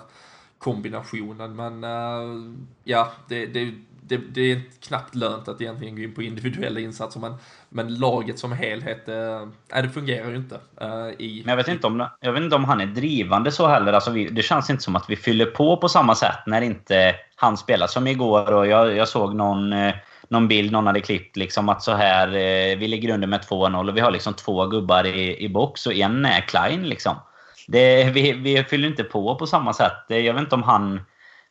kombinationen. 0.59 1.57
Men 1.57 1.85
uh, 1.85 2.55
ja, 2.85 3.13
det, 3.29 3.47
det, 3.47 3.75
det, 4.01 4.17
det, 4.17 4.53
är 4.53 4.61
knappt 4.81 5.15
lönt 5.15 5.49
att 5.49 5.61
egentligen 5.61 5.97
gå 5.97 6.03
in 6.03 6.15
på 6.15 6.23
individuella 6.23 6.81
insatser. 6.81 7.21
Men, 7.21 7.35
men 7.69 7.95
laget 7.95 8.39
som 8.39 8.53
helhet, 8.53 9.09
uh, 9.09 9.83
det 9.83 9.89
fungerar 9.89 10.31
ju 10.31 10.37
inte. 10.37 10.55
Uh, 10.83 11.11
i, 11.19 11.43
men 11.45 11.51
jag 11.51 11.57
vet, 11.57 11.69
inte 11.69 11.87
om, 11.87 12.09
jag 12.21 12.33
vet 12.33 12.43
inte 12.43 12.57
om 12.57 12.65
han 12.65 12.81
är 12.81 12.87
drivande 12.87 13.53
så 13.53 13.67
heller. 13.67 13.93
Alltså 13.93 14.11
vi, 14.11 14.29
det 14.29 14.43
känns 14.43 14.71
inte 14.71 14.83
som 14.83 14.97
att 14.97 15.11
vi 15.11 15.17
fyller 15.17 15.47
på 15.47 15.77
på 15.77 15.89
samma 15.89 16.15
sätt 16.15 16.39
när 16.47 16.63
inte 16.63 17.15
han 17.37 17.57
spelar. 17.57 17.87
Som 17.87 18.07
igår 18.07 18.53
och 18.53 18.67
jag, 18.67 18.97
jag 18.97 19.09
såg 19.09 19.35
någon 19.35 19.73
någon 20.29 20.49
bild 20.49 20.73
någon 20.73 20.87
hade 20.87 21.01
klippt 21.01 21.37
liksom 21.37 21.69
att 21.69 21.83
så 21.83 21.93
här 21.93 22.29
eh, 22.29 22.79
vi 22.79 22.89
ligger 22.89 23.15
under 23.15 23.29
med 23.29 23.41
2-0 23.41 23.89
och 23.89 23.97
vi 23.97 24.01
har 24.01 24.11
liksom 24.11 24.35
två 24.35 24.67
gubbar 24.67 25.07
i, 25.07 25.45
i 25.45 25.49
box 25.49 25.87
och 25.87 25.93
en 25.93 26.25
är 26.25 26.41
Klein 26.41 26.83
liksom. 26.83 27.17
Det, 27.67 28.05
vi, 28.05 28.33
vi 28.33 28.65
fyller 28.65 28.89
inte 28.89 29.05
på 29.05 29.35
på 29.35 29.47
samma 29.47 29.73
sätt. 29.73 30.05
Jag 30.09 30.35
vet 30.35 30.43
inte 30.43 30.55
om 30.55 30.63
han... 30.63 31.01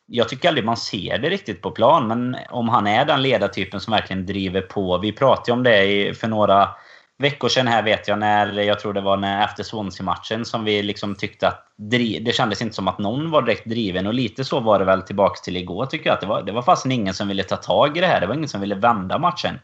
Jag 0.08 0.30
tycker 0.30 0.48
aldrig 0.48 0.66
man 0.66 0.78
ser 0.78 1.18
det 1.18 1.30
riktigt 1.30 1.62
på 1.62 1.72
plan, 1.72 2.08
men 2.08 2.38
om 2.50 2.70
han 2.70 2.88
är 2.88 3.06
den 3.06 3.22
ledartypen 3.22 3.80
som 3.80 3.92
verkligen 3.92 4.26
driver 4.26 4.62
på. 4.62 4.98
Vi 4.98 5.12
pratade 5.12 5.52
om 5.52 5.64
det 5.64 6.18
för 6.18 6.28
några 6.28 6.70
veckor 7.18 7.50
sedan 7.50 7.68
här 7.68 7.84
vet 7.84 8.08
jag 8.08 8.20
när, 8.20 8.54
jag 8.60 8.80
tror 8.80 8.94
det 8.94 9.02
var 9.02 9.18
när, 9.18 9.44
efter 9.44 9.64
Swansea-matchen 9.64 10.46
som 10.46 10.64
vi 10.64 10.84
liksom 10.84 11.16
tyckte 11.16 11.48
att 11.48 11.68
det 11.78 12.36
kändes 12.36 12.62
inte 12.62 12.76
som 12.76 12.88
att 12.88 13.00
någon 13.00 13.32
var 13.32 13.42
direkt 13.42 13.66
driven 13.66 14.08
och 14.08 14.14
lite 14.14 14.44
så 14.44 14.60
var 14.60 14.80
det 14.80 14.86
väl 14.86 15.02
tillbaks 15.02 15.42
till 15.42 15.58
igår 15.58 15.86
tycker 15.86 16.06
jag. 16.06 16.14
Att 16.14 16.22
det 16.22 16.28
var, 16.28 16.44
det 16.44 16.52
var 16.52 16.62
fast 16.62 16.86
ingen 16.86 17.14
som 17.14 17.28
ville 17.28 17.44
ta 17.44 17.56
tag 17.56 17.98
i 17.98 18.02
det 18.02 18.08
här. 18.08 18.22
Det 18.22 18.28
var 18.28 18.36
ingen 18.36 18.50
som 18.50 18.62
ville 18.62 18.76
vända 18.76 19.18
matchen. 19.18 19.60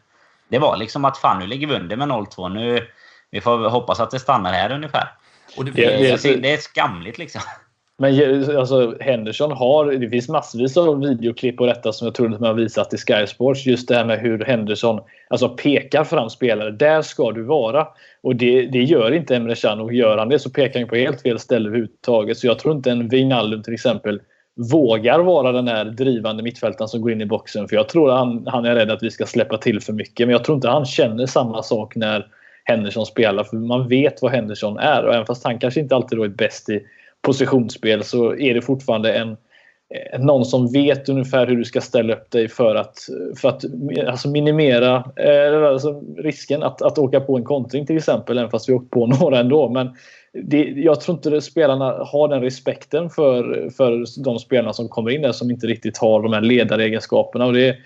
Det 0.48 0.58
var 0.58 0.76
liksom 0.76 1.04
att 1.04 1.18
fan 1.18 1.38
nu 1.38 1.46
ligger 1.46 1.66
vi 1.66 1.74
under 1.74 1.96
med 1.96 2.08
0-2. 2.08 2.48
Nu, 2.48 2.86
vi 3.30 3.40
får 3.40 3.68
hoppas 3.68 4.00
att 4.00 4.10
det 4.10 4.18
stannar 4.18 4.52
här 4.52 4.72
ungefär. 4.72 5.08
Och 5.56 5.64
det, 5.64 5.70
det, 5.70 6.22
det, 6.22 6.36
det 6.36 6.52
är 6.52 6.56
skamligt 6.56 7.18
liksom. 7.18 7.40
Men 7.98 8.58
alltså, 8.58 8.96
Henderson 9.00 9.52
har, 9.52 9.92
det 9.92 10.08
finns 10.08 10.28
massvis 10.28 10.76
av 10.76 11.00
videoklipp 11.00 11.56
på 11.56 11.66
detta 11.66 11.92
som 11.92 12.06
jag 12.06 12.14
tror 12.14 12.34
att 12.34 12.40
man 12.40 12.48
har 12.48 12.54
visat 12.54 12.94
i 12.94 12.96
Sky 12.96 13.26
Sports. 13.26 13.66
Just 13.66 13.88
det 13.88 13.94
här 13.94 14.04
med 14.04 14.18
hur 14.18 14.44
Henderson 14.44 15.00
alltså, 15.28 15.48
pekar 15.48 16.04
fram 16.04 16.30
spelare. 16.30 16.70
Där 16.70 17.02
ska 17.02 17.30
du 17.30 17.42
vara. 17.42 17.86
Och 18.22 18.36
det, 18.36 18.66
det 18.66 18.82
gör 18.82 19.12
inte 19.12 19.36
Emre 19.36 19.54
Can 19.54 19.80
och 19.80 19.92
gör 19.92 20.18
han 20.18 20.28
det 20.28 20.38
så 20.38 20.50
pekar 20.50 20.80
han 20.80 20.88
på 20.88 20.96
helt 20.96 21.22
fel 21.22 21.38
ställe 21.38 21.68
överhuvudtaget. 21.68 22.38
Så 22.38 22.46
jag 22.46 22.58
tror 22.58 22.74
inte 22.76 22.90
en 22.90 23.08
Wijnaldum 23.08 23.62
till 23.62 23.74
exempel 23.74 24.20
vågar 24.56 25.18
vara 25.18 25.52
den 25.52 25.68
här 25.68 25.84
drivande 25.84 26.42
mittfältaren 26.42 26.88
som 26.88 27.00
går 27.00 27.12
in 27.12 27.20
i 27.20 27.26
boxen. 27.26 27.68
För 27.68 27.76
jag 27.76 27.88
tror 27.88 28.10
att 28.10 28.18
han, 28.18 28.46
han 28.46 28.64
är 28.64 28.74
rädd 28.74 28.90
att 28.90 29.02
vi 29.02 29.10
ska 29.10 29.26
släppa 29.26 29.58
till 29.58 29.80
för 29.80 29.92
mycket. 29.92 30.26
Men 30.26 30.32
jag 30.32 30.44
tror 30.44 30.54
inte 30.54 30.68
han 30.68 30.84
känner 30.84 31.26
samma 31.26 31.62
sak 31.62 31.96
när 31.96 32.26
Henderson 32.64 33.06
spelar. 33.06 33.44
För 33.44 33.56
man 33.56 33.88
vet 33.88 34.22
vad 34.22 34.32
Henderson 34.32 34.78
är. 34.78 35.04
Och 35.04 35.14
även 35.14 35.26
fast 35.26 35.44
han 35.44 35.58
kanske 35.58 35.80
inte 35.80 35.94
alltid 35.94 36.18
är 36.18 36.28
bäst 36.28 36.68
i 36.68 36.82
positionsspel 37.22 38.04
så 38.04 38.36
är 38.36 38.54
det 38.54 38.62
fortfarande 38.62 39.14
en, 39.14 39.30
eh, 39.30 40.20
någon 40.20 40.44
som 40.44 40.72
vet 40.72 41.08
ungefär 41.08 41.46
hur 41.46 41.56
du 41.56 41.64
ska 41.64 41.80
ställa 41.80 42.14
upp 42.14 42.30
dig 42.30 42.48
för 42.48 42.74
att, 42.74 42.98
för 43.36 43.48
att 43.48 43.64
alltså 44.06 44.28
minimera 44.28 45.04
eh, 45.16 45.68
alltså 45.68 46.02
risken 46.18 46.62
att, 46.62 46.82
att 46.82 46.98
åka 46.98 47.20
på 47.20 47.36
en 47.36 47.44
kontring 47.44 47.86
till 47.86 47.96
exempel, 47.96 48.38
även 48.38 48.50
fast 48.50 48.68
vi 48.68 48.72
åkt 48.72 48.90
på 48.90 49.06
några 49.20 49.38
ändå. 49.38 49.68
Men 49.68 49.96
det, 50.32 50.64
jag 50.64 51.00
tror 51.00 51.16
inte 51.16 51.40
spelarna 51.40 51.84
har 51.84 52.28
den 52.28 52.42
respekten 52.42 53.10
för, 53.10 53.70
för 53.70 54.22
de 54.24 54.38
spelarna 54.38 54.72
som 54.72 54.88
kommer 54.88 55.10
in 55.10 55.22
där 55.22 55.32
som 55.32 55.50
inte 55.50 55.66
riktigt 55.66 55.98
har 55.98 56.22
de 56.22 56.32
här 56.32 56.40
ledaregenskaperna. 56.40 57.46
Och 57.46 57.52
det 57.52 57.76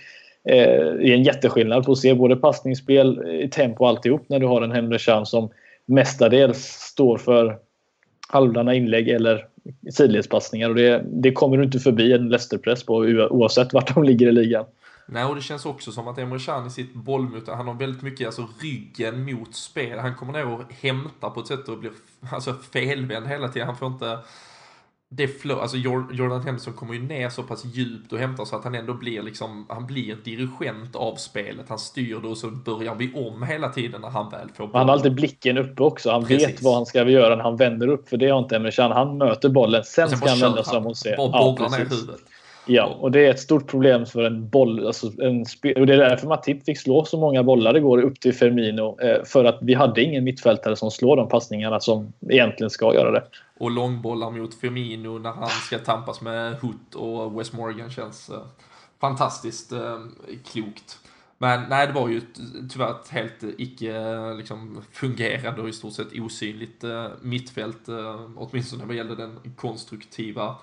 Eh, 0.49 0.59
är, 0.59 1.11
en 1.11 1.23
jätteskillnad 1.23 1.85
på 1.85 1.93
att 1.93 1.99
se 1.99 2.15
både 2.15 2.37
passningsspel, 2.37 3.41
eh, 3.43 3.49
tempo 3.49 3.85
och 3.85 3.89
alltihop 3.89 4.29
när 4.29 4.39
du 4.39 4.47
har 4.47 4.63
en 4.63 4.73
Henry 4.73 4.99
Chan 4.99 5.27
som 5.27 5.51
mestadels 5.87 6.65
står 6.65 7.19
för 7.19 7.59
halvdana 8.29 8.75
inlägg 8.75 9.09
eller 9.09 9.47
sidledspassningar. 9.93 10.69
Och 10.69 10.75
det, 10.75 11.05
det 11.07 11.33
kommer 11.33 11.57
du 11.57 11.65
inte 11.65 11.79
förbi 11.79 12.13
en 12.13 12.29
Leicester-press 12.29 12.87
på 12.87 12.95
oavsett 13.31 13.73
vart 13.73 13.95
de 13.95 14.05
ligger 14.05 14.27
i 14.27 14.33
ligan. 14.33 14.65
Nej, 15.07 15.25
och 15.25 15.35
det 15.35 15.41
känns 15.41 15.67
också 15.67 15.93
som 15.93 16.09
att 16.09 16.19
Emre 16.19 16.39
Can 16.39 16.67
i 16.67 16.71
sitt 16.71 16.95
bollmöte, 16.95 17.53
han 17.53 17.67
har 17.67 17.75
väldigt 17.75 18.03
mycket 18.03 18.27
alltså, 18.27 18.49
ryggen 18.63 19.25
mot 19.25 19.55
spel. 19.55 19.99
Han 19.99 20.15
kommer 20.15 20.33
ner 20.33 20.47
och 20.47 20.63
hämtar 20.81 21.31
på 21.31 21.41
ett 21.41 21.47
sätt 21.47 21.69
och 21.69 21.79
blir 21.79 21.93
alltså, 22.33 22.55
felvänd 22.73 23.27
hela 23.27 23.49
tiden. 23.49 23.69
Han 23.69 23.77
får 23.77 23.89
inte 23.89 24.19
det 25.09 25.29
flow, 25.29 25.61
alltså 25.61 25.77
Jordan 25.77 26.43
Henderson 26.43 26.73
kommer 26.75 26.95
ju 26.95 27.03
ner 27.03 27.29
så 27.29 27.43
pass 27.43 27.65
djupt 27.65 28.13
och 28.13 28.19
hämtar 28.19 28.45
så 28.45 28.57
att 28.57 28.65
han 28.65 28.75
ändå 28.75 28.95
blir 28.95 29.23
liksom, 29.23 29.67
han 29.69 29.87
blir 29.87 30.17
dirigent 30.17 30.97
av 30.97 31.15
spelet. 31.15 31.69
Han 31.69 31.79
styr 31.79 32.21
det 32.21 32.29
och 32.29 32.39
så 32.39 32.51
börjar 32.51 32.95
vi 32.95 33.13
om 33.15 33.43
hela 33.43 33.69
tiden 33.69 34.01
när 34.01 34.09
han 34.09 34.31
väl 34.31 34.49
får 34.49 34.67
bollen. 34.67 34.79
Han 34.79 34.89
har 34.89 34.95
alltid 34.95 35.15
blicken 35.15 35.59
uppe 35.59 35.83
också. 35.83 36.11
Han 36.11 36.25
Precis. 36.25 36.49
vet 36.49 36.63
vad 36.63 36.75
han 36.75 36.87
ska 36.87 37.09
göra 37.09 37.37
när 37.37 37.43
han 37.43 37.57
vänder 37.57 37.89
upp. 37.89 38.09
För 38.09 38.17
det 38.17 38.29
har 38.29 38.39
inte 38.39 38.71
Can. 38.71 38.93
Han 38.93 39.19
möter 39.19 39.49
bollen, 39.49 39.85
sen, 39.85 40.09
sen 40.09 40.19
ska 40.19 40.29
han 40.29 40.41
vända 40.41 40.65
sig 40.65 40.79
om 40.79 40.87
och 40.87 40.97
se. 40.97 41.17
Bara 41.17 41.31
borrar 41.31 41.71
ner 41.71 41.79
huvudet. 41.79 42.21
Ja, 42.69 42.85
och 43.01 43.11
det 43.11 43.27
är 43.27 43.31
ett 43.31 43.41
stort 43.41 43.67
problem 43.67 44.07
för 44.07 44.23
en 44.23 44.49
boll. 44.49 44.87
Alltså 44.87 45.23
en 45.23 45.41
och 45.77 45.87
det 45.87 45.95
är 45.95 45.99
därför 45.99 46.27
Matip 46.27 46.65
fick 46.65 46.79
slå 46.79 47.05
så 47.05 47.21
många 47.21 47.43
bollar 47.43 47.77
igår 47.77 48.03
upp 48.03 48.21
till 48.21 48.35
Firmino. 48.35 49.01
Eh, 49.01 49.25
för 49.25 49.45
att 49.45 49.59
vi 49.61 49.75
hade 49.75 50.03
ingen 50.03 50.25
mittfältare 50.25 50.77
som 50.77 50.91
slår 50.91 51.17
de 51.17 51.29
passningarna 51.29 51.81
som 51.81 52.13
egentligen 52.29 52.71
ska 52.71 52.95
göra 52.95 53.11
det. 53.11 53.25
Och 53.59 53.71
långbollar 53.71 54.31
mot 54.31 54.55
Firmino 54.55 55.19
när 55.19 55.31
han 55.31 55.49
ska 55.49 55.79
tampas 55.79 56.21
med 56.21 56.55
Hoot 56.55 56.95
och 56.95 57.41
West 57.41 57.53
Morgan 57.53 57.91
känns 57.91 58.29
eh, 58.29 58.43
fantastiskt 59.01 59.73
eh, 59.73 59.99
klokt. 60.53 60.99
Men 61.39 61.69
nej, 61.69 61.87
det 61.87 61.93
var 61.93 62.09
ju 62.09 62.21
tyvärr 62.73 62.91
ett 62.91 63.09
helt 63.09 63.45
icke 63.59 63.95
liksom, 64.37 64.83
fungerande 64.93 65.63
och 65.63 65.69
i 65.69 65.73
stort 65.73 65.93
sett 65.93 66.19
osynligt 66.21 66.85
mittfält, 67.21 67.89
åtminstone 68.37 68.85
vad 68.85 68.97
gäller 68.97 69.17
den 69.17 69.39
konstruktiva 69.57 70.57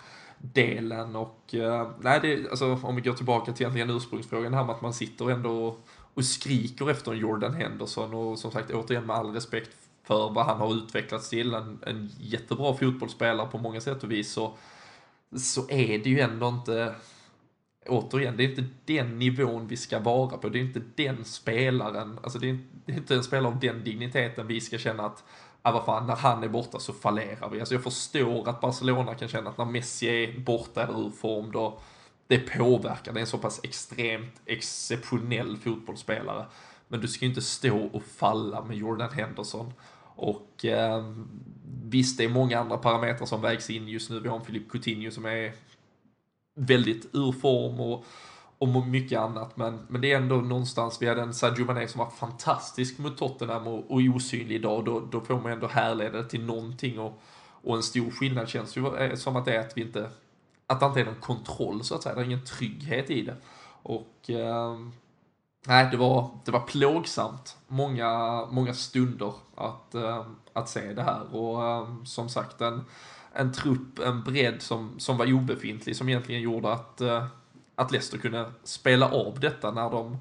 delen 0.52 1.16
och 1.16 1.56
eh, 1.56 1.92
nej, 2.02 2.20
det, 2.22 2.50
alltså, 2.50 2.80
om 2.84 2.96
vi 2.96 3.02
går 3.02 3.14
tillbaka 3.14 3.52
till 3.52 3.64
egentligen 3.64 3.90
ursprungsfrågan 3.90 4.54
här 4.54 4.64
med 4.64 4.76
att 4.76 4.82
man 4.82 4.94
sitter 4.94 5.32
ändå 5.32 5.68
och, 5.68 5.88
och 6.14 6.26
skriker 6.26 6.90
efter 6.90 7.12
en 7.12 7.18
Jordan 7.18 7.54
Henderson 7.54 8.14
och 8.14 8.40
som 8.40 8.52
sagt 8.52 8.72
återigen 8.72 9.06
med 9.06 9.16
all 9.16 9.34
respekt 9.34 9.70
för 10.04 10.30
vad 10.30 10.46
han 10.46 10.58
har 10.58 10.74
utvecklats 10.74 11.30
till, 11.30 11.54
en, 11.54 11.80
en 11.88 12.10
jättebra 12.20 12.74
fotbollsspelare 12.74 13.48
på 13.48 13.58
många 13.58 13.82
sätt 13.82 14.04
och 14.04 14.12
vis 14.12 14.32
så, 14.32 14.54
så 15.38 15.70
är 15.70 16.00
det 16.00 16.10
ju 16.10 16.20
ändå 16.20 16.48
inte 16.48 16.96
återigen, 17.86 18.38
det 18.38 18.44
är 18.44 18.50
inte 18.50 18.66
den 18.86 19.20
nivån 19.20 19.68
vi 19.68 19.78
ska 19.78 20.00
vara 20.00 20.38
på. 20.38 20.50
Det 20.50 20.60
är 20.60 20.64
inte 20.64 20.82
den 20.96 21.26
spelaren, 21.26 22.20
alltså 22.24 22.40
det 22.40 22.50
är, 22.50 22.58
det 22.86 22.92
är 22.92 22.98
inte 22.98 23.16
en 23.16 23.24
spelare 23.24 23.54
av 23.54 23.60
den 23.60 23.84
digniteten 23.84 24.48
vi 24.48 24.62
ska 24.62 24.78
känna 24.78 25.06
att 25.06 25.24
ja 25.64 25.72
vad 25.72 25.86
fan, 25.86 26.08
när 26.08 26.16
han 26.16 26.44
är 26.44 26.48
borta 26.48 26.80
så 26.80 26.94
fallerar 26.94 27.50
vi. 27.50 27.60
Alltså 27.60 27.76
jag 27.76 27.84
förstår 27.84 28.50
att 28.50 28.62
Barcelona 28.62 29.16
kan 29.16 29.28
känna 29.28 29.50
att 29.50 29.58
när 29.58 29.66
Messi 29.66 30.08
är 30.08 30.40
borta 30.40 30.84
eller 30.84 31.06
ur 31.06 31.10
form 31.10 31.52
då 31.52 31.80
det 32.28 32.40
påverkar. 32.40 33.14
Det 33.14 33.20
är 33.20 33.22
en 33.22 33.28
så 33.28 33.38
pass 33.38 33.60
extremt 33.64 34.42
exceptionell 34.46 35.58
fotbollsspelare. 35.58 36.46
Men 36.88 37.02
du 37.02 37.08
ska 37.08 37.26
ju 37.26 37.30
inte 37.30 37.42
stå 37.42 37.78
och 37.78 38.04
falla 38.04 38.64
med 38.64 38.78
Jordan 38.78 39.14
Henderson. 39.14 39.74
Och 40.16 40.66
eh, 40.66 41.14
visst, 41.84 42.18
det 42.18 42.24
är 42.24 42.30
många 42.30 42.60
andra 42.60 42.78
parametrar 42.78 43.26
som 43.26 43.42
vägs 43.42 43.70
in 43.70 43.88
just 43.88 44.10
nu. 44.10 44.20
Vi 44.20 44.30
har 44.30 44.36
en 44.36 44.46
Filip 44.46 44.72
Coutinho 44.72 45.12
som 45.12 45.26
är 45.26 45.54
väldigt 46.56 47.16
ur 47.16 47.32
form 47.32 47.80
och 47.80 48.06
och 48.64 48.88
mycket 48.88 49.20
annat. 49.20 49.58
Men, 49.58 49.80
men 49.88 50.02
det 50.02 50.12
är 50.12 50.18
ändå 50.18 50.36
någonstans, 50.36 51.02
vi 51.02 51.08
hade 51.08 51.22
en 51.22 51.34
Sadio 51.34 51.66
Mané 51.66 51.88
som 51.88 52.00
var 52.00 52.10
fantastisk 52.10 52.98
mot 52.98 53.18
Tottenham 53.18 53.68
och, 53.68 53.92
och 53.92 54.02
osynlig 54.16 54.56
idag. 54.56 54.86
Då, 54.86 55.00
då 55.00 55.22
får 55.22 55.42
man 55.42 55.52
ändå 55.52 55.68
härleda 55.68 56.18
det 56.18 56.30
till 56.30 56.46
någonting. 56.46 57.00
Och, 57.00 57.22
och 57.64 57.76
en 57.76 57.84
stor 57.84 58.12
skillnad 58.12 58.50
känns 58.50 58.78
ju 58.78 58.98
eh, 58.98 59.16
som 59.16 59.36
att 59.36 59.46
det 59.46 59.56
är 59.56 59.60
att 59.60 59.78
vi 59.78 59.82
inte, 59.82 60.10
att 60.68 60.80
det 60.80 60.86
inte 60.86 61.02
är 61.02 61.06
någon 61.06 61.16
kontroll 61.16 61.84
så 61.84 61.96
att 61.96 62.04
säga. 62.04 62.16
Det 62.16 62.22
är 62.22 62.26
ingen 62.26 62.46
trygghet 62.46 63.10
i 63.10 63.22
det. 63.22 63.36
Och 63.84 64.30
eh, 64.30 64.78
nej, 65.68 65.88
det 65.92 65.98
var, 65.98 66.30
det 66.46 66.52
var 66.52 66.60
plågsamt 66.60 67.58
många, 67.68 68.46
många 68.52 68.74
stunder 68.74 69.34
att, 69.56 69.96
eh, 69.96 70.26
att 70.54 70.70
se 70.70 70.94
det 70.94 71.04
här. 71.04 71.36
Och 71.36 71.64
eh, 71.64 72.04
som 72.04 72.30
sagt, 72.30 72.62
en, 72.62 72.86
en 73.34 73.52
trupp, 73.54 74.00
en 74.00 74.24
bredd 74.24 74.62
som, 74.62 75.00
som 75.00 75.18
var 75.18 75.34
obefintlig 75.34 75.96
som 75.96 76.10
egentligen 76.10 76.42
gjorde 76.42 76.74
att 76.74 77.02
eh, 77.02 77.26
att 77.76 77.92
Leicester 77.92 78.18
kunde 78.18 78.52
spela 78.64 79.10
av 79.10 79.40
detta 79.40 79.72
när 79.72 79.90
de, 79.90 80.18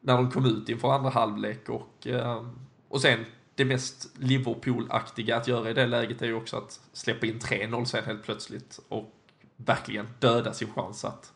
när 0.00 0.16
de 0.16 0.30
kom 0.30 0.46
ut 0.46 0.68
inför 0.68 0.92
andra 0.92 1.10
halvlek 1.10 1.68
och, 1.68 2.06
eh, 2.06 2.42
och 2.88 3.00
sen 3.00 3.24
det 3.54 3.64
mest 3.64 4.18
Liverpool-aktiga 4.18 5.36
att 5.36 5.48
göra 5.48 5.70
i 5.70 5.74
det 5.74 5.86
läget 5.86 6.22
är 6.22 6.26
ju 6.26 6.34
också 6.34 6.56
att 6.56 6.80
släppa 6.92 7.26
in 7.26 7.38
3-0 7.38 7.84
sen 7.84 8.04
helt 8.04 8.24
plötsligt 8.24 8.80
och 8.88 9.12
verkligen 9.56 10.08
döda 10.18 10.52
sin 10.52 10.72
chans 10.72 11.04
att, 11.04 11.32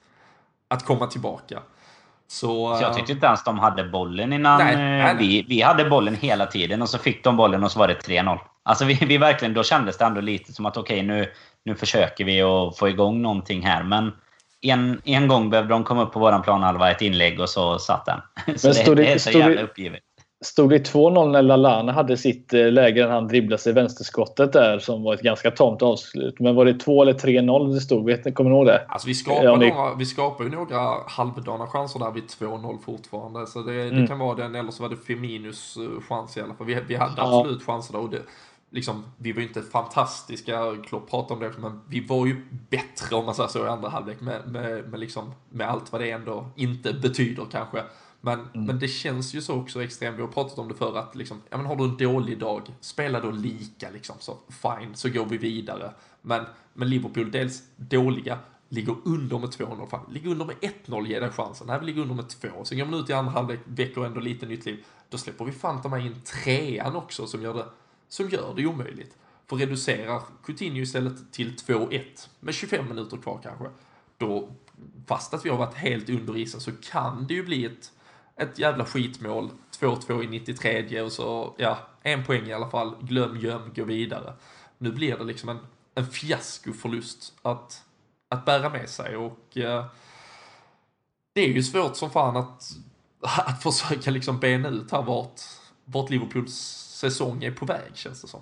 att 0.68 0.84
komma 0.84 1.06
tillbaka. 1.06 1.62
Så, 2.28 2.78
jag 2.82 2.94
tyckte 2.94 3.12
inte 3.12 3.26
ens 3.26 3.44
de 3.44 3.58
hade 3.58 3.84
bollen 3.84 4.32
innan. 4.32 4.58
Nej, 4.58 4.76
nej, 4.76 4.98
nej. 4.98 5.16
Vi, 5.18 5.46
vi 5.48 5.62
hade 5.62 5.84
bollen 5.84 6.14
hela 6.14 6.46
tiden 6.46 6.82
och 6.82 6.88
så 6.88 6.98
fick 6.98 7.24
de 7.24 7.36
bollen 7.36 7.64
och 7.64 7.72
så 7.72 7.78
var 7.78 7.88
det 7.88 8.06
3-0. 8.08 8.38
Alltså 8.62 8.84
vi, 8.84 8.94
vi 8.94 9.18
verkligen, 9.18 9.54
då 9.54 9.62
kändes 9.62 9.98
det 9.98 10.04
ändå 10.04 10.20
lite 10.20 10.52
som 10.52 10.66
att 10.66 10.76
okej 10.76 10.96
okay, 10.96 11.06
nu, 11.06 11.32
nu 11.64 11.74
försöker 11.74 12.24
vi 12.24 12.42
att 12.42 12.78
få 12.78 12.88
igång 12.88 13.22
någonting 13.22 13.66
här. 13.66 13.82
Men 13.82 14.12
en, 14.62 15.00
en 15.04 15.28
gång 15.28 15.50
behövde 15.50 15.74
de 15.74 15.84
komma 15.84 16.02
upp 16.02 16.12
på 16.12 16.18
våran 16.18 16.42
planhalva, 16.42 16.90
ett 16.90 17.02
inlägg 17.02 17.40
och 17.40 17.48
så 17.48 17.78
satt 17.78 18.06
den. 18.06 18.20
Så 18.58 18.68
det, 18.68 18.94
det 18.94 19.12
är 19.12 19.18
så 19.18 19.30
stod 19.30 19.40
jävla 19.40 19.62
uppgivet. 19.62 20.00
Stod 20.44 20.70
det 20.70 20.92
2-0 20.92 21.30
när 21.30 21.42
Lalana 21.42 21.92
hade 21.92 22.16
sitt 22.16 22.52
eh, 22.52 22.72
läge 22.72 23.06
när 23.06 23.12
han 23.12 23.28
dribblade 23.28 23.62
sig 23.62 23.72
vänsterskottet 23.72 24.52
där 24.52 24.78
som 24.78 25.02
var 25.02 25.14
ett 25.14 25.22
ganska 25.22 25.50
tamt 25.50 25.82
avslut. 25.82 26.40
Men 26.40 26.54
var 26.54 26.64
det 26.64 26.74
2 26.74 27.02
eller 27.02 27.12
3-0 27.12 27.74
det 27.74 27.80
stod? 27.80 28.06
Vet 28.06 28.24
ni, 28.24 28.32
kommer 28.32 28.50
ni 28.50 28.56
ihåg 28.56 28.66
det? 28.66 28.84
Alltså 28.88 29.08
vi 29.08 29.14
skapar, 29.14 29.44
ja, 29.44 29.56
det... 29.56 29.68
några, 29.68 29.94
vi 29.94 30.06
skapar 30.06 30.44
ju 30.44 30.50
några 30.50 30.78
halvdana 31.06 31.66
chanser 31.66 31.98
där 31.98 32.10
vid 32.10 32.24
2-0 32.24 32.78
fortfarande. 32.84 33.46
Så 33.46 33.62
det, 33.62 33.82
mm. 33.82 34.00
det, 34.00 34.06
kan 34.06 34.18
vara 34.18 34.34
den, 34.34 34.54
eller 34.54 34.70
så 34.70 34.82
var 34.82 34.90
det 34.90 34.96
Feminus 34.96 35.76
eh, 35.76 36.02
chans 36.08 36.36
i 36.36 36.40
alla 36.40 36.54
fall. 36.54 36.66
Vi, 36.66 36.78
vi 36.88 36.94
hade 36.94 37.14
ja. 37.16 37.38
absolut 37.38 37.62
chanser 37.62 37.92
där. 37.92 38.00
Och 38.00 38.10
det, 38.10 38.22
liksom, 38.70 39.04
vi 39.16 39.32
var 39.32 39.40
ju 39.40 39.46
inte 39.46 39.62
fantastiska, 39.62 40.76
Klopp 40.86 41.10
pratade 41.10 41.34
om 41.34 41.40
det, 41.40 41.58
men 41.58 41.80
vi 41.88 42.00
var 42.00 42.26
ju 42.26 42.46
bättre 42.70 43.16
om 43.16 43.26
man 43.26 43.34
säger 43.34 43.48
så 43.48 43.66
i 43.66 43.68
andra 43.68 43.88
halvlek 43.88 44.20
med, 44.20 44.48
med, 44.48 44.90
med, 44.90 45.00
liksom, 45.00 45.32
med 45.50 45.68
allt 45.68 45.92
vad 45.92 46.00
det 46.00 46.10
ändå 46.10 46.50
inte 46.56 46.92
betyder 46.92 47.46
kanske. 47.50 47.84
Men, 48.20 48.40
mm. 48.40 48.66
men 48.66 48.78
det 48.78 48.88
känns 48.88 49.34
ju 49.34 49.42
så 49.42 49.54
också 49.54 49.82
extremt, 49.82 50.18
vi 50.18 50.22
har 50.22 50.28
pratat 50.28 50.58
om 50.58 50.68
det 50.68 50.74
förr, 50.74 50.98
att 50.98 51.16
liksom, 51.16 51.42
ja 51.50 51.56
men 51.56 51.66
har 51.66 51.76
du 51.76 51.84
en 51.84 51.96
dålig 51.96 52.38
dag, 52.38 52.62
spela 52.80 53.20
då 53.20 53.30
lika 53.30 53.90
liksom, 53.90 54.16
så 54.18 54.38
fine, 54.48 54.94
så 54.94 55.08
går 55.08 55.24
vi 55.26 55.36
vidare. 55.36 55.92
Men, 56.22 56.44
men 56.74 56.90
Liverpool, 56.90 57.30
dels 57.30 57.62
dåliga, 57.76 58.38
ligger 58.68 58.96
under 59.04 59.38
med 59.38 59.48
2-0, 59.48 59.88
fan, 59.88 60.00
ligger 60.10 60.30
under 60.30 60.44
med 60.44 60.56
1-0, 60.86 61.06
ge 61.06 61.20
den 61.20 61.32
chansen. 61.32 61.66
Nej, 61.66 61.78
vi 61.80 61.86
ligger 61.86 62.02
under 62.02 62.14
med 62.14 62.28
2, 62.28 62.64
sen 62.64 62.78
går 62.78 62.86
man 62.86 63.00
ut 63.00 63.10
i 63.10 63.12
andra 63.12 63.32
halvlek, 63.32 63.60
väcker 63.64 64.04
ändå 64.04 64.20
lite 64.20 64.46
nytt 64.46 64.66
liv. 64.66 64.84
Då 65.08 65.18
släpper 65.18 65.44
vi 65.44 65.52
fan 65.52 65.82
ta 65.82 65.98
in 65.98 66.20
trean 66.24 66.96
också 66.96 67.26
som 67.26 67.42
gör 67.42 67.54
det, 67.54 67.66
som 68.08 68.28
gör 68.28 68.54
det 68.56 68.66
omöjligt. 68.66 69.16
För 69.46 69.56
reducerar 69.56 70.22
Coutinho 70.44 70.82
istället 70.82 71.32
till 71.32 71.54
2-1 71.56 72.28
med 72.40 72.54
25 72.54 72.88
minuter 72.88 73.16
kvar 73.16 73.40
kanske, 73.42 73.64
då, 74.18 74.48
fast 75.06 75.34
att 75.34 75.44
vi 75.44 75.50
har 75.50 75.56
varit 75.56 75.74
helt 75.74 76.08
under 76.10 76.36
isen, 76.36 76.60
så 76.60 76.72
kan 76.72 77.26
det 77.26 77.34
ju 77.34 77.44
bli 77.44 77.64
ett 77.64 77.92
ett 78.36 78.58
jävla 78.58 78.84
skitmål, 78.84 79.50
2-2 79.80 80.24
i 80.24 80.26
93 80.26 81.00
och 81.00 81.12
så, 81.12 81.54
ja, 81.58 81.78
en 82.02 82.24
poäng 82.24 82.46
i 82.46 82.52
alla 82.52 82.70
fall, 82.70 82.96
glöm, 83.00 83.36
göm, 83.36 83.72
gå 83.74 83.84
vidare. 83.84 84.32
Nu 84.78 84.92
blir 84.92 85.16
det 85.16 85.24
liksom 85.24 85.48
en, 85.48 85.58
en 85.94 86.06
fiaskoförlust 86.06 87.34
att, 87.42 87.82
att 88.28 88.44
bära 88.44 88.70
med 88.70 88.88
sig 88.88 89.16
och 89.16 89.56
eh, 89.56 89.86
det 91.32 91.40
är 91.40 91.48
ju 91.48 91.62
svårt 91.62 91.96
som 91.96 92.10
fan 92.10 92.36
att, 92.36 92.70
att 93.20 93.62
försöka 93.62 94.10
liksom 94.10 94.38
bena 94.38 94.68
ut 94.68 94.90
här 94.92 95.02
vart, 95.02 95.40
vart 95.84 96.10
Liverpools 96.10 96.85
säsong 96.96 97.44
är 97.44 97.50
på 97.50 97.64
väg 97.64 97.90
känns 97.94 98.22
det 98.22 98.28
som. 98.28 98.40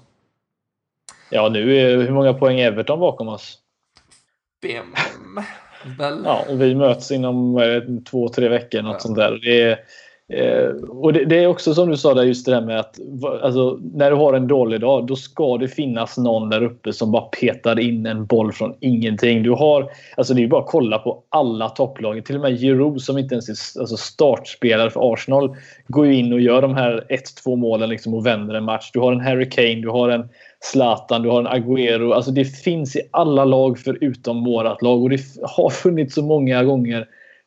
Ja, 1.30 1.48
nu 1.48 1.76
är 1.76 1.96
hur 1.96 2.10
många 2.10 2.34
poäng 2.34 2.60
är 2.60 2.66
Everton 2.66 3.00
bakom 3.00 3.28
oss? 3.28 3.58
Fem. 4.62 4.94
Väl? 5.98 6.22
Ja, 6.24 6.44
och 6.48 6.60
vi 6.60 6.74
möts 6.74 7.10
inom 7.10 8.04
två, 8.10 8.28
tre 8.28 8.48
veckor. 8.48 8.82
Något 8.82 8.92
ja. 8.92 8.98
sånt 8.98 9.16
där. 9.16 9.38
Det 9.42 9.62
är, 9.62 9.78
eh, 10.32 10.66
och 10.88 11.12
det, 11.12 11.24
det, 11.24 11.44
är 11.44 11.46
också 11.46 11.74
som 11.74 11.90
du 11.90 11.96
sa 11.96 12.14
där, 12.14 12.22
just 12.22 12.46
det 12.46 12.52
där 12.52 12.60
med 12.60 12.80
att 12.80 12.98
alltså, 13.42 13.80
när 13.94 14.10
du 14.10 14.16
har 14.16 14.34
en 14.34 14.46
dålig 14.46 14.80
dag, 14.80 15.06
då 15.06 15.16
ska 15.16 15.58
det 15.58 15.68
finnas 15.68 16.18
någon 16.18 16.50
där 16.50 16.62
uppe 16.62 16.92
som 16.92 17.12
bara 17.12 17.22
petar 17.22 17.80
in 17.80 18.06
en 18.06 18.26
boll 18.26 18.52
från 18.52 18.74
ingenting. 18.80 19.42
Du 19.42 19.50
har, 19.50 19.90
alltså 20.16 20.34
det 20.34 20.44
är 20.44 20.48
bara 20.48 20.60
att 20.60 20.70
kolla 20.70 20.98
på 20.98 21.22
alla 21.28 21.68
topplagen. 21.68 22.22
Till 22.22 22.36
och 22.36 22.42
med 22.42 22.60
Giroud 22.60 23.00
som 23.00 23.18
inte 23.18 23.34
ens 23.34 23.48
är 23.48 23.80
alltså 23.80 23.96
startspelare 23.96 24.90
för 24.90 25.12
Arsenal 25.12 25.56
går 25.88 26.06
ju 26.06 26.14
in 26.14 26.32
och 26.32 26.40
gör 26.40 26.62
de 26.62 26.74
här 26.74 27.06
1-2 27.44 27.56
målen 27.56 27.88
liksom 27.88 28.14
och 28.14 28.26
vänder 28.26 28.54
en 28.54 28.64
match. 28.64 28.90
Du 28.92 29.00
har 29.00 29.12
en 29.12 29.20
Harry 29.20 29.50
Kane, 29.50 29.74
du 29.74 29.88
har 29.88 30.08
en 30.08 30.28
Zlatan, 30.60 31.22
du 31.22 31.28
har 31.28 31.40
en 31.40 31.48
Agüero. 31.48 32.14
Alltså 32.14 32.30
det 32.30 32.44
finns 32.44 32.96
i 32.96 33.00
alla 33.10 33.44
lag 33.44 33.78
förutom 33.78 34.44
vårat 34.44 34.82
lag. 34.82 35.02
Och 35.02 35.10
det 35.10 35.20
har 35.42 35.70
funnits 35.70 36.14
så 36.14 36.22
många 36.22 36.64
gånger 36.64 37.06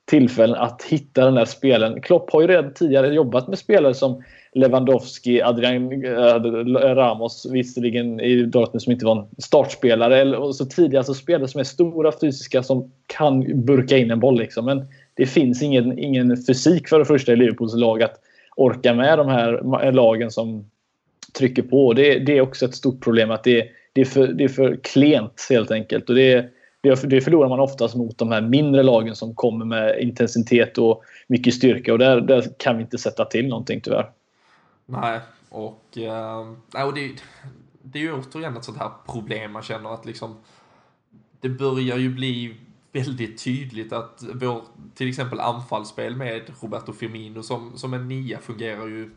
tillfällen 0.09 0.55
att 0.55 0.83
hitta 0.83 1.25
den 1.25 1.35
där 1.35 1.45
spelen. 1.45 2.01
Klopp 2.01 2.31
har 2.31 2.41
ju 2.41 2.47
redan 2.47 2.73
tidigare 2.73 3.13
jobbat 3.13 3.47
med 3.47 3.59
spelare 3.59 3.93
som 3.93 4.23
Lewandowski, 4.53 5.41
Adrian 5.41 6.05
eh, 6.05 6.95
Ramos, 6.95 7.45
visserligen 7.51 8.19
i 8.19 8.41
Dortmund 8.43 8.81
som 8.81 8.93
inte 8.93 9.05
var 9.05 9.19
en 9.19 9.27
startspelare. 9.37 10.37
Och 10.37 10.55
så 10.55 10.65
tidigare 10.65 10.99
alltså 10.99 11.13
spelare 11.13 11.47
som 11.47 11.59
är 11.59 11.63
stora, 11.63 12.11
fysiska, 12.21 12.63
som 12.63 12.91
kan 13.07 13.65
burka 13.65 13.97
in 13.97 14.11
en 14.11 14.19
boll. 14.19 14.37
Liksom. 14.37 14.65
Men 14.65 14.85
det 15.13 15.25
finns 15.25 15.61
ingen, 15.61 15.99
ingen 15.99 16.37
fysik 16.37 16.89
för 16.89 16.99
det 16.99 17.05
första 17.05 17.33
i 17.33 17.35
Liverpools 17.35 17.75
lag 17.75 18.03
att 18.03 18.15
orka 18.55 18.93
med 18.93 19.17
de 19.17 19.27
här 19.27 19.91
lagen 19.91 20.31
som 20.31 20.69
trycker 21.37 21.61
på. 21.63 21.93
Det, 21.93 22.19
det 22.19 22.37
är 22.37 22.41
också 22.41 22.65
ett 22.65 22.75
stort 22.75 23.03
problem 23.03 23.31
att 23.31 23.43
det, 23.43 23.67
det, 23.93 24.01
är, 24.01 24.05
för, 24.05 24.27
det 24.27 24.43
är 24.43 24.49
för 24.49 24.79
klent 24.83 25.47
helt 25.49 25.71
enkelt. 25.71 26.09
Och 26.09 26.15
det, 26.15 26.33
är, 26.33 26.49
det 26.95 27.21
förlorar 27.21 27.49
man 27.49 27.59
oftast 27.59 27.95
mot 27.95 28.17
de 28.17 28.31
här 28.31 28.41
mindre 28.41 28.83
lagen 28.83 29.15
som 29.15 29.35
kommer 29.35 29.65
med 29.65 29.99
intensitet 29.99 30.77
och 30.77 31.03
mycket 31.27 31.53
styrka. 31.53 31.93
Och 31.93 31.99
där, 31.99 32.21
där 32.21 32.45
kan 32.57 32.77
vi 32.77 32.83
inte 32.83 32.97
sätta 32.97 33.25
till 33.25 33.47
någonting 33.47 33.81
tyvärr. 33.81 34.11
Nej, 34.85 35.19
och, 35.49 35.97
eh, 35.97 36.85
och 36.85 36.93
det, 36.93 37.11
det 37.81 37.99
är 37.99 38.03
ju 38.03 38.13
återigen 38.13 38.57
ett 38.57 38.63
sånt 38.63 38.77
här 38.77 38.91
problem 39.05 39.51
man 39.51 39.61
känner 39.63 39.93
att 39.93 40.05
liksom 40.05 40.35
det 41.41 41.49
börjar 41.49 41.97
ju 41.97 42.09
bli 42.13 42.55
väldigt 42.91 43.43
tydligt 43.43 43.93
att 43.93 44.23
vår, 44.33 44.61
till 44.95 45.09
exempel 45.09 45.39
anfallsspel 45.39 46.15
med 46.15 46.41
Roberto 46.61 46.93
Firmino 46.93 47.43
som, 47.43 47.77
som 47.77 47.93
en 47.93 48.07
nia 48.07 48.39
fungerar 48.39 48.87
ju 48.87 49.11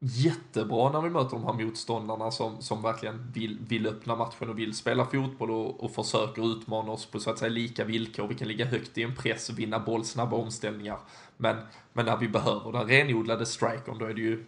jättebra 0.00 0.92
när 0.92 1.00
vi 1.00 1.10
möter 1.10 1.30
de 1.30 1.44
här 1.44 1.52
motståndarna 1.52 2.30
som, 2.30 2.62
som 2.62 2.82
verkligen 2.82 3.32
vill, 3.32 3.58
vill 3.68 3.86
öppna 3.86 4.16
matchen 4.16 4.48
och 4.48 4.58
vill 4.58 4.74
spela 4.74 5.04
fotboll 5.06 5.50
och, 5.50 5.84
och 5.84 5.90
försöker 5.90 6.52
utmana 6.52 6.92
oss 6.92 7.06
på 7.06 7.20
så 7.20 7.30
att 7.30 7.38
säga 7.38 7.48
lika 7.50 7.84
villkor. 7.84 8.28
Vi 8.28 8.34
kan 8.34 8.48
ligga 8.48 8.64
högt 8.64 8.98
i 8.98 9.02
en 9.02 9.14
press 9.14 9.48
och 9.48 9.58
vinna 9.58 9.78
boll, 9.78 10.04
snabba 10.04 10.36
omställningar. 10.36 10.98
Men, 11.36 11.56
men 11.92 12.06
när 12.06 12.16
vi 12.16 12.28
behöver 12.28 12.72
den 12.72 12.88
renodlade 12.88 13.46
strikern 13.46 13.98
då 13.98 14.04
är 14.04 14.14
det 14.14 14.20
ju 14.20 14.44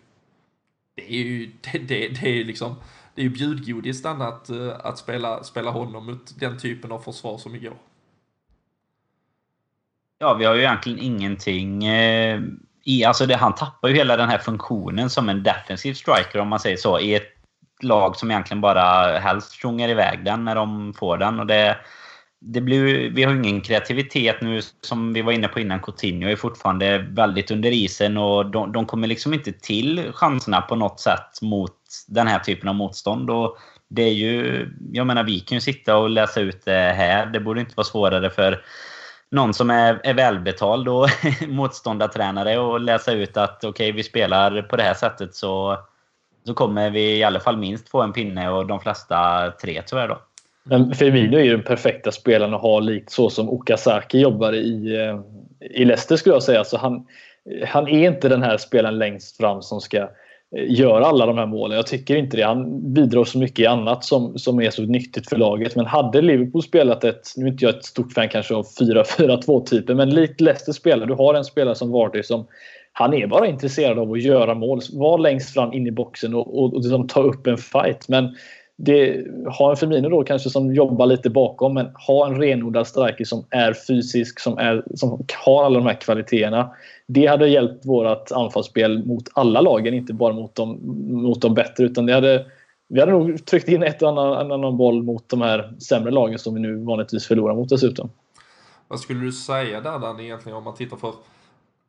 det 0.94 1.14
är 1.14 1.22
ju 1.24 1.46
det, 1.61 1.78
det, 1.78 2.09
det 2.09 2.40
är 2.40 2.44
liksom 2.44 2.74
det 3.14 3.22
är 3.22 3.24
ju 3.24 3.30
bjudgodis 3.30 4.05
att, 4.05 4.51
eh, 4.51 4.76
att 4.80 4.98
spela, 4.98 5.44
spela 5.44 5.70
honom 5.70 6.07
mot 6.07 6.40
den 6.40 6.59
typen 6.59 6.92
av 6.92 6.98
försvar 6.98 7.38
som 7.38 7.55
igår. 7.55 7.76
Ja, 10.18 10.34
vi 10.34 10.44
har 10.44 10.55
ju 10.55 10.61
egentligen 10.61 10.98
ingenting 10.98 11.84
eh 11.84 12.40
i, 12.85 13.05
alltså 13.05 13.26
det, 13.26 13.37
han 13.37 13.55
tappar 13.55 13.89
ju 13.89 13.95
hela 13.95 14.16
den 14.16 14.28
här 14.28 14.39
funktionen 14.39 15.11
som 15.11 15.28
en 15.28 15.43
defensiv 15.43 15.95
striker 15.95 16.39
om 16.39 16.49
man 16.49 16.61
säger 16.61 16.76
så. 16.76 17.01
I 17.01 17.14
ett 17.14 17.28
lag 17.83 18.16
som 18.16 18.31
egentligen 18.31 18.61
bara 18.61 19.18
helst 19.18 19.62
sjunger 19.62 19.89
iväg 19.89 20.24
den 20.24 20.45
när 20.45 20.55
de 20.55 20.95
får 20.95 21.16
den. 21.16 21.41
Och 21.41 21.47
det, 21.47 21.76
det 22.41 22.61
blir, 22.61 23.11
vi 23.11 23.22
har 23.22 23.35
ingen 23.35 23.61
kreativitet 23.61 24.41
nu 24.41 24.61
som 24.81 25.12
vi 25.12 25.22
var 25.22 25.33
inne 25.33 25.49
på 25.49 25.61
innan. 25.61 25.81
Coutinho 25.81 26.28
är 26.28 26.37
fortfarande 26.37 26.99
väldigt 26.99 27.51
under 27.51 27.70
isen 27.70 28.16
och 28.16 28.47
de, 28.47 28.72
de 28.72 28.87
kommer 28.87 29.09
liksom 29.09 29.35
inte 29.35 29.53
till 29.53 30.12
chanserna 30.14 30.61
på 30.61 30.76
något 30.76 31.01
sätt 31.01 31.43
mot 31.43 31.76
den 32.09 32.26
här 32.26 32.39
typen 32.39 32.68
av 32.68 32.74
motstånd. 32.74 33.31
Och 33.31 33.59
det 33.89 34.03
är 34.03 34.12
ju, 34.12 34.68
jag 34.93 35.07
menar 35.07 35.24
vi 35.24 35.41
kan 35.41 35.57
ju 35.57 35.61
sitta 35.61 35.97
och 35.97 36.11
läsa 36.11 36.41
ut 36.41 36.64
det 36.64 36.95
här. 36.97 37.26
Det 37.26 37.41
borde 37.41 37.61
inte 37.61 37.76
vara 37.76 37.85
svårare 37.85 38.31
för 38.31 38.64
någon 39.31 39.55
som 39.55 39.70
är, 39.70 40.01
är 40.05 40.14
välbetald 40.14 40.89
och 40.89 41.09
motståndartränare 41.49 42.59
och 42.59 42.81
läsa 42.81 43.12
ut 43.12 43.37
att 43.37 43.64
okej, 43.64 43.68
okay, 43.68 43.93
vi 43.93 44.03
spelar 44.03 44.62
på 44.62 44.76
det 44.76 44.83
här 44.83 44.95
sättet 44.95 45.35
så, 45.35 45.78
så 46.47 46.55
kommer 46.55 46.91
vi 46.91 47.18
i 47.18 47.24
alla 47.24 47.41
fall 47.41 47.57
minst 47.57 47.89
få 47.89 48.03
en 48.03 48.12
pinne 48.12 48.51
och 48.51 48.66
de 48.66 48.81
flesta 48.81 49.51
tre 49.62 49.83
tyvärr 49.87 50.09
då. 50.09 50.18
Men 50.62 50.95
Firmino 50.95 51.37
är 51.37 51.43
ju 51.43 51.51
den 51.51 51.64
perfekta 51.64 52.12
spelaren 52.12 52.55
att 52.55 52.61
ha 52.61 52.81
likt 52.81 53.11
så 53.11 53.31
som 53.31 53.51
Okazaki 53.51 54.20
jobbar 54.20 54.53
i, 54.53 54.97
eh, 54.97 55.20
i 55.70 55.85
Leicester 55.85 56.16
skulle 56.16 56.35
jag 56.35 56.43
säga. 56.43 56.64
Så 56.64 56.78
han, 56.78 57.07
han 57.66 57.89
är 57.89 58.07
inte 58.07 58.28
den 58.28 58.43
här 58.43 58.57
spelaren 58.57 58.99
längst 58.99 59.37
fram 59.37 59.62
som 59.62 59.81
ska 59.81 60.09
Eh, 60.57 60.64
gör 60.80 61.01
alla 61.01 61.26
de 61.26 61.38
här 61.38 61.46
målen. 61.46 61.76
Jag 61.76 61.86
tycker 61.86 62.16
inte 62.16 62.36
det. 62.36 62.42
Han 62.42 62.92
bidrar 62.94 63.24
så 63.24 63.38
mycket 63.38 63.59
i 63.59 63.66
annat 63.66 64.05
som, 64.05 64.38
som 64.38 64.61
är 64.61 64.70
så 64.70 64.82
nyttigt 64.82 65.28
för 65.28 65.36
laget. 65.36 65.76
Men 65.76 65.86
hade 65.86 66.22
Liverpool 66.22 66.62
spelat 66.62 67.05
ett, 67.05 67.32
nu 67.36 67.44
är 67.44 67.48
inte 67.48 67.64
jag 67.64 67.76
ett 67.76 67.84
stort 67.84 68.12
fan 68.12 68.28
kanske 68.28 68.55
av 68.55 68.66
4-4-2 68.80 69.64
typen, 69.64 69.96
men 69.96 70.11
likt 70.11 70.40
Leicester 70.40 70.72
spelar, 70.72 71.07
du 71.07 71.14
har 71.14 71.34
en 71.34 71.44
spelare 71.44 71.74
som 71.74 71.90
Vardy 71.90 72.22
som 72.22 72.46
han 72.92 73.14
är 73.14 73.26
bara 73.26 73.46
intresserad 73.46 73.98
av 73.98 74.12
att 74.12 74.22
göra 74.22 74.55
mål. 74.55 74.80
Var 74.92 75.18
längst 75.18 75.55
fram 75.55 75.72
in 75.72 75.86
i 75.86 75.90
boxen 75.90 76.34
och, 76.34 76.59
och, 76.59 76.74
och 76.74 76.80
liksom 76.80 77.09
ta 77.09 77.20
upp 77.22 77.46
en 77.46 77.57
fight. 77.57 78.09
Men 78.09 78.36
det, 78.76 79.24
ha 79.59 79.70
en 79.70 79.76
Firmino 79.76 80.09
då 80.09 80.24
kanske 80.24 80.51
som 80.51 80.74
jobbar 80.74 81.07
lite 81.07 81.30
bakom, 81.30 81.74
men 81.74 81.86
ha 82.07 82.26
en 82.26 82.40
renodlad 82.40 82.86
striker 82.86 83.24
som 83.24 83.46
är 83.51 83.74
fysisk, 83.88 84.40
som, 84.40 84.59
är, 84.59 84.82
som 84.94 85.26
har 85.44 85.64
alla 85.64 85.78
de 85.78 85.86
här 85.86 86.01
kvaliteterna 86.01 86.70
det 87.13 87.27
hade 87.27 87.49
hjälpt 87.49 87.87
vårt 87.87 88.33
anfallsspel 88.33 89.07
mot 89.07 89.29
alla 89.35 89.61
lagen, 89.61 89.95
inte 89.95 90.13
bara 90.13 90.33
mot 90.33 90.55
de, 90.55 90.79
mot 91.23 91.41
de 91.41 91.55
bättre. 91.55 91.85
Utan 91.85 92.07
det 92.07 92.15
hade, 92.15 92.47
vi 92.89 93.01
hade 93.01 93.13
nog 93.13 93.47
tryckt 93.47 93.69
in 93.69 93.83
ett 93.83 94.03
och 94.03 94.09
annan, 94.09 94.47
en 94.47 94.53
annan 94.53 94.77
boll 94.77 95.03
mot 95.03 95.29
de 95.29 95.41
här 95.41 95.75
sämre 95.79 96.11
lagen 96.11 96.39
som 96.39 96.55
vi 96.55 96.61
nu 96.61 96.77
vanligtvis 96.77 97.27
förlorar 97.27 97.55
mot 97.55 97.69
dessutom. 97.69 98.11
Vad 98.89 99.01
skulle 99.01 99.21
du 99.21 99.33
säga 99.33 99.81
där 99.81 99.99
Danny 99.99 100.25
egentligen 100.25 100.59
om 100.59 100.65
man 100.65 100.75
tittar 100.75 100.97
för 100.97 101.13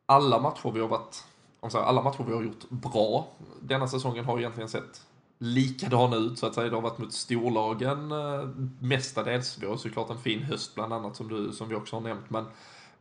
alla 0.06 0.38
matcher 0.38 0.70
vi 0.74 0.80
har 0.80 0.88
varit, 0.88 1.24
om 1.60 1.70
alla 1.74 2.02
matcher 2.02 2.24
vi 2.28 2.34
har 2.34 2.42
gjort 2.42 2.70
bra 2.70 3.26
denna 3.62 3.88
säsongen 3.88 4.24
har 4.24 4.38
egentligen 4.38 4.68
sett 4.68 5.02
likadana 5.38 6.16
ut 6.16 6.38
så 6.38 6.46
att 6.46 6.54
säga. 6.54 6.68
Det 6.68 6.74
har 6.74 6.82
varit 6.82 6.98
mot 6.98 7.12
storlagen 7.12 8.12
eh, 8.12 8.48
mestadels. 8.80 9.58
Vi 9.60 9.66
har 9.66 9.76
såklart 9.76 10.10
en 10.10 10.18
fin 10.18 10.42
höst 10.42 10.74
bland 10.74 10.92
annat 10.92 11.16
som, 11.16 11.28
du, 11.28 11.52
som 11.52 11.68
vi 11.68 11.74
också 11.74 11.96
har 11.96 12.00
nämnt. 12.00 12.30
Men 12.30 12.44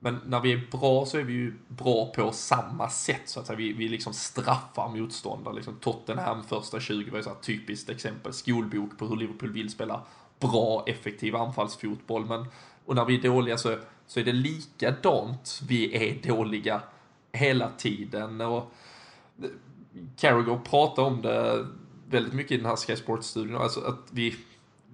men 0.03 0.19
när 0.25 0.39
vi 0.39 0.53
är 0.53 0.67
bra 0.71 1.05
så 1.05 1.17
är 1.17 1.23
vi 1.23 1.33
ju 1.33 1.53
bra 1.67 2.05
på 2.05 2.31
samma 2.31 2.89
sätt 2.89 3.21
så 3.25 3.39
att 3.39 3.47
säga. 3.47 3.57
Vi, 3.57 3.73
vi 3.73 3.87
liksom 3.87 4.13
straffar 4.13 4.89
motståndare. 4.89 5.55
Liksom 5.55 5.75
Tottenham 5.75 6.43
första 6.43 6.79
20 6.79 7.11
var 7.11 7.17
ju 7.17 7.23
så 7.23 7.29
här 7.29 7.37
typiskt 7.41 7.89
exempel, 7.89 8.33
skolbok 8.33 8.97
på 8.97 9.05
hur 9.05 9.15
Liverpool 9.15 9.51
vill 9.51 9.69
spela 9.69 10.01
bra, 10.39 10.83
effektiv 10.87 11.35
anfallsfotboll. 11.35 12.25
Men, 12.25 12.45
och 12.85 12.95
när 12.95 13.05
vi 13.05 13.15
är 13.15 13.21
dåliga 13.21 13.57
så, 13.57 13.77
så 14.07 14.19
är 14.19 14.23
det 14.23 14.33
likadant. 14.33 15.61
Vi 15.67 16.09
är 16.09 16.27
dåliga 16.27 16.81
hela 17.31 17.69
tiden. 17.77 18.41
Och 18.41 18.73
Carragher 20.17 20.57
pratar 20.57 21.03
om 21.03 21.21
det 21.21 21.67
väldigt 22.09 22.33
mycket 22.33 22.51
i 22.51 22.57
den 22.57 22.65
här 22.65 22.75
Sky 22.75 22.95
Sports-studion. 22.95 23.61
Alltså 23.61 23.79
att 23.79 24.07
vi, 24.11 24.35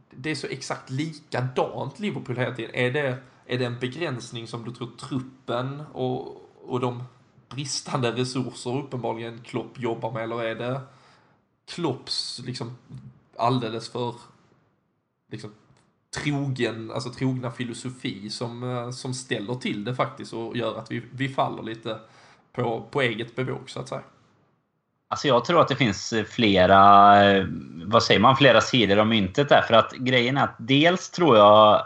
det 0.10 0.32
är 0.32 0.36
så 0.36 0.48
exakt 0.48 0.90
likadant 0.90 2.00
Liverpool 2.00 2.38
hela 2.38 2.56
tiden. 2.56 2.76
Är 2.76 2.92
det, 2.92 3.18
är 3.48 3.58
det 3.58 3.66
en 3.66 3.80
begränsning 3.80 4.48
som 4.48 4.64
du 4.66 4.72
tror 4.72 4.90
truppen 5.00 5.84
och, 5.94 6.50
och 6.66 6.80
de 6.80 7.04
bristande 7.50 8.12
resurser 8.12 8.78
uppenbarligen 8.78 9.42
Klopp 9.42 9.80
jobbar 9.80 10.12
med 10.12 10.24
eller 10.24 10.44
är 10.44 10.56
det 10.56 10.82
Klopps 11.72 12.42
liksom 12.46 12.78
alldeles 13.38 13.90
för 13.90 14.16
liksom 15.32 15.54
trogen, 16.24 16.92
alltså 16.92 17.10
trogna 17.10 17.52
filosofi 17.52 18.30
som, 18.30 18.64
eh, 18.64 18.92
som 18.92 19.14
ställer 19.14 19.56
till 19.56 19.84
det 19.84 19.96
faktiskt 19.96 20.34
och 20.34 20.58
gör 20.58 20.80
att 20.80 20.92
vi, 20.92 21.04
vi 21.12 21.30
faller 21.30 21.64
lite 21.64 22.00
på, 22.54 22.88
på 22.92 23.02
eget 23.02 23.36
bevåg 23.36 23.70
så 23.70 23.80
att 23.80 23.88
säga. 23.88 24.04
Alltså 25.10 25.28
jag 25.28 25.46
tror 25.46 25.62
att 25.62 25.68
det 25.68 25.76
finns 25.76 26.14
eh, 26.14 26.24
flera, 26.24 27.24
eh, 27.26 27.46
vad 27.86 28.04
säger 28.04 28.20
man, 28.20 28.38
flera 28.38 28.62
sidor 28.62 28.98
av 28.98 29.08
myntet 29.08 29.50
där. 29.50 29.62
För 29.62 29.74
att 29.74 29.92
grejen 29.94 30.38
är 30.38 30.44
att 30.44 30.56
dels 30.58 31.10
tror 31.10 31.38
jag 31.38 31.86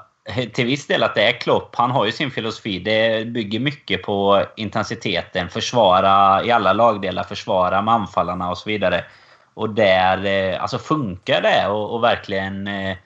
till 0.54 0.66
viss 0.66 0.88
del 0.88 1.04
att 1.04 1.16
det 1.16 1.24
är 1.24 1.40
Klopp. 1.40 1.76
Han 1.76 1.92
har 1.92 2.06
ju 2.06 2.12
sin 2.12 2.32
filosofi. 2.32 2.80
Det 2.80 3.28
bygger 3.28 3.60
mycket 3.60 4.04
på 4.04 4.46
intensiteten. 4.56 5.50
Försvara 5.50 6.44
i 6.44 6.52
alla 6.52 6.74
lagdelar, 6.74 7.24
försvara 7.24 7.82
med 7.82 7.94
anfallarna 7.94 8.50
och 8.50 8.58
så 8.58 8.70
vidare. 8.70 9.06
Och 9.54 9.70
där, 9.70 10.26
eh, 10.26 10.62
alltså 10.62 10.78
funkar 10.78 11.42
det 11.42 11.68
och, 11.68 11.96
och 11.96 12.04
verkligen 12.04 12.68
eh, 12.68 12.98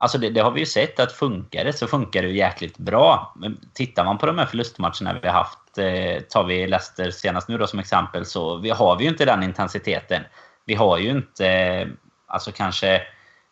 Alltså 0.00 0.18
det, 0.18 0.30
det, 0.30 0.40
har 0.40 0.50
vi 0.50 0.60
ju 0.60 0.66
sett 0.66 1.00
att 1.00 1.12
funkar 1.12 1.64
det 1.64 1.72
så 1.72 1.86
funkar 1.86 2.22
det 2.22 2.28
ju 2.28 2.36
jäkligt 2.36 2.78
bra. 2.78 3.34
Men 3.36 3.60
tittar 3.74 4.04
man 4.04 4.18
på 4.18 4.26
de 4.26 4.38
här 4.38 4.46
förlustmatcherna 4.46 5.18
vi 5.22 5.28
har 5.28 5.34
haft, 5.34 5.78
eh, 5.78 6.22
tar 6.22 6.44
vi 6.44 6.66
Leicester 6.66 7.10
senast 7.10 7.48
nu 7.48 7.58
då 7.58 7.66
som 7.66 7.78
exempel, 7.78 8.26
så 8.26 8.56
vi 8.56 8.70
har 8.70 8.96
vi 8.96 9.04
ju 9.04 9.10
inte 9.10 9.24
den 9.24 9.42
intensiteten. 9.42 10.22
Vi 10.64 10.74
har 10.74 10.98
ju 10.98 11.10
inte, 11.10 11.88
alltså 12.26 12.52
kanske, 12.52 13.02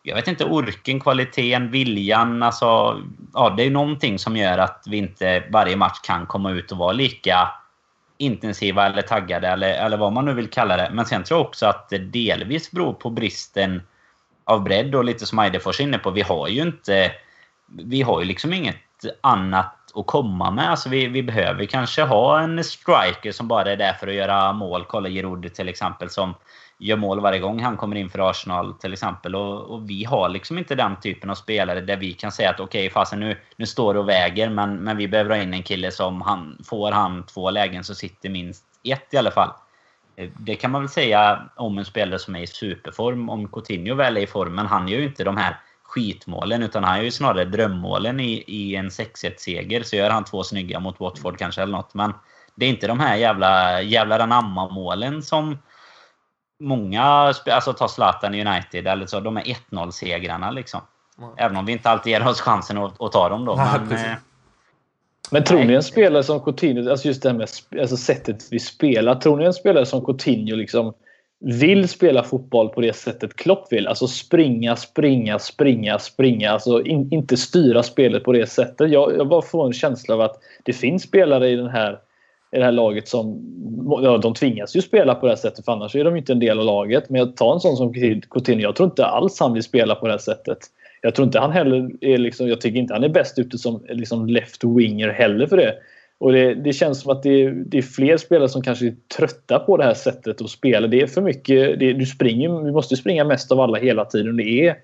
jag 0.07 0.15
vet 0.15 0.27
inte, 0.27 0.45
orken, 0.45 0.99
kvaliteten, 0.99 1.71
viljan. 1.71 2.43
Alltså, 2.43 3.01
ja, 3.33 3.53
det 3.57 3.63
är 3.63 3.71
någonting 3.71 4.19
som 4.19 4.37
gör 4.37 4.57
att 4.57 4.83
vi 4.87 4.97
inte 4.97 5.43
varje 5.51 5.75
match 5.75 5.99
kan 6.03 6.25
komma 6.25 6.51
ut 6.51 6.71
och 6.71 6.77
vara 6.77 6.91
lika 6.91 7.49
intensiva 8.17 8.85
eller 8.85 9.01
taggade 9.01 9.47
eller, 9.47 9.85
eller 9.85 9.97
vad 9.97 10.13
man 10.13 10.25
nu 10.25 10.33
vill 10.33 10.49
kalla 10.49 10.77
det. 10.77 10.89
Men 10.93 11.05
sen 11.05 11.23
tror 11.23 11.39
jag 11.39 11.47
också 11.47 11.65
att 11.65 11.89
det 11.89 11.97
delvis 11.97 12.71
beror 12.71 12.93
på 12.93 13.09
bristen 13.09 13.81
av 14.43 14.63
bredd 14.63 14.95
och 14.95 15.05
lite 15.05 15.25
som 15.25 15.39
Eidefors 15.39 15.79
är 15.79 15.83
inne 15.83 15.97
på. 15.97 16.11
Vi 16.11 16.21
har 16.21 16.47
ju 16.47 16.61
inte... 16.61 17.11
Vi 17.69 18.01
har 18.01 18.19
ju 18.19 18.25
liksom 18.25 18.53
inget 18.53 18.75
annat 19.21 19.91
att 19.95 20.07
komma 20.07 20.51
med. 20.51 20.69
Alltså 20.69 20.89
vi, 20.89 21.07
vi 21.07 21.23
behöver 21.23 21.65
kanske 21.65 22.03
ha 22.03 22.39
en 22.39 22.63
striker 22.63 23.31
som 23.31 23.47
bara 23.47 23.71
är 23.71 23.77
där 23.77 23.93
för 23.93 24.07
att 24.07 24.13
göra 24.13 24.53
mål. 24.53 24.85
Kolla 24.87 25.09
Giroud 25.09 25.53
till 25.53 25.69
exempel 25.69 26.09
som 26.09 26.33
gör 26.79 26.97
mål 26.97 27.19
varje 27.19 27.39
gång 27.39 27.59
han 27.59 27.77
kommer 27.77 27.95
in 27.95 28.09
för 28.09 28.29
Arsenal 28.29 28.73
till 28.73 28.93
exempel. 28.93 29.35
Och, 29.35 29.61
och 29.61 29.89
vi 29.89 30.03
har 30.03 30.29
liksom 30.29 30.57
inte 30.57 30.75
den 30.75 30.99
typen 30.99 31.29
av 31.29 31.35
spelare 31.35 31.81
där 31.81 31.97
vi 31.97 32.13
kan 32.13 32.31
säga 32.31 32.49
att 32.49 32.59
okej, 32.59 32.81
okay, 32.81 32.89
fasen 32.89 33.19
nu, 33.19 33.37
nu 33.55 33.65
står 33.65 33.93
det 33.93 33.99
och 33.99 34.09
väger 34.09 34.49
men, 34.49 34.75
men 34.75 34.97
vi 34.97 35.07
behöver 35.07 35.29
ha 35.29 35.43
in 35.43 35.53
en 35.53 35.63
kille 35.63 35.91
som 35.91 36.21
han, 36.21 36.57
får 36.65 36.91
han 36.91 37.25
två 37.25 37.51
lägen 37.51 37.83
så 37.83 37.95
sitter 37.95 38.29
minst 38.29 38.65
ett 38.83 39.13
i 39.13 39.17
alla 39.17 39.31
fall. 39.31 39.49
Eh, 40.15 40.29
det 40.39 40.55
kan 40.55 40.71
man 40.71 40.81
väl 40.81 40.89
säga 40.89 41.49
om 41.55 41.77
en 41.77 41.85
spelare 41.85 42.19
som 42.19 42.35
är 42.35 42.41
i 42.41 42.47
superform. 42.47 43.29
Om 43.29 43.47
Coutinho 43.47 43.95
väl 43.95 44.17
är 44.17 44.21
i 44.21 44.27
form. 44.27 44.55
Men 44.55 44.65
han 44.65 44.87
gör 44.87 44.99
ju 44.99 45.05
inte 45.05 45.23
de 45.23 45.37
här 45.37 45.59
skitmålen. 45.83 46.63
Utan 46.63 46.83
han 46.83 46.97
gör 46.97 47.03
ju 47.03 47.11
snarare 47.11 47.45
drömmålen 47.45 48.19
i, 48.19 48.43
i 48.47 48.75
en 48.75 48.89
6-1-seger. 48.89 49.83
Så 49.83 49.95
gör 49.95 50.09
han 50.09 50.23
två 50.23 50.43
snygga 50.43 50.79
mot 50.79 50.99
Watford 50.99 51.37
kanske 51.37 51.61
eller 51.61 51.77
något. 51.77 51.93
Men 51.93 52.13
det 52.55 52.65
är 52.65 52.69
inte 52.69 52.87
de 52.87 52.99
här 52.99 53.15
jävla, 53.15 53.81
jävla 53.81 54.23
anamma-målen 54.23 55.23
som 55.23 55.57
många, 56.59 57.03
alltså 57.45 57.73
ta 57.73 57.87
Zlatan 57.87 58.35
i 58.35 58.45
United 58.45 58.87
eller 58.87 59.05
så, 59.05 59.19
de 59.19 59.37
är 59.37 59.43
1-0-segrarna 59.43 60.51
liksom. 60.51 60.81
Mm. 61.17 61.29
Även 61.37 61.57
om 61.57 61.65
vi 61.65 61.71
inte 61.71 61.89
alltid 61.89 62.11
ger 62.11 62.27
oss 62.27 62.41
chansen 62.41 62.77
att, 62.77 63.01
att 63.01 63.11
ta 63.11 63.29
dem 63.29 63.45
då. 63.45 63.55
Nej, 63.55 63.79
men, 63.89 63.97
eh, 63.97 64.17
men 65.31 65.43
tror 65.43 65.63
ni 65.63 65.73
en 65.73 65.83
spelare 65.83 66.23
som 66.23 66.39
Coutinho, 66.39 66.89
alltså 66.91 67.07
just 67.07 67.23
det 67.23 67.29
här 67.29 67.37
med 67.37 67.49
alltså 67.81 67.97
sättet 67.97 68.47
vi 68.51 68.59
spelar. 68.59 69.15
Tror 69.15 69.37
ni 69.37 69.45
en 69.45 69.53
spelare 69.53 69.85
som 69.85 70.05
Coutinho 70.05 70.55
liksom 70.55 70.93
vill 71.39 71.89
spela 71.89 72.23
fotboll 72.23 72.69
på 72.69 72.81
det 72.81 72.93
sättet 72.93 73.35
Klopp 73.35 73.71
vill? 73.71 73.87
Alltså 73.87 74.07
springa, 74.07 74.75
springa, 74.75 75.39
springa, 75.39 75.99
springa. 75.99 76.51
Alltså 76.51 76.83
in, 76.83 77.13
inte 77.13 77.37
styra 77.37 77.83
spelet 77.83 78.23
på 78.23 78.31
det 78.31 78.47
sättet. 78.47 78.91
Jag, 78.91 79.17
jag 79.17 79.27
bara 79.27 79.41
får 79.41 79.67
en 79.67 79.73
känsla 79.73 80.15
av 80.15 80.21
att 80.21 80.39
det 80.63 80.73
finns 80.73 81.03
spelare 81.03 81.49
i, 81.49 81.55
den 81.55 81.69
här, 81.69 81.99
i 82.57 82.59
det 82.59 82.65
här 82.65 82.71
laget 82.71 83.07
som 83.07 83.41
ja, 84.03 84.17
de 84.17 84.33
tvingas 84.33 84.75
ju 84.75 84.81
spela 84.81 85.15
på 85.15 85.25
det 85.25 85.31
här 85.31 85.37
sättet 85.37 85.65
för 85.65 85.71
annars 85.71 85.95
är 85.95 86.03
de 86.03 86.15
inte 86.15 86.31
en 86.31 86.39
del 86.39 86.59
av 86.59 86.65
laget. 86.65 87.09
Men 87.09 87.19
jag 87.19 87.35
tar 87.35 87.53
en 87.53 87.59
sån 87.59 87.77
som 87.77 87.93
Coutinho. 88.29 88.61
Jag 88.61 88.75
tror 88.75 88.89
inte 88.89 89.05
alls 89.05 89.39
han 89.39 89.53
vill 89.53 89.63
spela 89.63 89.95
på 89.95 90.07
det 90.07 90.13
här 90.13 90.19
sättet 90.19 90.59
jag 91.01 91.15
tror 91.15 91.25
inte 91.25 91.39
han 91.39 91.51
heller 91.51 91.91
är 92.01 92.17
liksom, 92.17 92.47
jag 92.47 92.61
tycker 92.61 92.79
inte 92.79 92.93
han 92.93 93.03
är 93.03 93.09
bäst 93.09 93.39
ute 93.39 93.57
som 93.57 93.85
liksom 93.89 94.27
left 94.27 94.63
winger 94.63 95.09
heller 95.09 95.47
för 95.47 95.57
det. 95.57 95.75
Och 96.19 96.31
det, 96.31 96.55
det 96.55 96.73
känns 96.73 97.01
som 97.01 97.11
att 97.11 97.23
det 97.23 97.43
är, 97.43 97.51
det 97.51 97.77
är, 97.77 97.81
fler 97.81 98.17
spelare 98.17 98.49
som 98.49 98.61
kanske 98.61 98.87
är 98.87 98.95
trötta 99.17 99.59
på 99.59 99.77
det 99.77 99.83
här 99.83 99.93
sättet 99.93 100.41
att 100.41 100.49
spela. 100.49 100.87
Det 100.87 101.01
är 101.01 101.07
för 101.07 101.21
mycket. 101.21 101.79
Det, 101.79 101.93
du, 101.93 102.05
springer, 102.05 102.63
du 102.63 102.71
måste 102.71 102.95
springa 102.95 103.23
mest 103.23 103.51
av 103.51 103.59
alla 103.59 103.77
hela 103.77 104.05
tiden. 104.05 104.37
Det 104.37 104.67
är, 104.67 104.75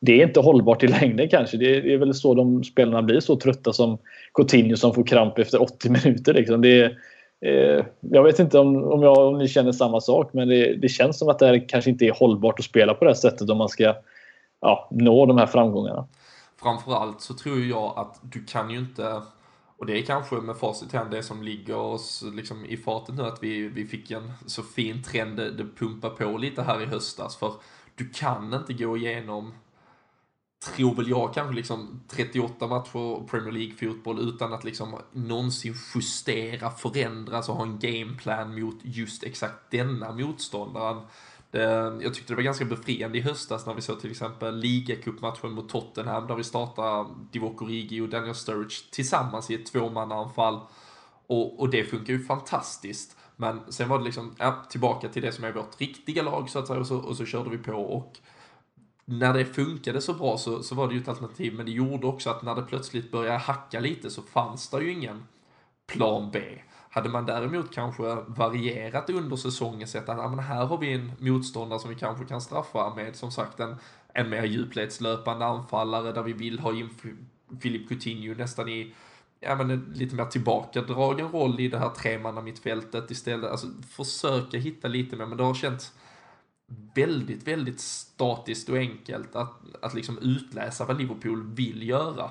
det 0.00 0.20
är 0.20 0.26
inte 0.26 0.40
hållbart 0.40 0.82
i 0.82 0.86
längden 0.86 1.28
kanske. 1.28 1.56
Det 1.56 1.76
är, 1.76 1.82
det 1.82 1.92
är 1.92 1.98
väl 1.98 2.14
så 2.14 2.34
de 2.34 2.64
spelarna 2.64 3.02
blir 3.02 3.20
så 3.20 3.36
trötta 3.36 3.72
som 3.72 3.98
Coutinho 4.34 4.76
som 4.76 4.94
får 4.94 5.06
kramp 5.06 5.38
efter 5.38 5.62
80 5.62 5.90
minuter. 5.90 6.34
Liksom. 6.34 6.62
Det 6.62 6.80
är, 6.80 6.98
eh, 7.42 7.84
jag 8.00 8.22
vet 8.22 8.38
inte 8.38 8.58
om, 8.58 8.84
om, 8.84 9.02
jag, 9.02 9.18
om 9.18 9.38
ni 9.38 9.48
känner 9.48 9.72
samma 9.72 10.00
sak 10.00 10.30
men 10.32 10.48
det, 10.48 10.74
det 10.74 10.88
känns 10.88 11.18
som 11.18 11.28
att 11.28 11.38
det 11.38 11.46
här 11.46 11.68
kanske 11.68 11.90
inte 11.90 12.04
är 12.04 12.12
hållbart 12.12 12.58
att 12.58 12.64
spela 12.64 12.94
på 12.94 13.04
det 13.04 13.10
här 13.10 13.14
sättet 13.14 13.50
om 13.50 13.58
man 13.58 13.68
ska 13.68 13.94
ja, 14.60 14.88
nå 14.90 15.26
de 15.26 15.38
här 15.38 15.46
framgångarna. 15.46 16.06
Framförallt 16.62 17.20
så 17.20 17.34
tror 17.34 17.58
jag 17.58 17.92
att 17.96 18.20
du 18.22 18.44
kan 18.44 18.70
ju 18.70 18.78
inte, 18.78 19.22
och 19.78 19.86
det 19.86 19.98
är 19.98 20.02
kanske 20.02 20.34
med 20.34 20.56
facit 20.56 20.92
hand 20.92 21.10
det 21.10 21.22
som 21.22 21.42
ligger 21.42 21.76
oss 21.76 22.24
liksom 22.34 22.64
i 22.64 22.76
farten 22.76 23.16
nu, 23.16 23.22
att 23.22 23.42
vi, 23.42 23.68
vi 23.68 23.86
fick 23.86 24.10
en 24.10 24.32
så 24.46 24.62
fin 24.62 25.02
trend, 25.02 25.36
det, 25.36 25.50
det 25.50 25.64
pumpar 25.78 26.10
på 26.10 26.38
lite 26.38 26.62
här 26.62 26.82
i 26.82 26.86
höstas, 26.86 27.36
för 27.36 27.52
du 27.94 28.08
kan 28.08 28.54
inte 28.54 28.72
gå 28.84 28.96
igenom 28.96 29.54
tror 30.64 30.94
väl 30.94 31.08
jag 31.08 31.34
kanske 31.34 31.54
liksom 31.54 32.00
38 32.08 32.66
matcher 32.66 33.26
Premier 33.26 33.52
League-fotboll 33.52 34.20
utan 34.20 34.52
att 34.52 34.64
liksom 34.64 34.98
någonsin 35.12 35.74
justera, 35.94 36.70
förändra, 36.70 37.36
alltså 37.36 37.52
ha 37.52 37.62
en 37.62 37.78
gameplan 37.78 38.60
mot 38.60 38.78
just 38.82 39.22
exakt 39.22 39.70
denna 39.70 40.12
motståndaren. 40.12 41.02
Det, 41.50 41.62
jag 42.02 42.14
tyckte 42.14 42.32
det 42.32 42.36
var 42.36 42.42
ganska 42.42 42.64
befriande 42.64 43.18
i 43.18 43.20
höstas 43.20 43.66
när 43.66 43.74
vi 43.74 43.80
såg 43.80 44.00
till 44.00 44.10
exempel 44.10 44.58
ligacupmatchen 44.58 45.52
mot 45.52 45.68
Tottenham 45.68 46.26
där 46.26 46.34
vi 46.34 46.44
startade 46.44 47.08
Divock 47.32 47.62
Origi 47.62 48.00
och 48.00 48.08
Daniel 48.08 48.34
Sturridge 48.34 48.76
tillsammans 48.90 49.50
i 49.50 49.54
ett 49.54 49.66
tvåmannaanfall. 49.66 50.60
Och, 51.26 51.60
och 51.60 51.70
det 51.70 51.84
funkar 51.84 52.12
ju 52.12 52.24
fantastiskt. 52.24 53.16
Men 53.36 53.72
sen 53.72 53.88
var 53.88 53.98
det 53.98 54.04
liksom, 54.04 54.34
ja, 54.38 54.64
tillbaka 54.70 55.08
till 55.08 55.22
det 55.22 55.32
som 55.32 55.44
är 55.44 55.52
vårt 55.52 55.80
riktiga 55.80 56.22
lag 56.22 56.50
så 56.50 56.58
att 56.58 56.66
säga 56.66 56.80
och 56.80 56.86
så, 56.86 56.96
och 56.96 57.16
så 57.16 57.24
körde 57.24 57.50
vi 57.50 57.58
på 57.58 57.72
och 57.72 58.18
när 59.04 59.34
det 59.34 59.44
funkade 59.44 60.00
så 60.00 60.14
bra 60.14 60.38
så, 60.38 60.62
så 60.62 60.74
var 60.74 60.88
det 60.88 60.94
ju 60.94 61.00
ett 61.00 61.08
alternativ 61.08 61.54
men 61.54 61.66
det 61.66 61.72
gjorde 61.72 62.06
också 62.06 62.30
att 62.30 62.42
när 62.42 62.54
det 62.54 62.62
plötsligt 62.62 63.10
började 63.10 63.38
hacka 63.38 63.80
lite 63.80 64.10
så 64.10 64.22
fanns 64.22 64.70
det 64.70 64.82
ju 64.82 64.92
ingen 64.92 65.26
plan 65.86 66.30
B. 66.32 66.40
Hade 66.90 67.08
man 67.08 67.26
däremot 67.26 67.74
kanske 67.74 68.02
varierat 68.26 69.10
under 69.10 69.36
säsongen, 69.36 69.88
sett 69.88 70.08
att 70.08 70.18
ja, 70.18 70.28
här 70.28 70.66
har 70.66 70.78
vi 70.78 70.92
en 70.92 71.12
motståndare 71.18 71.80
som 71.80 71.90
vi 71.90 71.96
kanske 71.96 72.24
kan 72.24 72.40
straffa 72.40 72.94
med 72.94 73.16
som 73.16 73.30
sagt 73.32 73.60
en, 73.60 73.76
en 74.14 74.30
mer 74.30 74.44
djupledslöpande 74.44 75.46
anfallare 75.46 76.12
där 76.12 76.22
vi 76.22 76.32
vill 76.32 76.58
ha 76.58 76.72
in 76.72 76.90
Filip 77.60 77.88
Coutinho 77.88 78.34
nästan 78.34 78.68
i 78.68 78.94
ja, 79.40 79.54
men 79.54 79.70
en 79.70 79.92
lite 79.94 80.14
mer 80.14 80.24
tillbakadragen 80.24 81.28
roll 81.28 81.60
i 81.60 81.68
det 81.68 81.78
här 81.78 81.90
tremanna 81.90 82.40
mittfältet 82.40 83.10
istället. 83.10 83.50
Alltså 83.50 83.66
försöka 83.90 84.58
hitta 84.58 84.88
lite 84.88 85.16
mer, 85.16 85.26
men 85.26 85.38
det 85.38 85.44
har 85.44 85.54
känts 85.54 85.92
väldigt, 86.94 87.48
väldigt 87.48 87.80
statiskt 87.80 88.68
och 88.68 88.76
enkelt 88.76 89.36
att, 89.36 89.60
att 89.82 89.94
liksom 89.94 90.18
utläsa 90.18 90.84
vad 90.84 90.98
Liverpool 90.98 91.54
vill 91.54 91.88
göra. 91.88 92.30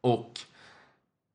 Och 0.00 0.40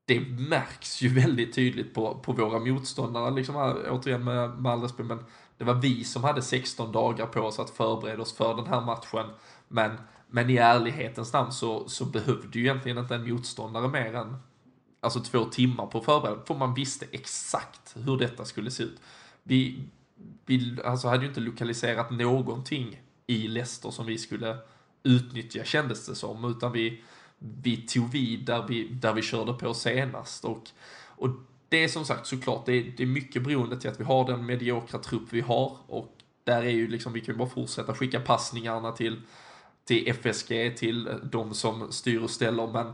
det 0.05 0.19
märks 0.19 1.01
ju 1.01 1.09
väldigt 1.21 1.55
tydligt 1.55 1.93
på, 1.93 2.15
på 2.15 2.31
våra 2.31 2.59
motståndare, 2.59 3.31
liksom 3.31 3.55
äh, 3.55 3.93
återigen 3.93 4.23
med, 4.23 4.49
med 4.49 4.71
all 4.71 4.81
respekt, 4.81 5.07
men 5.07 5.25
det 5.57 5.63
var 5.63 5.73
vi 5.73 6.03
som 6.03 6.23
hade 6.23 6.41
16 6.41 6.91
dagar 6.91 7.25
på 7.25 7.41
oss 7.41 7.59
att 7.59 7.69
förbereda 7.69 8.21
oss 8.21 8.33
för 8.33 8.55
den 8.55 8.67
här 8.67 8.81
matchen. 8.81 9.25
Men, 9.67 9.97
men 10.27 10.49
i 10.49 10.57
ärlighetens 10.57 11.33
namn 11.33 11.51
så, 11.51 11.89
så 11.89 12.05
behövde 12.05 12.59
ju 12.59 12.65
egentligen 12.65 12.97
inte 12.97 13.15
en 13.15 13.29
motståndare 13.29 13.88
mer 13.88 14.15
än 14.15 14.38
alltså 14.99 15.19
två 15.19 15.45
timmar 15.45 15.85
på 15.85 16.01
förberedelse, 16.01 16.45
för 16.47 16.55
man 16.55 16.73
visste 16.73 17.05
exakt 17.11 17.95
hur 17.95 18.17
detta 18.17 18.45
skulle 18.45 18.71
se 18.71 18.83
ut. 18.83 18.99
Vi, 19.43 19.83
alltså 20.84 21.07
hade 21.07 21.24
ju 21.24 21.30
inte 21.30 21.39
lokaliserat 21.39 22.11
någonting 22.11 23.01
i 23.28 23.47
Leicester 23.47 23.91
som 23.91 24.05
vi 24.05 24.18
skulle 24.18 24.57
utnyttja 25.03 25.63
kändes 25.63 26.05
det 26.05 26.15
som, 26.15 26.45
utan 26.45 26.72
vi, 26.72 27.01
vi 27.39 27.78
tog 27.78 28.11
vid 28.11 28.45
där 28.45 28.65
vi, 28.68 28.88
där 28.88 29.13
vi 29.13 29.22
körde 29.22 29.53
på 29.53 29.74
senast. 29.74 30.45
Och, 30.45 30.70
och 31.05 31.30
det 31.70 31.84
är 31.84 31.88
som 31.88 32.05
sagt 32.05 32.28
såklart, 32.28 32.65
det 32.65 32.74
är, 32.74 32.93
det 32.97 33.03
är 33.03 33.07
mycket 33.07 33.43
beroende 33.43 33.80
till 33.80 33.89
att 33.89 33.99
vi 33.99 34.03
har 34.03 34.26
den 34.26 34.45
mediokra 34.45 34.99
trupp 34.99 35.28
vi 35.30 35.41
har 35.41 35.78
och 35.88 36.13
där 36.43 36.61
är 36.61 36.70
ju 36.70 36.88
liksom, 36.88 37.13
vi 37.13 37.22
kan 37.22 37.36
ju 37.36 37.39
bara 37.39 37.49
fortsätta 37.49 37.93
skicka 37.93 38.20
passningarna 38.20 38.91
till, 38.91 39.22
till 39.86 40.07
FSG, 40.07 40.78
till 40.78 41.09
de 41.24 41.53
som 41.53 41.91
styr 41.91 42.22
och 42.22 42.30
ställer, 42.30 42.68
men, 42.68 42.93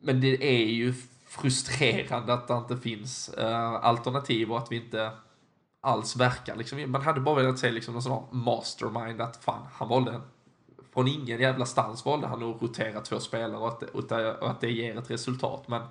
men 0.00 0.20
det 0.20 0.62
är 0.62 0.66
ju 0.66 0.94
frustrerande 1.26 2.32
att 2.32 2.48
det 2.48 2.54
inte 2.54 2.76
finns 2.76 3.28
äh, 3.28 3.72
alternativ 3.72 4.52
och 4.52 4.58
att 4.58 4.72
vi 4.72 4.76
inte 4.76 5.10
alls 5.80 6.16
verkar 6.16 6.56
liksom. 6.56 6.90
Man 6.90 7.02
hade 7.02 7.20
bara 7.20 7.34
velat 7.34 7.58
se 7.58 7.70
liksom 7.70 7.94
någon 7.94 8.02
sån 8.02 8.24
mastermind 8.30 9.20
att 9.20 9.44
fan, 9.44 9.66
han 9.72 9.88
valde 9.88 10.20
från 10.94 11.08
ingen 11.08 11.40
jävla 11.40 11.66
stans 11.66 12.04
valde 12.04 12.26
han 12.26 12.42
att 12.42 12.62
rotera 12.62 13.00
två 13.00 13.20
spelare 13.20 13.56
och 13.56 13.68
att, 13.68 13.80
det, 13.80 14.34
och 14.34 14.50
att 14.50 14.60
det 14.60 14.70
ger 14.70 14.98
ett 14.98 15.10
resultat. 15.10 15.68
Men 15.68 15.82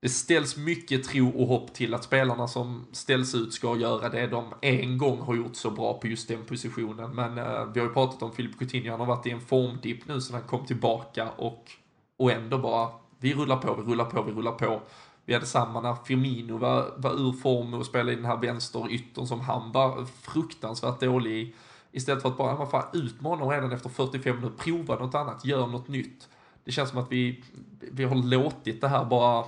det 0.00 0.08
ställs 0.08 0.56
mycket 0.56 1.04
tro 1.04 1.28
och 1.28 1.48
hopp 1.48 1.74
till 1.74 1.94
att 1.94 2.04
spelarna 2.04 2.48
som 2.48 2.86
ställs 2.92 3.34
ut 3.34 3.52
ska 3.52 3.76
göra 3.76 4.08
det 4.08 4.26
de 4.26 4.54
en 4.60 4.98
gång 4.98 5.20
har 5.20 5.34
gjort 5.34 5.56
så 5.56 5.70
bra 5.70 5.98
på 5.98 6.06
just 6.06 6.28
den 6.28 6.44
positionen. 6.44 7.14
Men 7.14 7.38
eh, 7.38 7.64
vi 7.64 7.80
har 7.80 7.86
ju 7.86 7.92
pratat 7.92 8.22
om 8.22 8.32
Filip 8.32 8.58
Coutinho, 8.58 8.90
han 8.90 9.00
har 9.00 9.06
varit 9.06 9.26
i 9.26 9.30
en 9.30 9.40
formdipp 9.40 10.08
nu 10.08 10.20
sedan 10.20 10.34
han 10.34 10.48
kom 10.48 10.66
tillbaka 10.66 11.28
och, 11.36 11.70
och 12.16 12.32
ändå 12.32 12.58
bara, 12.58 12.88
vi 13.18 13.34
rullar 13.34 13.56
på, 13.56 13.74
vi 13.74 13.92
rullar 13.92 14.04
på, 14.04 14.22
vi 14.22 14.32
rullar 14.32 14.52
på. 14.52 14.82
Vi 15.26 15.34
hade 15.34 15.46
samma 15.46 15.80
när 15.80 15.94
Firmino 15.94 16.58
var, 16.58 16.94
var 16.96 17.12
ur 17.12 17.32
form 17.32 17.74
och 17.74 17.86
spelade 17.86 18.12
i 18.12 18.16
den 18.16 18.24
här 18.24 18.36
vänsteryttern 18.36 19.26
som 19.26 19.40
han 19.40 19.72
var 19.72 20.04
fruktansvärt 20.04 21.00
dålig 21.00 21.32
i. 21.32 21.54
Istället 21.92 22.22
för 22.22 22.28
att 22.28 22.36
bara, 22.36 22.54
vad 22.54 22.70
fan, 22.70 22.84
utmana 22.92 23.44
redan 23.44 23.72
efter 23.72 23.88
45 23.88 24.36
minuter, 24.36 24.56
prova 24.56 24.94
något 24.94 25.14
annat, 25.14 25.44
gör 25.44 25.66
något 25.66 25.88
nytt. 25.88 26.28
Det 26.64 26.72
känns 26.72 26.90
som 26.90 26.98
att 26.98 27.12
vi, 27.12 27.44
vi 27.80 28.04
har 28.04 28.16
låtit 28.16 28.80
det 28.80 28.88
här 28.88 29.04
bara 29.04 29.44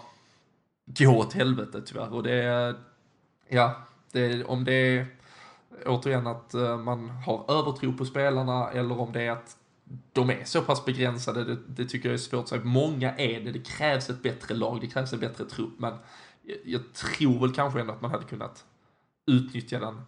gå 0.87 1.19
åt 1.19 1.33
helvete 1.33 1.83
tyvärr. 1.87 2.15
Och 2.15 2.23
det 2.23 2.75
ja, 3.49 3.75
det, 4.13 4.45
om 4.45 4.65
det 4.65 4.73
är 4.73 5.07
återigen 5.87 6.27
att 6.27 6.55
eh, 6.55 6.79
man 6.79 7.11
har 7.11 7.45
övertro 7.49 7.93
på 7.93 8.05
spelarna 8.05 8.71
eller 8.71 9.01
om 9.01 9.13
det 9.13 9.23
är 9.23 9.31
att 9.31 9.57
de 10.13 10.31
är 10.31 10.45
så 10.45 10.63
pass 10.63 10.85
begränsade, 10.85 11.45
det, 11.45 11.59
det, 11.69 11.85
tycker 11.85 12.09
jag 12.09 12.15
är 12.15 12.19
svårt 12.19 12.43
att 12.43 12.49
säga. 12.49 12.65
Många 12.65 13.17
är 13.17 13.41
det, 13.41 13.53
det 13.53 13.67
krävs 13.67 14.11
ett 14.11 14.23
bättre 14.23 14.55
lag, 14.55 14.81
det 14.81 14.87
krävs 14.87 15.13
en 15.13 15.21
bättre 15.21 15.45
trupp, 15.45 15.79
men 15.79 15.95
jag, 16.43 16.59
jag 16.65 16.93
tror 16.93 17.41
väl 17.41 17.55
kanske 17.55 17.81
ändå 17.81 17.93
att 17.93 18.03
man 18.03 18.11
hade 18.11 18.25
kunnat 18.25 18.65
utnyttja 19.27 19.81
den 19.81 20.03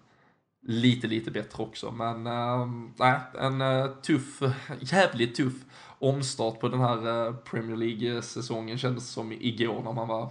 lite, 0.62 1.06
lite 1.06 1.30
bättre 1.30 1.62
också. 1.62 1.90
Men 1.90 2.26
äh, 2.26 2.66
nej, 2.96 3.20
en 3.38 3.60
äh, 3.60 3.86
tuff, 3.86 4.42
jävligt 4.80 5.34
tuff 5.34 5.54
omstart 5.98 6.60
på 6.60 6.68
den 6.68 6.80
här 6.80 7.26
äh, 7.26 7.34
Premier 7.34 7.76
League-säsongen 7.76 8.78
kändes 8.78 9.08
som 9.08 9.32
igår 9.32 9.82
när 9.82 9.92
man 9.92 10.08
var 10.08 10.30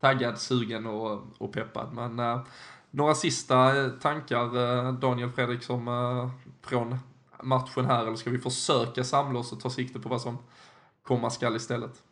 taggad, 0.00 0.38
sugen 0.38 0.86
och, 0.86 1.22
och 1.38 1.52
peppad. 1.52 1.92
Men 1.92 2.18
äh, 2.18 2.40
några 2.90 3.14
sista 3.14 3.90
tankar, 3.90 4.92
Daniel 4.92 5.30
Fredriksson, 5.30 5.86
från 6.62 6.98
matchen 7.42 7.86
här, 7.86 8.06
eller 8.06 8.16
ska 8.16 8.30
vi 8.30 8.38
försöka 8.38 9.04
samla 9.04 9.38
oss 9.38 9.52
och 9.52 9.60
ta 9.60 9.70
sikte 9.70 9.98
på 9.98 10.08
vad 10.08 10.20
som 10.20 10.38
komma 11.02 11.30
skall 11.30 11.56
istället? 11.56 12.02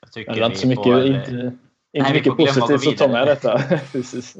Jag 0.00 0.12
tycker 0.12 0.34
det 0.34 0.40
var 0.40 0.46
inte 0.46 0.58
så 0.58 0.68
mycket, 0.68 0.84
får, 0.84 1.06
inte, 1.06 1.30
inte 1.30 1.58
nej, 1.92 2.12
mycket 2.12 2.36
positivt 2.36 2.88
att 2.88 2.98
ta 2.98 3.08
med 3.08 3.26
detta. 3.26 3.58
Precis. 3.92 4.36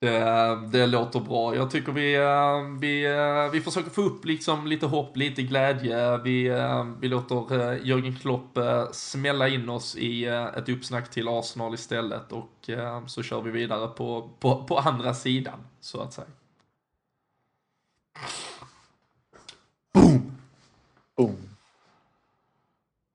Det, 0.00 0.68
det 0.72 0.86
låter 0.86 1.20
bra. 1.20 1.56
Jag 1.56 1.70
tycker 1.70 1.92
vi, 1.92 2.14
eh, 2.14 2.80
vi, 2.80 3.06
eh, 3.06 3.52
vi 3.52 3.60
försöker 3.60 3.90
få 3.90 4.02
upp 4.02 4.24
liksom 4.24 4.66
lite 4.66 4.86
hopp, 4.86 5.16
lite 5.16 5.42
glädje. 5.42 6.18
Vi, 6.18 6.46
eh, 6.46 6.86
vi 7.00 7.08
låter 7.08 7.74
Jörgen 7.86 8.16
Klopp 8.16 8.58
smälla 8.92 9.48
in 9.48 9.68
oss 9.68 9.96
i 9.96 10.24
ett 10.56 10.68
uppsnack 10.68 11.10
till 11.10 11.28
Arsenal 11.28 11.74
istället 11.74 12.32
och 12.32 12.70
så 13.06 13.22
kör 13.22 13.42
vi 13.42 13.50
vidare 13.50 13.88
på, 13.88 14.30
på, 14.40 14.64
på 14.64 14.78
andra 14.78 15.14
sidan, 15.14 15.58
så 15.80 16.00
att 16.00 16.12
säga. 16.12 16.26
Boom! 19.92 20.32
Boom. 21.16 21.46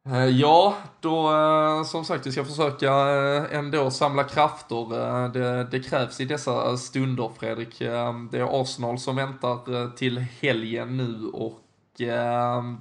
Eh, 0.05 0.25
ja, 0.25 0.75
då 0.99 1.33
eh, 1.33 1.83
som 1.83 2.05
sagt 2.05 2.27
vi 2.27 2.31
ska 2.31 2.45
försöka 2.45 2.87
eh, 2.87 3.57
ändå 3.57 3.91
samla 3.91 4.23
krafter. 4.23 4.99
Eh, 4.99 5.31
det, 5.31 5.63
det, 5.63 5.79
krävs 5.79 6.19
i 6.21 6.25
dessa 6.25 6.77
stunder 6.77 7.31
Fredrik. 7.39 7.81
Eh, 7.81 8.13
det 8.31 8.39
är 8.39 8.61
Arsenal 8.61 8.99
som 8.99 9.15
väntar 9.15 9.83
eh, 9.83 9.89
till 9.89 10.17
helgen 10.17 10.97
nu 10.97 11.29
och 11.33 11.57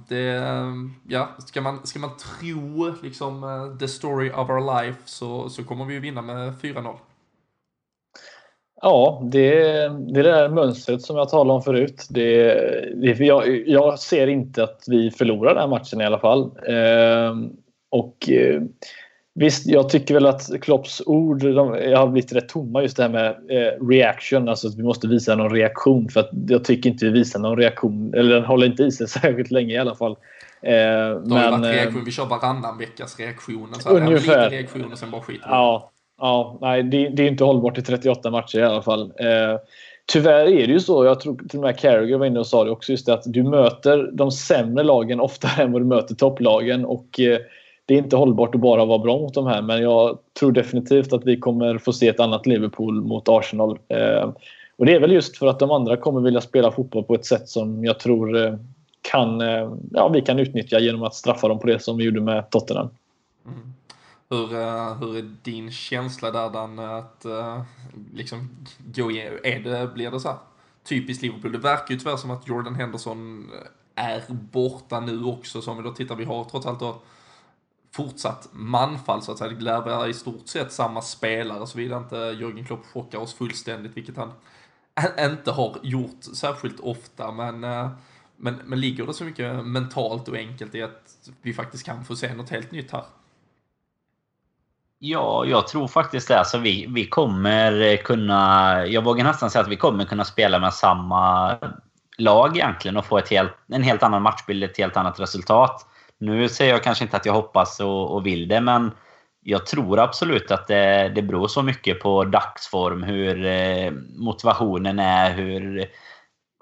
det, 0.07 0.33
ja, 1.07 1.29
ska 1.37 1.61
man, 1.61 1.87
ska 1.87 1.99
man 1.99 2.17
tro 2.17 2.95
liksom 3.01 3.77
the 3.79 3.87
story 3.87 4.31
of 4.31 4.49
our 4.49 4.83
life 4.83 5.01
så, 5.05 5.49
så 5.49 5.63
kommer 5.63 5.85
vi 5.85 5.99
vinna 5.99 6.21
med 6.21 6.53
4-0. 6.61 6.95
Ja, 8.81 9.21
det, 9.31 9.49
det 9.89 10.19
är 10.19 10.23
det 10.23 10.31
där 10.31 10.49
mönstret 10.49 11.01
som 11.01 11.17
jag 11.17 11.29
talade 11.29 11.53
om 11.53 11.61
förut. 11.61 12.07
Det, 12.09 12.53
det, 12.95 13.19
jag, 13.19 13.67
jag 13.67 13.99
ser 13.99 14.27
inte 14.27 14.63
att 14.63 14.83
vi 14.87 15.11
förlorar 15.11 15.53
den 15.53 15.61
här 15.61 15.67
matchen 15.67 16.01
i 16.01 16.05
alla 16.05 16.19
fall. 16.19 16.51
Eh, 16.67 17.35
och 17.89 18.29
eh, 18.29 18.61
Visst, 19.33 19.65
jag 19.65 19.89
tycker 19.89 20.13
väl 20.13 20.25
att 20.25 20.61
Klopps 20.61 21.01
ord 21.05 21.39
de, 21.39 21.67
har 21.95 22.07
blivit 22.07 22.33
rätt 22.33 22.49
tomma 22.49 22.81
just 22.81 22.97
det 22.97 23.03
här 23.03 23.09
med 23.09 23.27
eh, 23.29 23.87
reaction. 23.87 24.49
Alltså 24.49 24.67
att 24.67 24.75
vi 24.75 24.83
måste 24.83 25.07
visa 25.07 25.35
någon 25.35 25.55
reaktion. 25.55 26.09
För 26.09 26.19
att 26.19 26.29
jag 26.47 26.63
tycker 26.63 26.89
inte 26.89 27.05
vi 27.05 27.11
visar 27.11 27.39
någon 27.39 27.57
reaktion. 27.57 28.13
Eller 28.13 28.35
den 28.35 28.45
håller 28.45 28.67
inte 28.67 28.83
i 28.83 28.91
sig 28.91 29.07
särskilt 29.21 29.51
länge 29.51 29.73
i 29.73 29.77
alla 29.77 29.95
fall. 29.95 30.11
Eh, 30.61 30.71
men, 30.71 31.29
varit 31.29 31.65
reaktion. 31.65 32.05
Vi 32.05 32.11
kör 32.11 32.25
varannan 32.25 32.77
veckas 32.77 33.19
reaktion. 33.19 33.75
Så 33.79 33.89
ungefär. 33.89 34.43
Lite 34.43 34.55
reaktion 34.55 34.91
och 34.91 34.97
sen 34.97 35.11
bara 35.11 35.21
skiter 35.21 35.47
Ja, 35.49 35.91
Ja, 36.21 36.57
nej, 36.61 36.83
det, 36.83 37.09
det, 37.09 37.23
är 37.23 37.27
inte 37.27 37.43
hållbart 37.43 37.77
i 37.77 37.81
38 37.81 38.31
matcher 38.31 38.59
i 38.59 38.63
alla 38.63 38.81
fall. 38.81 39.01
Eh, 39.01 39.59
tyvärr 40.05 40.45
är 40.45 40.67
det 40.67 40.73
ju 40.73 40.79
så, 40.79 41.05
jag 41.05 41.19
tror 41.19 41.37
till 41.49 41.59
och 41.59 41.65
med 41.65 41.79
Carragher 41.79 42.17
var 42.17 42.25
inne 42.25 42.39
och 42.39 42.47
sa 42.47 42.63
det 42.63 42.71
också, 42.71 42.91
just 42.91 43.05
det, 43.05 43.13
att 43.13 43.23
du 43.25 43.43
möter 43.43 44.09
de 44.13 44.31
sämre 44.31 44.83
lagen 44.83 45.19
oftare 45.19 45.63
än 45.63 45.71
vad 45.71 45.81
du 45.81 45.85
möter 45.85 46.15
topplagen. 46.15 46.85
Och 46.85 47.19
eh, 47.19 47.39
det 47.85 47.93
är 47.93 47.97
inte 47.97 48.15
hållbart 48.15 48.55
att 48.55 48.61
bara 48.61 48.85
vara 48.85 48.99
bra 48.99 49.17
mot 49.17 49.33
de 49.33 49.47
här, 49.47 49.61
men 49.61 49.81
jag 49.81 50.17
tror 50.39 50.51
definitivt 50.51 51.13
att 51.13 51.25
vi 51.25 51.37
kommer 51.37 51.77
få 51.77 51.93
se 51.93 52.07
ett 52.07 52.19
annat 52.19 52.45
Liverpool 52.45 53.01
mot 53.01 53.29
Arsenal. 53.29 53.79
Eh, 53.87 54.29
och 54.77 54.85
det 54.85 54.95
är 54.95 54.99
väl 54.99 55.11
just 55.11 55.37
för 55.37 55.47
att 55.47 55.59
de 55.59 55.71
andra 55.71 55.97
kommer 55.97 56.21
vilja 56.21 56.41
spela 56.41 56.71
fotboll 56.71 57.03
på 57.03 57.15
ett 57.15 57.25
sätt 57.25 57.49
som 57.49 57.85
jag 57.85 57.99
tror 57.99 58.45
eh, 58.45 58.53
kan, 59.11 59.41
eh, 59.41 59.71
ja, 59.91 60.07
vi 60.07 60.21
kan 60.21 60.39
utnyttja 60.39 60.79
genom 60.79 61.03
att 61.03 61.15
straffa 61.15 61.47
dem 61.47 61.59
på 61.59 61.67
det 61.67 61.79
som 61.79 61.97
vi 61.97 62.03
gjorde 62.03 62.21
med 62.21 62.49
Tottenham. 62.49 62.89
Mm. 63.45 63.73
Hur, 64.31 64.53
eh, 64.53 64.95
hur 64.95 65.17
är 65.17 65.35
din 65.43 65.71
känsla 65.71 66.31
där 66.31 66.49
Dan, 66.49 66.79
att 66.79 67.25
eh, 67.25 67.61
liksom 68.13 68.49
gå 68.79 69.11
igenom, 69.11 69.39
är 69.43 69.59
det, 69.59 69.93
blir 69.93 70.11
det 70.11 70.19
så 70.19 70.27
här 70.27 70.37
typiskt 70.83 71.23
Liverpool? 71.23 71.51
Det 71.51 71.57
verkar 71.57 71.93
ju 71.93 71.99
tyvärr 71.99 72.17
som 72.17 72.31
att 72.31 72.47
Jordan 72.47 72.75
Henderson 72.75 73.51
är 73.95 74.23
borta 74.29 74.99
nu 74.99 75.23
också, 75.23 75.61
som 75.61 75.77
vi 75.77 75.83
då 75.83 75.93
tittar, 75.93 76.15
vi 76.15 76.25
har 76.25 76.43
trots 76.43 76.65
allt 76.65 76.79
då 76.79 77.01
fortsatt 77.91 78.49
manfall 78.51 79.21
så 79.21 79.31
att 79.31 79.37
säga. 79.37 79.51
Det 79.51 79.61
lär 79.61 79.81
vara 79.81 80.07
i 80.07 80.13
stort 80.13 80.47
sett 80.47 80.71
samma 80.71 81.01
spelare 81.01 81.67
såvida 81.67 81.97
inte 81.97 82.15
Jörgen 82.15 82.65
Klopp 82.65 82.85
chockar 82.85 83.19
oss 83.19 83.33
fullständigt, 83.33 83.97
vilket 83.97 84.17
han 84.17 84.31
inte 85.31 85.51
har 85.51 85.77
gjort 85.83 86.23
särskilt 86.23 86.79
ofta. 86.79 87.31
Men, 87.31 87.63
eh, 87.63 87.89
men, 88.37 88.55
men 88.65 88.79
ligger 88.79 89.05
det 89.05 89.13
så 89.13 89.23
mycket 89.23 89.65
mentalt 89.65 90.27
och 90.27 90.35
enkelt 90.35 90.75
i 90.75 90.81
att 90.81 91.31
vi 91.41 91.53
faktiskt 91.53 91.85
kan 91.85 92.05
få 92.05 92.15
se 92.15 92.33
något 92.33 92.49
helt 92.49 92.71
nytt 92.71 92.91
här? 92.91 93.03
Ja, 95.03 95.45
jag 95.45 95.67
tror 95.67 95.87
faktiskt 95.87 96.27
det. 96.27 96.39
Alltså 96.39 96.57
vi, 96.57 96.85
vi 96.89 97.05
kommer 97.05 97.97
kunna... 97.97 98.85
Jag 98.87 99.03
vågar 99.03 99.23
nästan 99.23 99.49
säga 99.49 99.61
att 99.61 99.71
vi 99.71 99.75
kommer 99.75 100.05
kunna 100.05 100.25
spela 100.25 100.59
med 100.59 100.73
samma 100.73 101.57
lag 102.17 102.57
egentligen 102.57 102.97
och 102.97 103.05
få 103.05 103.17
ett 103.17 103.29
helt, 103.29 103.51
en 103.67 103.83
helt 103.83 104.03
annan 104.03 104.21
matchbild, 104.21 104.63
ett 104.63 104.77
helt 104.77 104.97
annat 104.97 105.19
resultat. 105.19 105.85
Nu 106.19 106.49
säger 106.49 106.71
jag 106.71 106.83
kanske 106.83 107.03
inte 107.03 107.17
att 107.17 107.25
jag 107.25 107.33
hoppas 107.33 107.79
och, 107.79 108.15
och 108.15 108.25
vill 108.25 108.47
det, 108.47 108.61
men 108.61 108.91
jag 109.43 109.65
tror 109.65 109.99
absolut 109.99 110.51
att 110.51 110.67
det, 110.67 111.11
det 111.15 111.21
beror 111.21 111.47
så 111.47 111.61
mycket 111.61 111.99
på 111.99 112.23
dagsform, 112.23 113.03
hur 113.03 113.45
eh, 113.45 113.91
motivationen 114.17 114.99
är, 114.99 115.33
hur, 115.33 115.85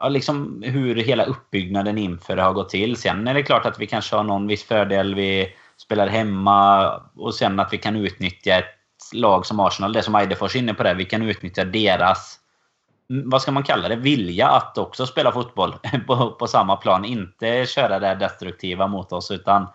ja, 0.01 0.09
liksom 0.09 0.63
hur 0.65 0.95
hela 0.95 1.23
uppbyggnaden 1.23 1.97
inför 1.97 2.35
det 2.35 2.41
har 2.41 2.53
gått 2.53 2.69
till. 2.69 2.95
Sen 2.95 3.27
är 3.27 3.33
det 3.33 3.43
klart 3.43 3.65
att 3.65 3.79
vi 3.79 3.87
kanske 3.87 4.15
har 4.15 4.23
någon 4.23 4.47
viss 4.47 4.63
fördel 4.63 5.15
vid 5.15 5.47
spelar 5.81 6.07
hemma 6.07 6.91
och 7.15 7.35
sen 7.35 7.59
att 7.59 7.73
vi 7.73 7.77
kan 7.77 7.95
utnyttja 7.95 8.57
ett 8.57 8.65
lag 9.13 9.45
som 9.45 9.59
Arsenal, 9.59 9.93
det 9.93 10.03
som 10.03 10.15
Eidefors 10.15 10.55
är 10.55 10.59
inne 10.59 10.73
på 10.73 10.83
där, 10.83 10.95
vi 10.95 11.05
kan 11.05 11.21
utnyttja 11.21 11.65
deras 11.65 12.39
mm, 13.09 13.29
vad 13.29 13.41
ska 13.41 13.51
man 13.51 13.63
kalla 13.63 13.87
det, 13.87 13.95
vilja 13.95 14.47
att 14.47 14.77
också 14.77 15.05
spela 15.05 15.31
fotboll 15.31 15.75
på, 16.07 16.31
på 16.31 16.47
samma 16.47 16.75
plan. 16.75 17.05
Inte 17.05 17.65
köra 17.65 17.99
det 17.99 18.15
destruktiva 18.15 18.87
mot 18.87 19.11
oss 19.11 19.31
utan 19.31 19.67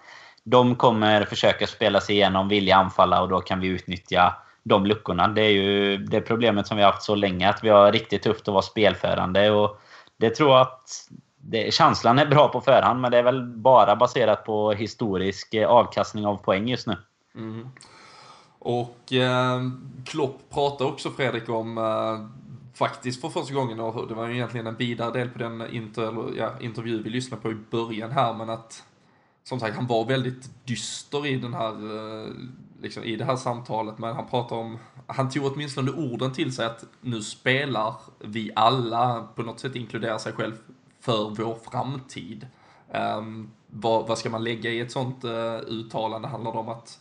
de 0.44 0.74
kommer 0.76 1.24
försöka 1.24 1.66
spela 1.66 2.00
sig 2.00 2.14
igenom, 2.14 2.48
vilja 2.48 2.76
anfalla 2.76 3.22
och 3.22 3.28
då 3.28 3.40
kan 3.40 3.60
vi 3.60 3.66
utnyttja 3.66 4.34
de 4.62 4.86
luckorna. 4.86 5.28
Det 5.28 5.42
är 5.42 5.50
ju 5.50 5.96
det 5.96 6.20
problemet 6.20 6.66
som 6.66 6.76
vi 6.76 6.82
har 6.82 6.92
haft 6.92 7.04
så 7.04 7.14
länge, 7.14 7.48
att 7.48 7.64
vi 7.64 7.68
har 7.68 7.92
riktigt 7.92 8.22
tufft 8.22 8.48
att 8.48 8.52
vara 8.52 8.62
spelförande. 8.62 9.50
Och 9.50 9.80
det 10.16 10.30
tror 10.30 10.50
jag 10.50 10.60
att 10.60 11.08
det, 11.48 11.74
känslan 11.74 12.18
är 12.18 12.26
bra 12.26 12.48
på 12.48 12.60
förhand, 12.60 13.00
men 13.00 13.10
det 13.10 13.18
är 13.18 13.22
väl 13.22 13.46
bara 13.46 13.96
baserat 13.96 14.44
på 14.44 14.72
historisk 14.72 15.54
eh, 15.54 15.68
avkastning 15.68 16.26
av 16.26 16.36
poäng 16.36 16.68
just 16.68 16.86
nu. 16.86 16.96
Mm. 17.34 17.68
Och 18.58 19.12
eh, 19.12 19.60
Klopp 20.06 20.40
pratar 20.50 20.84
också 20.84 21.10
Fredrik 21.10 21.48
om 21.48 21.78
eh, 21.78 22.44
faktiskt 22.74 23.20
för 23.20 23.28
första 23.28 23.54
gången, 23.54 23.80
och 23.80 24.08
det 24.08 24.14
var 24.14 24.28
ju 24.28 24.34
egentligen 24.34 24.66
en 24.66 24.76
vidare 24.76 25.10
del 25.12 25.28
på 25.28 25.38
den 25.38 25.74
inter, 25.74 26.02
eller, 26.02 26.38
ja, 26.38 26.50
intervju 26.60 27.02
vi 27.02 27.10
lyssnade 27.10 27.42
på 27.42 27.50
i 27.50 27.56
början 27.70 28.10
här, 28.10 28.34
men 28.34 28.50
att 28.50 28.82
som 29.44 29.60
sagt, 29.60 29.76
han 29.76 29.86
var 29.86 30.04
väldigt 30.04 30.50
dyster 30.64 31.26
i 31.26 31.36
den 31.36 31.54
här, 31.54 31.72
eh, 31.72 32.28
liksom, 32.82 33.04
i 33.04 33.16
det 33.16 33.24
här 33.24 33.36
samtalet, 33.36 33.98
men 33.98 34.16
han 34.16 34.26
pratade 34.26 34.60
om, 34.60 34.78
han 35.06 35.30
tog 35.30 35.52
åtminstone 35.52 35.90
orden 35.90 36.32
till 36.32 36.54
sig 36.54 36.66
att 36.66 36.84
nu 37.00 37.22
spelar 37.22 37.94
vi 38.18 38.50
alla, 38.56 39.28
på 39.34 39.42
något 39.42 39.60
sätt 39.60 39.76
inkluderar 39.76 40.18
sig 40.18 40.32
själv, 40.32 40.54
för 41.04 41.30
vår 41.30 41.54
framtid. 41.70 42.46
Um, 42.92 43.50
vad, 43.66 44.08
vad, 44.08 44.18
ska 44.18 44.30
man 44.30 44.44
lägga 44.44 44.70
i 44.70 44.80
ett 44.80 44.92
sånt 44.92 45.24
uh, 45.24 45.58
uttalande? 45.66 46.28
Handlar 46.28 46.52
det 46.52 46.58
om 46.58 46.68
att 46.68 46.98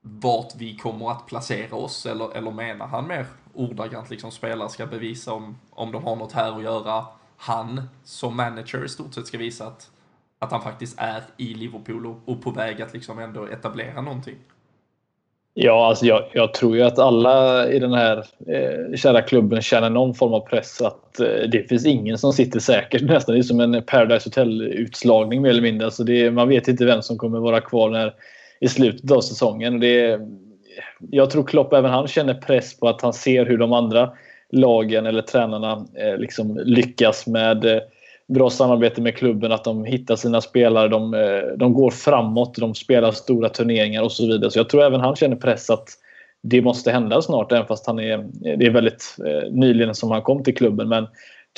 vart 0.00 0.54
vi 0.56 0.76
kommer 0.76 1.10
att 1.10 1.26
placera 1.26 1.76
oss 1.76 2.06
eller, 2.06 2.36
eller 2.36 2.50
menar 2.50 2.86
han 2.86 3.06
mer 3.06 3.26
ordagrant 3.54 4.10
liksom 4.10 4.30
spelare 4.30 4.68
ska 4.68 4.86
bevisa 4.86 5.32
om, 5.32 5.58
om 5.70 5.92
de 5.92 6.04
har 6.04 6.16
något 6.16 6.32
här 6.32 6.56
att 6.56 6.62
göra. 6.62 7.06
Han 7.36 7.82
som 8.04 8.36
manager 8.36 8.84
i 8.84 8.88
stort 8.88 9.14
sett 9.14 9.26
ska 9.26 9.38
visa 9.38 9.66
att, 9.66 9.90
att 10.38 10.52
han 10.52 10.62
faktiskt 10.62 10.98
är 10.98 11.22
i 11.36 11.54
Liverpool 11.54 12.06
och, 12.06 12.18
och 12.24 12.42
på 12.42 12.50
väg 12.50 12.82
att 12.82 12.92
liksom 12.92 13.18
ändå 13.18 13.46
etablera 13.46 14.00
någonting. 14.00 14.38
Ja, 15.54 15.88
alltså 15.88 16.06
jag, 16.06 16.24
jag, 16.32 16.54
tror 16.54 16.76
ju 16.76 16.82
att 16.82 16.98
alla 16.98 17.68
i 17.68 17.78
den 17.78 17.92
här 17.92 18.16
eh, 18.46 18.96
kära 18.96 19.22
klubben 19.22 19.62
känner 19.62 19.90
någon 19.90 20.14
form 20.14 20.34
av 20.34 20.40
press 20.40 20.82
att 20.82 21.20
eh, 21.20 21.48
det 21.52 21.68
finns 21.68 21.86
ingen 21.86 22.18
som 22.18 22.32
sitter 22.32 22.60
säkert 22.60 23.02
nästan. 23.08 23.34
Det 23.34 23.40
är 23.40 23.42
som 23.42 23.60
en 23.60 23.82
Paradise 23.82 24.28
Hotel-utslagning 24.28 25.42
mer 25.42 25.50
eller 25.50 25.62
mindre. 25.62 25.84
Alltså 25.84 26.04
det, 26.04 26.30
man 26.30 26.48
vet 26.48 26.68
inte 26.68 26.84
vem 26.84 27.02
som 27.02 27.18
kommer 27.18 27.38
vara 27.38 27.60
kvar 27.60 27.90
när, 27.90 28.14
i 28.60 28.68
slutet 28.68 29.10
av 29.10 29.20
säsongen. 29.20 29.80
Det, 29.80 30.20
jag 31.10 31.30
tror 31.30 31.44
Klopp, 31.44 31.72
även 31.72 31.90
han, 31.90 32.08
känner 32.08 32.34
press 32.34 32.78
på 32.80 32.88
att 32.88 33.02
han 33.02 33.12
ser 33.12 33.46
hur 33.46 33.58
de 33.58 33.72
andra 33.72 34.12
lagen 34.50 35.06
eller 35.06 35.22
tränarna 35.22 35.86
eh, 35.94 36.18
liksom 36.18 36.60
lyckas 36.64 37.26
med 37.26 37.64
eh, 37.64 37.78
bra 38.28 38.50
samarbete 38.50 39.00
med 39.00 39.16
klubben, 39.16 39.52
att 39.52 39.64
de 39.64 39.84
hittar 39.84 40.16
sina 40.16 40.40
spelare, 40.40 40.88
de, 40.88 41.14
eh, 41.14 41.56
de 41.56 41.72
går 41.72 41.90
framåt, 41.90 42.54
de 42.54 42.74
spelar 42.74 43.12
stora 43.12 43.48
turneringar 43.48 44.02
och 44.02 44.12
så 44.12 44.26
vidare. 44.26 44.50
Så 44.50 44.58
jag 44.58 44.68
tror 44.68 44.82
även 44.82 45.00
han 45.00 45.16
känner 45.16 45.36
press 45.36 45.70
att 45.70 45.88
det 46.42 46.62
måste 46.62 46.90
hända 46.90 47.22
snart, 47.22 47.52
även 47.52 47.66
fast 47.66 47.86
han 47.86 47.98
är, 47.98 48.28
det 48.56 48.66
är 48.66 48.70
väldigt 48.70 49.16
eh, 49.26 49.50
nyligen 49.50 49.94
som 49.94 50.10
han 50.10 50.22
kom 50.22 50.42
till 50.42 50.56
klubben. 50.56 50.88
Men 50.88 51.06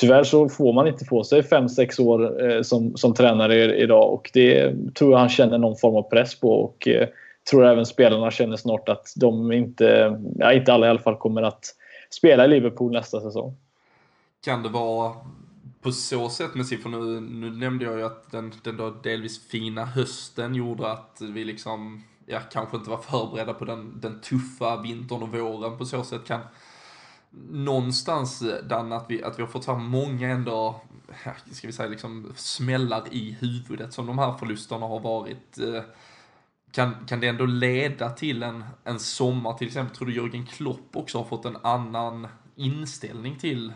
tyvärr 0.01 0.25
så 0.25 0.49
får 0.49 0.73
man 0.73 0.87
inte 0.87 1.05
på 1.05 1.25
sig 1.25 1.41
5-6 1.41 2.01
år 2.01 2.51
eh, 2.51 2.63
som, 2.63 2.97
som 2.97 3.15
tränare 3.15 3.77
idag 3.77 4.13
och 4.13 4.31
det 4.35 4.75
tror 4.95 5.13
jag 5.13 5.19
han 5.19 5.29
känner 5.29 5.59
någon 5.59 5.77
form 5.77 5.97
av 5.97 6.03
press 6.03 6.41
på. 6.41 6.51
Och, 6.51 6.89
tror 7.51 7.67
även 7.67 7.87
spelarna 7.87 8.31
känner 8.31 8.57
snart 8.57 8.89
att 8.89 9.13
de 9.17 9.53
inte, 9.53 10.19
ja, 10.39 10.53
inte 10.53 10.73
alla 10.73 10.87
i 10.87 10.91
alla 10.91 10.99
fall, 10.99 11.17
kommer 11.17 11.43
att 11.43 11.65
spela 12.11 12.45
i 12.45 12.49
Liverpool 12.49 12.93
nästa 12.93 13.21
säsong. 13.21 13.57
Kan 14.45 14.63
det 14.63 14.69
vara 14.69 15.13
på 15.83 15.93
så 15.93 16.29
sätt 16.31 16.55
med 16.55 16.67
siffror 16.67 16.91
nu, 16.91 17.21
nu 17.21 17.51
nämnde 17.51 17.85
jag 17.85 17.99
ju 17.99 18.05
att 18.05 18.31
den, 18.31 18.53
den 18.63 18.77
då 18.77 18.91
delvis 18.91 19.49
fina 19.49 19.85
hösten 19.85 20.55
gjorde 20.55 20.93
att 20.93 21.21
vi 21.21 21.45
liksom, 21.45 22.05
ja, 22.27 22.41
kanske 22.53 22.77
inte 22.77 22.91
var 22.91 22.99
förberedda 22.99 23.55
på 23.55 23.65
den, 23.65 24.01
den 24.01 24.21
tuffa 24.21 24.83
vintern 24.83 25.23
och 25.23 25.29
våren 25.29 25.79
på 25.79 25.85
så 25.85 26.05
sätt 26.05 26.25
kan 26.25 26.41
någonstans, 27.51 28.43
Dan, 28.69 28.93
att 28.93 29.07
vi, 29.09 29.23
att 29.23 29.39
vi 29.39 29.43
har 29.43 29.49
fått 29.49 29.65
så 29.65 29.73
här 29.73 29.81
många 29.81 30.29
ändå, 30.29 30.81
ska 31.53 31.67
vi 31.67 31.73
säga 31.73 31.89
liksom 31.89 32.33
smällar 32.37 33.03
i 33.11 33.37
huvudet 33.41 33.93
som 33.93 34.07
de 34.07 34.19
här 34.19 34.39
förlusterna 34.39 34.87
har 34.87 35.01
varit. 35.01 35.59
Eh, 35.59 35.83
kan, 36.73 37.07
kan 37.07 37.21
det 37.21 37.29
ändå 37.29 37.47
leda 37.47 38.11
till 38.11 38.43
en, 38.43 38.65
en 38.85 39.01
sommar, 39.01 39.53
till 39.53 39.67
exempel, 39.67 39.97
tror 39.97 40.09
du 40.09 40.15
Jörgen 40.15 40.47
Klopp 40.47 40.97
också 40.97 41.19
har 41.19 41.25
fått 41.25 41.45
en 41.45 41.57
annan 41.57 42.29
inställning 42.57 43.39
till 43.39 43.73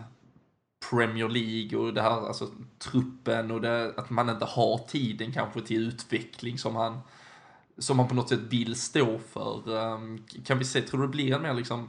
Premier 0.91 1.29
League 1.29 1.79
och 1.79 1.95
det 1.95 2.03
här, 2.03 2.27
alltså 2.27 2.49
truppen 2.79 3.51
och 3.51 3.61
det, 3.61 3.95
att 3.97 4.11
man 4.11 4.31
inte 4.31 4.45
har 4.45 4.79
tiden 4.79 5.33
kanske 5.33 5.61
till 5.61 5.89
utveckling 5.89 6.59
som 6.59 6.77
han, 6.77 7.01
som 7.79 7.99
han 7.99 8.09
på 8.09 8.15
något 8.15 8.29
sätt 8.29 8.41
vill 8.41 8.81
stå 8.81 9.19
för. 9.19 9.79
Ehm, 9.79 10.25
kan 10.47 10.59
vi 10.59 10.65
se, 10.65 10.81
tror 10.81 11.01
du 11.01 11.07
det 11.07 11.11
blir 11.11 11.35
en 11.35 11.43
mer 11.43 11.55
liksom 11.55 11.89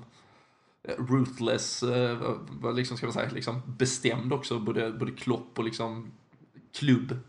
eh, 0.83 1.03
ruthless, 1.09 1.83
eh, 1.83 2.35
vad 2.49 2.75
liksom 2.75 2.97
ska 2.97 3.05
man 3.05 3.13
säga, 3.13 3.29
liksom 3.33 3.61
bestämd 3.65 4.33
också, 4.33 4.59
både, 4.59 4.91
både 4.91 5.11
Klopp 5.11 5.59
och 5.59 5.63
liksom 5.63 6.11
klubb 6.73 7.19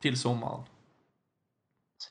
till 0.00 0.20
sommaren? 0.20 0.62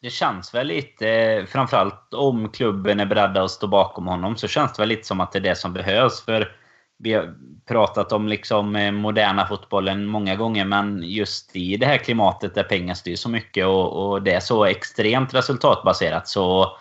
Det 0.02 0.10
känns 0.10 0.54
väl 0.54 0.68
lite, 0.68 1.10
eh, 1.10 1.46
framförallt 1.46 2.14
om 2.14 2.50
klubben 2.50 3.00
är 3.00 3.06
beredda 3.06 3.44
att 3.44 3.52
stå 3.52 3.68
bakom 3.68 4.08
honom, 4.08 4.38
så 4.38 4.48
känns 4.48 4.74
det 4.74 4.82
väl 4.82 4.90
lite 4.90 5.08
som 5.08 5.20
att 5.20 5.32
det 5.32 5.40
är 5.40 5.44
det 5.44 5.56
som 5.56 5.74
behövs. 5.74 6.22
För 6.22 6.56
vi 7.04 7.14
har 7.14 7.34
pratat 7.68 8.12
om 8.12 8.28
liksom 8.28 8.76
eh, 8.76 8.92
moderna 8.92 9.48
fotbollen 9.48 10.06
många 10.06 10.36
gånger, 10.36 10.66
men 10.66 11.04
just 11.04 11.56
i 11.56 11.78
det 11.78 11.86
här 11.86 11.98
klimatet 11.98 12.56
där 12.56 12.64
pengar 12.64 12.94
styr 12.94 13.16
så 13.16 13.30
mycket 13.30 13.66
och, 13.66 14.12
och 14.12 14.22
det 14.22 14.34
är 14.34 14.40
så 14.40 14.66
extremt 14.66 15.34
resultatbaserat 15.34 16.28
så 16.28 16.78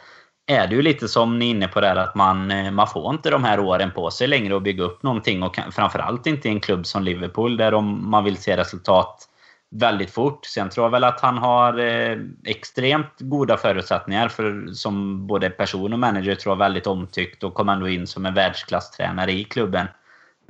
är 0.47 0.67
det 0.67 0.75
ju 0.75 0.83
lite 0.83 1.09
som 1.09 1.39
ni 1.39 1.47
är 1.47 1.51
inne 1.51 1.69
på 1.69 1.81
där 1.81 1.97
att 1.97 2.15
man, 2.15 2.51
eh, 2.51 2.71
man 2.71 2.87
får 2.87 3.15
inte 3.15 3.31
de 3.31 3.45
här 3.45 3.61
åren 3.61 3.91
på 3.91 4.11
sig 4.11 4.29
längre 4.29 4.57
att 4.57 4.63
bygga 4.63 4.85
upp 4.85 5.03
någonting 5.03 5.43
och 5.43 5.57
framförallt 5.71 6.27
inte 6.27 6.49
i 6.49 6.51
en 6.51 6.61
klubb 6.61 6.87
som 6.87 7.03
Liverpool 7.03 7.57
där 7.57 7.71
de, 7.71 8.11
man 8.11 8.25
vill 8.25 8.37
se 8.37 8.57
resultat 8.57 9.29
väldigt 9.71 10.11
fort. 10.11 10.47
Sen 10.47 10.69
tror 10.69 10.87
jag 10.87 10.91
väl 10.91 11.05
att 11.05 11.21
han 11.21 11.39
har 11.39 11.79
eh, 11.79 12.19
extremt 12.47 13.13
goda 13.19 13.57
förutsättningar 13.57 14.29
för 14.29 14.67
som 14.73 15.27
både 15.27 15.51
person 15.51 15.93
och 15.93 15.99
manager 15.99 16.35
tror 16.35 16.53
jag 16.53 16.59
väldigt 16.59 16.87
omtyckt 16.87 17.45
och 17.45 17.55
kom 17.55 17.69
ändå 17.69 17.89
in 17.89 18.07
som 18.07 18.27
en 18.27 18.35
världsklasstränare 18.35 19.33
i 19.33 19.45
klubben. 19.45 19.87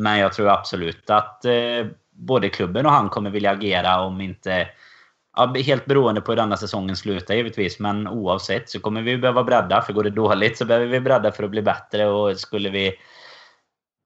Men 0.03 0.19
jag 0.19 0.33
tror 0.33 0.49
absolut 0.49 1.11
att 1.11 1.45
eh, 1.45 1.87
både 2.11 2.49
klubben 2.49 2.87
och 2.87 2.93
han 2.93 3.09
kommer 3.09 3.31
vilja 3.31 3.51
agera 3.51 4.01
om 4.01 4.21
inte... 4.21 4.69
Ja, 5.37 5.55
helt 5.57 5.85
beroende 5.85 6.21
på 6.21 6.33
hur 6.33 6.37
denna 6.37 6.57
säsongen 6.57 6.97
slutar 6.97 7.35
givetvis. 7.35 7.79
Men 7.79 8.09
oavsett 8.09 8.71
så 8.71 8.81
kommer 8.81 9.03
vi 9.03 9.19
behöva 9.19 9.45
bredda. 9.45 9.83
För 9.83 9.93
går 9.93 10.05
det 10.05 10.11
dåligt 10.11 10.59
så 10.59 10.65
behöver 10.65 10.87
vi 10.87 11.01
bredda 11.01 11.33
för 11.33 11.43
att 11.43 11.51
bli 11.51 11.63
bättre. 11.63 12.07
Och 12.07 12.37
skulle 12.37 12.71
vi 12.71 12.95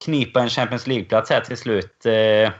knipa 0.04 0.40
en 0.40 0.48
Champions 0.48 0.86
League-plats 0.86 1.30
här 1.30 1.40
till 1.40 1.56
slut. 1.56 2.06
Eh, 2.06 2.52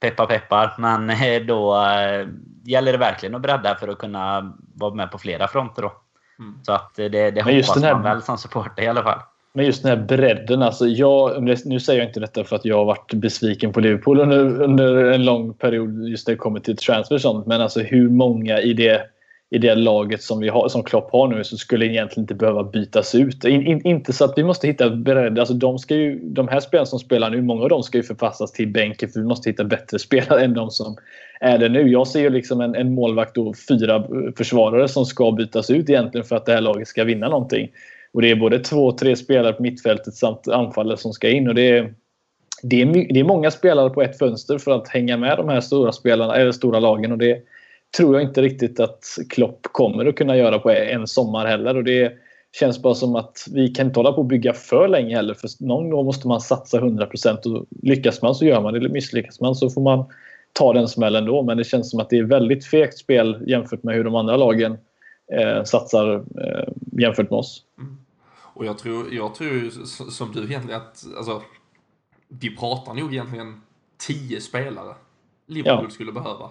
peppar 0.00 0.26
peppar. 0.26 0.74
Men 0.78 1.10
eh, 1.10 1.42
då 1.42 1.76
eh, 1.84 2.28
gäller 2.64 2.92
det 2.92 2.98
verkligen 2.98 3.34
att 3.34 3.42
bredda 3.42 3.74
för 3.74 3.88
att 3.88 3.98
kunna 3.98 4.54
vara 4.74 4.94
med 4.94 5.10
på 5.10 5.18
flera 5.18 5.48
fronter 5.48 5.82
då. 5.82 5.92
Mm. 6.38 6.64
Så 6.64 6.72
att 6.72 6.94
det, 6.94 7.08
det 7.08 7.42
hoppas 7.42 7.82
här... 7.82 7.92
man 7.92 8.02
väl 8.02 8.22
som 8.22 8.38
supporter 8.38 8.82
i 8.82 8.88
alla 8.88 9.02
fall. 9.02 9.20
Men 9.54 9.66
just 9.66 9.82
den 9.82 9.98
här 9.98 10.06
bredden. 10.06 10.62
Alltså 10.62 10.86
jag, 10.86 11.42
nu 11.64 11.80
säger 11.80 12.00
jag 12.00 12.08
inte 12.08 12.20
detta 12.20 12.44
för 12.44 12.56
att 12.56 12.64
jag 12.64 12.76
har 12.76 12.84
varit 12.84 13.14
besviken 13.14 13.72
på 13.72 13.80
Liverpool 13.80 14.20
under, 14.20 14.62
under 14.62 14.96
en 14.96 15.24
lång 15.24 15.54
period 15.54 16.08
just 16.08 16.26
när 16.26 16.34
det 16.34 16.38
kommer 16.38 16.60
till 16.60 16.76
transfer 16.76 17.14
och 17.14 17.20
sånt. 17.20 17.46
Men 17.46 17.60
alltså 17.60 17.80
hur 17.80 18.08
många 18.08 18.60
i 18.60 18.72
det, 18.72 19.02
i 19.50 19.58
det 19.58 19.74
laget 19.74 20.22
som, 20.22 20.40
vi 20.40 20.48
har, 20.48 20.68
som 20.68 20.82
Klopp 20.82 21.12
har 21.12 21.28
nu 21.28 21.44
så 21.44 21.56
skulle 21.56 21.86
egentligen 21.86 22.22
inte 22.22 22.34
behöva 22.34 22.64
bytas 22.64 23.14
ut. 23.14 23.44
In, 23.44 23.66
in, 23.66 23.86
inte 23.86 24.12
så 24.12 24.24
att 24.24 24.38
vi 24.38 24.44
måste 24.44 24.66
hitta 24.66 24.90
bredd. 24.90 25.38
Alltså 25.38 25.54
de, 25.54 25.78
ska 25.78 25.94
ju, 25.94 26.18
de 26.18 26.48
här 26.48 26.60
spelarna 26.60 26.86
som 26.86 26.98
spelar 26.98 27.30
nu, 27.30 27.42
många 27.42 27.62
av 27.62 27.68
dem 27.68 27.82
ska 27.82 27.98
ju 27.98 28.04
förpassas 28.04 28.52
till 28.52 28.68
bänken 28.68 29.08
för 29.08 29.20
vi 29.20 29.26
måste 29.26 29.50
hitta 29.50 29.64
bättre 29.64 29.98
spelare 30.08 30.44
än 30.44 30.54
de 30.54 30.70
som 30.70 30.96
är 31.40 31.58
det 31.58 31.68
nu. 31.68 31.88
Jag 31.88 32.08
ser 32.08 32.20
ju 32.20 32.30
liksom 32.30 32.60
en, 32.60 32.74
en 32.74 32.94
målvakt 32.94 33.38
och 33.38 33.56
fyra 33.68 34.04
försvarare 34.36 34.88
som 34.88 35.06
ska 35.06 35.32
bytas 35.32 35.70
ut 35.70 35.90
egentligen 35.90 36.24
för 36.26 36.36
att 36.36 36.46
det 36.46 36.52
här 36.52 36.60
laget 36.60 36.88
ska 36.88 37.04
vinna 37.04 37.28
någonting. 37.28 37.70
Och 38.12 38.22
det 38.22 38.30
är 38.30 38.36
både 38.36 38.58
två, 38.58 38.92
tre 38.92 39.16
spelare 39.16 39.52
på 39.52 39.62
mittfältet 39.62 40.14
samt 40.14 40.48
anfallare 40.48 40.96
som 40.96 41.12
ska 41.12 41.28
in. 41.28 41.48
Och 41.48 41.54
det 41.54 41.68
är, 41.68 41.94
det, 42.62 42.82
är, 42.82 42.86
det 42.86 43.20
är 43.20 43.24
många 43.24 43.50
spelare 43.50 43.90
på 43.90 44.02
ett 44.02 44.18
fönster 44.18 44.58
för 44.58 44.70
att 44.70 44.88
hänga 44.88 45.16
med 45.16 45.38
de 45.38 45.48
här 45.48 45.60
stora, 45.60 45.92
spelarna, 45.92 46.36
eller 46.36 46.52
stora 46.52 46.80
lagen. 46.80 47.12
Och 47.12 47.18
det 47.18 47.42
tror 47.96 48.14
jag 48.14 48.22
inte 48.22 48.42
riktigt 48.42 48.80
att 48.80 49.04
Klopp 49.28 49.62
kommer 49.62 50.06
att 50.06 50.16
kunna 50.16 50.36
göra 50.36 50.58
på 50.58 50.70
en 50.70 51.06
sommar 51.06 51.46
heller. 51.46 51.76
Och 51.76 51.84
det 51.84 52.12
känns 52.52 52.82
bara 52.82 52.94
som 52.94 53.16
att 53.16 53.46
vi 53.52 53.68
kan 53.68 53.86
inte 53.86 53.98
hålla 53.98 54.12
på 54.12 54.20
att 54.20 54.26
bygga 54.26 54.52
för 54.52 54.88
länge 54.88 55.16
heller. 55.16 55.34
För 55.34 55.50
någon 55.58 55.90
gång 55.90 56.06
måste 56.06 56.28
man 56.28 56.40
satsa 56.40 56.80
100% 56.80 57.56
och 57.56 57.66
lyckas 57.82 58.22
man 58.22 58.34
så 58.34 58.44
gör 58.44 58.60
man 58.60 58.74
det. 58.74 58.88
Misslyckas 58.88 59.40
man 59.40 59.54
så 59.54 59.70
får 59.70 59.80
man 59.80 60.04
ta 60.52 60.72
den 60.72 60.88
smällen 60.88 61.24
då. 61.24 61.42
Men 61.42 61.56
det 61.56 61.64
känns 61.64 61.90
som 61.90 62.00
att 62.00 62.10
det 62.10 62.18
är 62.18 62.24
väldigt 62.24 62.64
fegt 62.64 62.98
spel 62.98 63.44
jämfört 63.46 63.82
med 63.82 63.94
hur 63.94 64.04
de 64.04 64.14
andra 64.14 64.36
lagen 64.36 64.78
eh, 65.32 65.64
satsar 65.64 66.14
eh, 66.14 66.72
jämfört 66.92 67.30
med 67.30 67.38
oss. 67.38 67.64
Mm. 67.78 67.96
Och 68.60 68.66
jag 68.66 68.78
tror, 68.78 69.14
jag 69.14 69.34
tror 69.34 69.70
som 70.10 70.32
du 70.32 70.44
egentligen 70.44 70.80
att, 70.80 71.06
alltså, 71.16 71.42
vi 72.28 72.56
pratar 72.56 72.94
nog 72.94 73.12
egentligen 73.12 73.60
tio 73.98 74.40
spelare 74.40 74.94
Liverpool 75.46 75.84
ja. 75.84 75.90
skulle 75.90 76.12
behöva. 76.12 76.50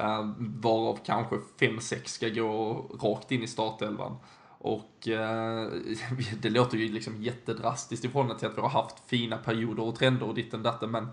Uh, 0.00 0.32
varav 0.38 0.98
kanske 1.04 1.36
5-6 1.58 2.04
ska 2.04 2.28
gå 2.28 2.86
rakt 3.02 3.32
in 3.32 3.42
i 3.42 3.46
startelvan. 3.46 4.16
Och 4.58 5.08
uh, 5.08 5.66
det 6.42 6.50
låter 6.50 6.78
ju 6.78 6.92
liksom 6.92 7.22
jättedrastiskt 7.22 8.04
i 8.04 8.08
förhållande 8.08 8.38
till 8.38 8.48
att 8.48 8.56
vi 8.56 8.60
har 8.60 8.68
haft 8.68 8.96
fina 9.06 9.36
perioder 9.36 9.82
och 9.82 9.94
trender 9.94 10.28
och 10.28 10.34
ditten 10.34 10.62
datten, 10.62 10.90
men 10.90 11.08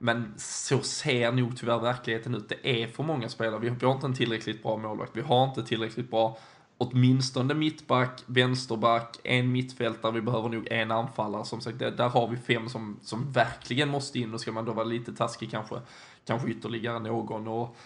men 0.00 0.34
så 0.36 0.78
ser 0.78 1.32
nog 1.32 1.56
tyvärr 1.56 1.78
verkligheten 1.78 2.34
ut. 2.34 2.48
Det 2.48 2.82
är 2.82 2.86
för 2.86 3.02
många 3.02 3.28
spelare. 3.28 3.60
Vi 3.60 3.86
har 3.86 3.92
inte 3.92 4.06
en 4.06 4.14
tillräckligt 4.14 4.62
bra 4.62 4.76
målvakt. 4.76 5.16
Vi 5.16 5.20
har 5.20 5.44
inte 5.44 5.62
tillräckligt 5.62 6.10
bra 6.10 6.38
åtminstone 6.78 7.54
mittback, 7.54 8.22
vänsterback, 8.26 9.18
en 9.24 9.52
mittfältare, 9.52 10.12
vi 10.12 10.20
behöver 10.20 10.48
nog 10.48 10.68
en 10.70 10.90
anfallare. 10.90 11.44
Som 11.44 11.60
sagt, 11.60 11.78
där 11.78 12.08
har 12.08 12.28
vi 12.28 12.36
fem 12.36 12.68
som, 12.68 13.00
som 13.02 13.32
verkligen 13.32 13.88
måste 13.88 14.18
in 14.18 14.34
och 14.34 14.40
ska 14.40 14.52
man 14.52 14.64
då 14.64 14.72
vara 14.72 14.84
lite 14.84 15.12
taskig 15.12 15.50
kanske, 15.50 15.80
kanske 16.26 16.48
ytterligare 16.48 16.98
någon. 16.98 17.48
Och, 17.48 17.76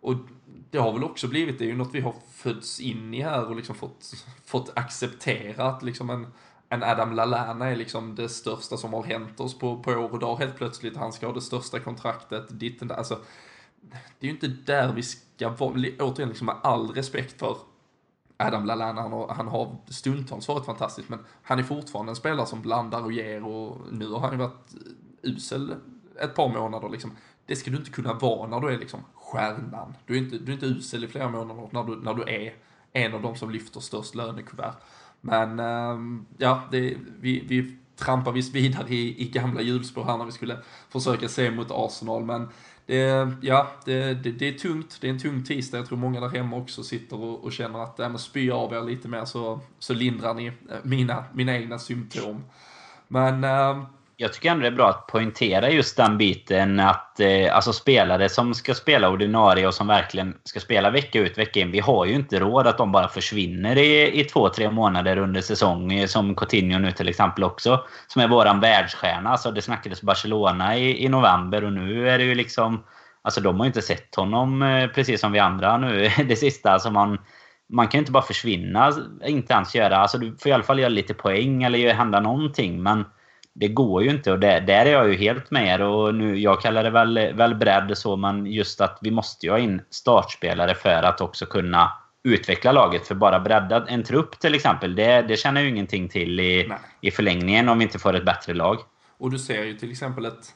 och 0.00 0.14
det 0.70 0.78
har 0.78 0.92
väl 0.92 1.04
också 1.04 1.28
blivit, 1.28 1.58
det 1.58 1.64
är 1.64 1.68
ju 1.68 1.76
något 1.76 1.94
vi 1.94 2.00
har 2.00 2.14
fötts 2.32 2.80
in 2.80 3.14
i 3.14 3.22
här 3.22 3.48
och 3.48 3.56
liksom 3.56 3.74
fått, 3.74 4.26
fått 4.44 4.78
acceptera 4.78 5.64
att 5.64 5.82
liksom 5.82 6.10
en, 6.10 6.26
en 6.68 6.82
Adam 6.82 7.12
Lallana 7.12 7.66
är 7.66 7.76
liksom 7.76 8.14
det 8.14 8.28
största 8.28 8.76
som 8.76 8.92
har 8.92 9.02
hänt 9.02 9.40
oss 9.40 9.58
på, 9.58 9.82
på 9.82 9.90
år 9.90 10.12
och 10.12 10.18
dag 10.18 10.36
helt 10.36 10.56
plötsligt. 10.56 10.96
Han 10.96 11.12
ska 11.12 11.26
ha 11.26 11.34
det 11.34 11.40
största 11.40 11.80
kontraktet, 11.80 12.46
ditten. 12.50 12.90
Alltså, 12.90 13.18
det 14.18 14.26
är 14.26 14.28
ju 14.28 14.30
inte 14.30 14.48
där 14.48 14.92
vi 14.92 15.02
ska 15.02 15.48
vara, 15.48 15.72
återigen 15.98 16.28
liksom 16.28 16.46
med 16.46 16.56
all 16.62 16.90
respekt 16.90 17.38
för 17.38 17.56
Adam 18.46 18.64
Lallana, 18.64 19.02
han 19.02 19.12
har, 19.12 19.28
han 19.28 19.48
har 19.48 19.76
stundtals 19.88 20.48
varit 20.48 20.64
fantastisk, 20.66 21.08
men 21.08 21.18
han 21.42 21.58
är 21.58 21.62
fortfarande 21.62 22.12
en 22.12 22.16
spelare 22.16 22.46
som 22.46 22.62
blandar 22.62 23.02
och 23.02 23.12
ger 23.12 23.44
och 23.44 23.78
nu 23.92 24.08
har 24.08 24.20
han 24.20 24.32
ju 24.32 24.38
varit 24.38 24.74
eh, 24.74 25.30
usel 25.30 25.74
ett 26.20 26.34
par 26.34 26.48
månader 26.48 26.88
liksom. 26.88 27.16
Det 27.46 27.56
ska 27.56 27.70
du 27.70 27.76
inte 27.76 27.90
kunna 27.90 28.14
vara 28.14 28.48
när 28.48 28.60
du 28.60 28.74
är 28.74 28.78
liksom 28.78 29.00
stjärnan. 29.14 29.94
Du 30.06 30.14
är 30.14 30.18
inte, 30.18 30.38
du 30.38 30.52
är 30.52 30.54
inte 30.54 30.66
usel 30.66 31.04
i 31.04 31.08
flera 31.08 31.28
månader 31.28 31.68
när 31.72 31.84
du, 31.84 31.96
när 31.96 32.14
du 32.14 32.22
är 32.22 32.54
en 32.92 33.14
av 33.14 33.22
de 33.22 33.36
som 33.36 33.50
lyfter 33.50 33.80
störst 33.80 34.14
lönekuvert. 34.14 34.74
Men 35.20 35.60
ehm, 35.60 36.26
ja, 36.38 36.62
det, 36.70 36.96
vi, 37.20 37.44
vi 37.48 37.76
trampar 37.96 38.32
visst 38.32 38.54
vidare 38.54 38.88
i, 38.88 39.22
i 39.22 39.28
gamla 39.28 39.60
hjulspår 39.60 40.04
här 40.04 40.16
när 40.16 40.24
vi 40.24 40.32
skulle 40.32 40.58
försöka 40.88 41.28
se 41.28 41.50
mot 41.50 41.70
Arsenal, 41.70 42.24
men 42.24 42.48
det, 42.86 43.32
ja, 43.40 43.70
det, 43.84 44.14
det, 44.14 44.32
det, 44.32 44.48
är 44.48 44.52
tungt. 44.52 44.98
Det 45.00 45.06
är 45.06 45.10
en 45.10 45.18
tung 45.18 45.44
tisdag. 45.44 45.78
Jag 45.78 45.86
tror 45.86 45.98
många 45.98 46.20
där 46.20 46.28
hemma 46.28 46.56
också 46.56 46.82
sitter 46.82 47.20
och, 47.20 47.44
och 47.44 47.52
känner 47.52 47.78
att 47.78 48.00
äh, 48.00 48.16
spy 48.16 48.50
av 48.50 48.72
er 48.72 48.82
lite 48.82 49.08
mer 49.08 49.24
så, 49.24 49.60
så 49.78 49.94
lindrar 49.94 50.34
ni 50.34 50.46
eh, 50.46 50.52
mina, 50.82 51.24
mina 51.32 51.56
egna 51.56 51.78
symptom. 51.78 52.44
Men 53.08 53.44
äh, 53.44 53.84
jag 54.22 54.32
tycker 54.32 54.50
ändå 54.50 54.62
det 54.62 54.68
är 54.68 54.72
bra 54.72 54.88
att 54.88 55.06
poängtera 55.06 55.70
just 55.70 55.96
den 55.96 56.18
biten 56.18 56.80
att 56.80 57.20
eh, 57.20 57.56
alltså 57.56 57.72
spelare 57.72 58.28
som 58.28 58.54
ska 58.54 58.74
spela 58.74 59.08
ordinarie 59.08 59.66
och 59.66 59.74
som 59.74 59.86
verkligen 59.86 60.34
ska 60.44 60.60
spela 60.60 60.90
vecka 60.90 61.18
ut 61.18 61.38
vecka 61.38 61.60
in. 61.60 61.70
Vi 61.70 61.80
har 61.80 62.04
ju 62.04 62.14
inte 62.14 62.40
råd 62.40 62.66
att 62.66 62.78
de 62.78 62.92
bara 62.92 63.08
försvinner 63.08 63.78
i, 63.78 64.20
i 64.20 64.24
två, 64.24 64.48
tre 64.48 64.70
månader 64.70 65.16
under 65.16 65.40
säsong. 65.40 65.92
Eh, 65.92 66.06
som 66.06 66.34
Coutinho 66.34 66.78
nu 66.78 66.92
till 66.92 67.08
exempel 67.08 67.44
också. 67.44 67.84
Som 68.06 68.22
är 68.22 68.28
våran 68.28 68.60
världsstjärna. 68.60 69.30
Alltså 69.30 69.50
det 69.50 69.62
snackades 69.62 70.02
Barcelona 70.02 70.76
i, 70.76 71.04
i 71.04 71.08
november 71.08 71.64
och 71.64 71.72
nu 71.72 72.10
är 72.10 72.18
det 72.18 72.24
ju 72.24 72.34
liksom... 72.34 72.84
Alltså 73.22 73.40
de 73.40 73.56
har 73.56 73.64
ju 73.64 73.68
inte 73.68 73.82
sett 73.82 74.14
honom 74.14 74.62
eh, 74.62 74.88
precis 74.88 75.20
som 75.20 75.32
vi 75.32 75.38
andra 75.38 75.76
nu 75.76 76.10
det 76.28 76.36
sista. 76.36 76.72
Alltså 76.72 76.90
man, 76.90 77.18
man 77.72 77.88
kan 77.88 77.98
ju 77.98 78.02
inte 78.02 78.12
bara 78.12 78.22
försvinna. 78.22 78.92
Inte 79.26 79.54
ens 79.54 79.74
göra... 79.74 79.96
Alltså 79.96 80.18
du 80.18 80.36
får 80.36 80.48
i 80.48 80.52
alla 80.52 80.62
fall 80.62 80.78
göra 80.78 80.88
lite 80.88 81.14
poäng 81.14 81.62
eller 81.62 81.94
hända 81.94 82.20
någonting. 82.20 82.82
Men 82.82 83.04
det 83.54 83.68
går 83.68 84.02
ju 84.02 84.10
inte 84.10 84.32
och 84.32 84.38
det, 84.38 84.60
där 84.60 84.86
är 84.86 84.92
jag 84.92 85.08
ju 85.08 85.16
helt 85.16 85.50
med 85.50 85.66
er. 85.66 85.82
Och 85.82 86.14
nu, 86.14 86.38
jag 86.38 86.60
kallar 86.60 86.84
det 86.84 86.90
väl, 86.90 87.32
väl 87.34 87.54
bredd 87.54 87.98
så, 87.98 88.16
men 88.16 88.46
just 88.46 88.80
att 88.80 88.98
vi 89.00 89.10
måste 89.10 89.46
ju 89.46 89.52
ha 89.52 89.58
in 89.58 89.82
startspelare 89.90 90.74
för 90.74 91.02
att 91.02 91.20
också 91.20 91.46
kunna 91.46 91.92
utveckla 92.24 92.72
laget. 92.72 93.06
För 93.06 93.14
bara 93.14 93.40
bredda 93.40 93.86
en 93.86 94.04
trupp 94.04 94.38
till 94.38 94.54
exempel, 94.54 94.94
det, 94.94 95.22
det 95.22 95.36
känner 95.36 95.60
ju 95.60 95.68
ingenting 95.68 96.08
till 96.08 96.40
i, 96.40 96.72
i 97.00 97.10
förlängningen 97.10 97.68
om 97.68 97.78
vi 97.78 97.84
inte 97.84 97.98
får 97.98 98.14
ett 98.14 98.24
bättre 98.24 98.54
lag. 98.54 98.78
Och 99.18 99.30
du 99.30 99.38
ser 99.38 99.64
ju 99.64 99.76
till 99.76 99.90
exempel 99.90 100.24
ett 100.24 100.54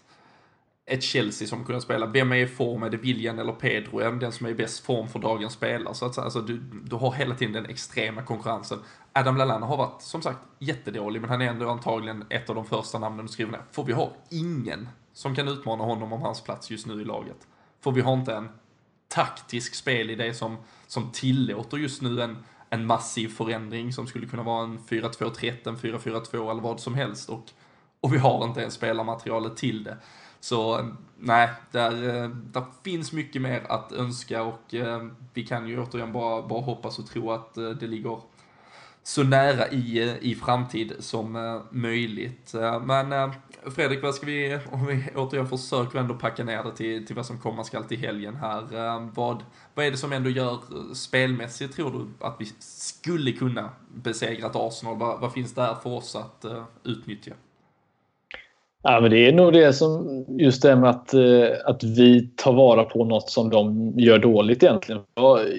ett 0.87 1.03
Chelsea 1.03 1.49
som 1.49 1.65
kunde 1.65 1.81
spela. 1.81 2.07
Vem 2.07 2.33
är 2.33 2.37
i 2.37 2.47
form? 2.47 2.83
Är 2.83 2.91
det 2.91 2.97
William 2.97 3.39
eller 3.39 3.53
Pedro? 3.53 3.99
Är 3.99 4.11
den 4.11 4.33
som 4.33 4.47
är 4.47 4.51
i 4.51 4.55
bäst 4.55 4.87
form 4.87 5.09
för 5.09 5.19
dagens 5.19 5.53
spelare? 5.53 5.95
Så 5.95 6.07
att, 6.07 6.19
alltså, 6.19 6.41
du, 6.41 6.57
du 6.85 6.97
har 6.97 7.13
hela 7.13 7.35
tiden 7.35 7.53
den 7.53 7.67
extrema 7.67 8.23
konkurrensen. 8.23 8.79
Adam 9.17 9.37
Lallana 9.37 9.67
har 9.67 9.77
varit, 9.77 10.03
som 10.03 10.23
sagt, 10.23 10.39
jättedålig, 10.59 11.21
men 11.21 11.31
han 11.31 11.43
är 11.43 11.47
ändå 11.47 11.71
antagligen 11.71 12.25
ett 12.31 12.49
av 12.51 12.55
de 12.55 12.65
första 12.65 12.99
namnen 12.99 13.27
du 13.27 13.33
skriver 13.33 13.53
ner. 13.53 13.63
För 13.73 13.83
vi 13.83 13.93
har 13.93 14.11
ingen 14.31 14.89
som 15.13 15.35
kan 15.35 15.49
utmana 15.49 15.85
honom 15.85 16.13
om 16.13 16.23
hans 16.23 16.41
plats 16.41 16.71
just 16.71 16.87
nu 16.87 17.03
i 17.03 17.05
laget. 17.05 17.47
För 17.81 17.91
vi 17.91 18.01
har 18.01 18.13
inte 18.15 18.35
en 18.35 18.49
taktisk 19.09 19.75
spelidé 19.75 20.35
som, 20.35 20.57
som 20.87 21.11
tillåter 21.13 21.77
just 21.77 22.03
nu 22.03 22.23
en, 22.23 22.37
en 22.71 22.87
massiv 22.87 23.29
förändring 23.29 23.93
som 23.93 24.07
skulle 24.07 24.27
kunna 24.27 24.43
vara 24.43 24.65
en 24.65 24.79
4-2-3, 24.79 25.69
en 25.69 25.77
4-4-2 25.77 26.51
eller 26.51 26.63
vad 26.63 26.81
som 26.81 26.95
helst. 26.95 27.29
Och, 27.29 27.45
och 28.01 28.15
vi 28.15 28.19
har 28.19 28.45
inte 28.45 28.61
ens 28.61 28.75
spelarmaterialet 28.75 29.57
till 29.57 29.85
det. 29.85 29.97
Så 30.41 30.91
nej, 31.19 31.51
där, 31.71 32.23
eh, 32.23 32.29
där 32.29 32.65
finns 32.85 33.13
mycket 33.13 33.43
mer 33.43 33.67
att 33.69 33.93
önska 33.93 34.43
och 34.43 34.75
eh, 34.75 35.07
vi 35.35 35.47
kan 35.47 35.69
ju 35.69 35.83
återigen 35.83 36.13
bara, 36.13 36.43
bara 36.43 36.61
hoppas 36.61 36.99
och 36.99 37.07
tro 37.07 37.31
att 37.31 37.57
eh, 37.57 37.71
det 37.71 37.87
ligger 37.87 38.21
så 39.07 39.23
nära 39.23 39.69
i, 39.69 40.17
i 40.21 40.35
framtid 40.35 40.93
som 40.99 41.37
eh, 41.37 41.61
möjligt. 41.71 42.55
Eh, 42.55 42.81
men 42.81 43.13
eh, 43.13 43.33
Fredrik, 43.67 44.03
vad 44.03 44.15
ska 44.15 44.27
vi, 44.27 44.59
om 44.71 44.87
vi 44.87 45.05
återigen 45.15 45.49
försöker 45.49 45.99
ändå 45.99 46.15
packa 46.15 46.45
ner 46.45 46.65
det 46.65 46.77
till, 46.77 47.07
till 47.07 47.17
vad 47.17 47.27
som 47.27 47.39
komma 47.39 47.65
skall 47.65 47.85
till 47.85 47.99
helgen 47.99 48.37
här. 48.37 49.11
Vad, 49.15 49.43
vad 49.75 49.87
är 49.87 49.91
det 49.91 49.97
som 49.97 50.13
ändå 50.13 50.31
gör 50.31 50.59
spelmässigt, 50.95 51.77
tror 51.77 51.91
du, 51.91 52.27
att 52.27 52.37
vi 52.39 52.53
skulle 52.59 53.33
kunna 53.33 53.71
besegra 53.95 54.47
ett 54.47 54.57
Arsenal? 54.57 54.99
Vad, 54.99 55.21
vad 55.21 55.33
finns 55.33 55.55
där 55.55 55.75
för 55.75 55.91
oss 55.91 56.17
att 56.17 56.45
utnyttja? 56.85 57.33
Ja, 58.83 59.01
men 59.01 59.11
det 59.11 59.29
är 59.29 59.33
nog 59.33 59.53
det 59.53 59.73
som 59.73 60.25
just 60.39 60.63
det 60.63 60.77
med 60.77 60.91
att, 60.91 61.15
eh, 61.15 61.49
att 61.65 61.85
vi 61.85 62.31
tar 62.37 62.53
vara 62.53 62.85
på 62.85 63.05
något 63.05 63.31
som 63.31 63.51
de 63.51 63.93
gör 63.97 64.19
dåligt 64.19 64.63
egentligen. 64.63 65.01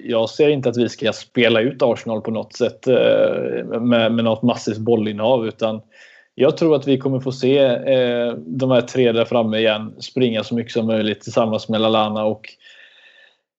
Jag 0.03 0.29
ser 0.29 0.49
inte 0.49 0.69
att 0.69 0.77
vi 0.77 0.89
ska 0.89 1.13
spela 1.13 1.61
ut 1.61 1.81
Arsenal 1.81 2.21
på 2.21 2.31
något 2.31 2.53
sätt 2.53 2.87
eh, 2.87 3.79
med, 3.81 4.11
med 4.11 4.25
något 4.25 4.41
massivt 4.41 4.77
bollinnehav 4.77 5.47
utan 5.47 5.81
jag 6.35 6.57
tror 6.57 6.75
att 6.75 6.87
vi 6.87 6.97
kommer 6.97 7.19
få 7.19 7.31
se 7.31 7.59
eh, 7.65 8.33
de 8.37 8.71
här 8.71 8.81
tre 8.81 9.11
där 9.11 9.25
framme 9.25 9.57
igen 9.57 9.93
springa 9.99 10.43
så 10.43 10.55
mycket 10.55 10.73
som 10.73 10.87
möjligt 10.87 11.21
tillsammans 11.21 11.69
med 11.69 11.81
Lalana 11.81 12.25
och 12.25 12.49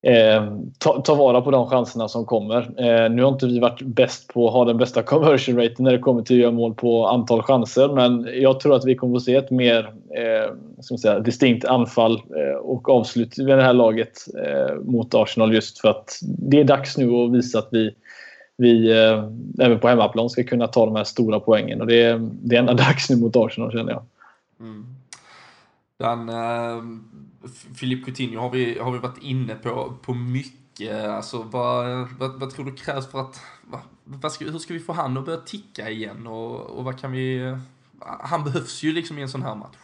eh, 0.03 0.53
ta, 0.79 1.01
ta, 1.01 1.15
vara 1.15 1.41
på 1.41 1.51
de 1.51 1.67
chanserna 1.67 2.09
som 2.09 2.27
kommer. 2.27 2.61
Eh, 2.61 3.11
nu 3.11 3.23
har 3.23 3.33
inte 3.33 3.47
vi 3.47 3.59
varit 3.59 3.83
bäst 3.83 4.29
på 4.29 4.47
att 4.47 4.53
ha 4.53 4.65
den 4.65 4.77
bästa 4.77 5.03
conversion 5.03 5.57
raten 5.57 5.85
när 5.85 5.93
det 5.93 5.99
kommer 5.99 6.23
till 6.23 6.37
att 6.37 6.43
göra 6.43 6.53
mål 6.53 6.75
på 6.75 7.07
antal 7.07 7.43
chanser. 7.43 7.89
Men 7.89 8.29
jag 8.43 8.61
tror 8.61 8.77
att 8.77 8.85
vi 8.85 8.95
kommer 8.95 9.17
att 9.17 9.23
se 9.23 9.35
ett 9.35 9.51
mer 9.51 9.93
eh, 10.17 10.55
ska 10.81 10.95
man 10.95 10.99
säga, 10.99 11.21
distinkt 11.21 11.65
anfall 11.65 12.13
eh, 12.15 12.57
och 12.57 12.89
avslut 12.89 13.39
vid 13.39 13.47
det 13.47 13.63
här 13.63 13.73
laget 13.73 14.19
eh, 14.47 14.75
mot 14.85 15.15
Arsenal 15.15 15.55
just 15.55 15.79
för 15.79 15.89
att 15.89 16.19
det 16.23 16.61
är 16.61 16.65
dags 16.65 16.99
nu 16.99 17.11
att 17.11 17.33
visa 17.33 17.59
att 17.59 17.69
vi 17.71 17.95
vi 18.59 18.91
eh, 18.91 19.25
även 19.67 19.81
på 19.81 19.89
hemmaplan 19.89 20.31
ska 20.31 20.45
kunna 20.45 20.67
ta 20.67 20.87
de 20.87 20.97
här 20.97 21.05
stora 21.05 21.41
poängen. 21.41 21.81
Och 21.81 21.87
det 21.87 22.03
är, 22.03 22.19
det 22.33 22.57
är 22.57 22.61
ändå 22.61 22.73
dags 22.75 23.11
nu 23.11 23.17
mot 23.17 23.37
Arsenal 23.37 23.73
känner 23.73 23.93
jag. 23.93 24.03
Mm. 24.61 24.87
Den, 25.99 26.29
eh, 26.29 26.83
Filip 27.77 28.05
Coutinho 28.05 28.41
har 28.41 28.51
vi, 28.51 28.79
har 28.79 28.93
vi 28.93 28.99
varit 28.99 29.23
inne 29.23 29.55
på, 29.55 29.95
på 30.03 30.15
mycket. 30.15 31.05
Alltså, 31.05 31.43
vad, 31.43 32.09
vad, 32.19 32.41
vad 32.41 32.51
tror 32.51 32.65
du 32.65 32.75
krävs 32.75 33.11
för 33.11 33.21
att... 33.21 33.41
Vad, 34.05 34.33
ska, 34.33 34.45
hur 34.45 34.59
ska 34.59 34.75
vi 34.75 34.81
få 34.81 34.93
han 34.93 35.17
att 35.17 35.25
börja 35.25 35.41
ticka 35.41 35.91
igen? 35.91 36.27
Och, 36.27 36.61
och 36.61 36.85
vad 36.85 37.01
kan 37.01 37.13
vi... 37.13 37.57
Han 38.21 38.45
behövs 38.45 38.83
ju 38.83 38.93
liksom 38.93 39.19
i 39.19 39.23
en 39.23 39.29
sån 39.29 39.43
här 39.43 39.55
match. 39.55 39.77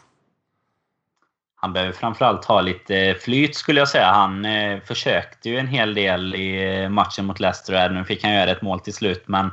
Han 1.64 1.72
behöver 1.72 1.92
framförallt 1.92 2.44
ha 2.44 2.60
lite 2.60 3.16
flyt 3.20 3.54
skulle 3.54 3.80
jag 3.80 3.88
säga. 3.88 4.12
Han 4.12 4.44
eh, 4.44 4.80
försökte 4.80 5.50
ju 5.50 5.58
en 5.58 5.66
hel 5.66 5.94
del 5.94 6.34
i 6.34 6.80
eh, 6.82 6.88
matchen 6.88 7.24
mot 7.24 7.40
Leicester. 7.40 7.90
Nu 7.90 8.04
fick 8.04 8.24
han 8.24 8.34
göra 8.34 8.50
ett 8.50 8.62
mål 8.62 8.80
till 8.80 8.94
slut, 8.94 9.28
men 9.28 9.50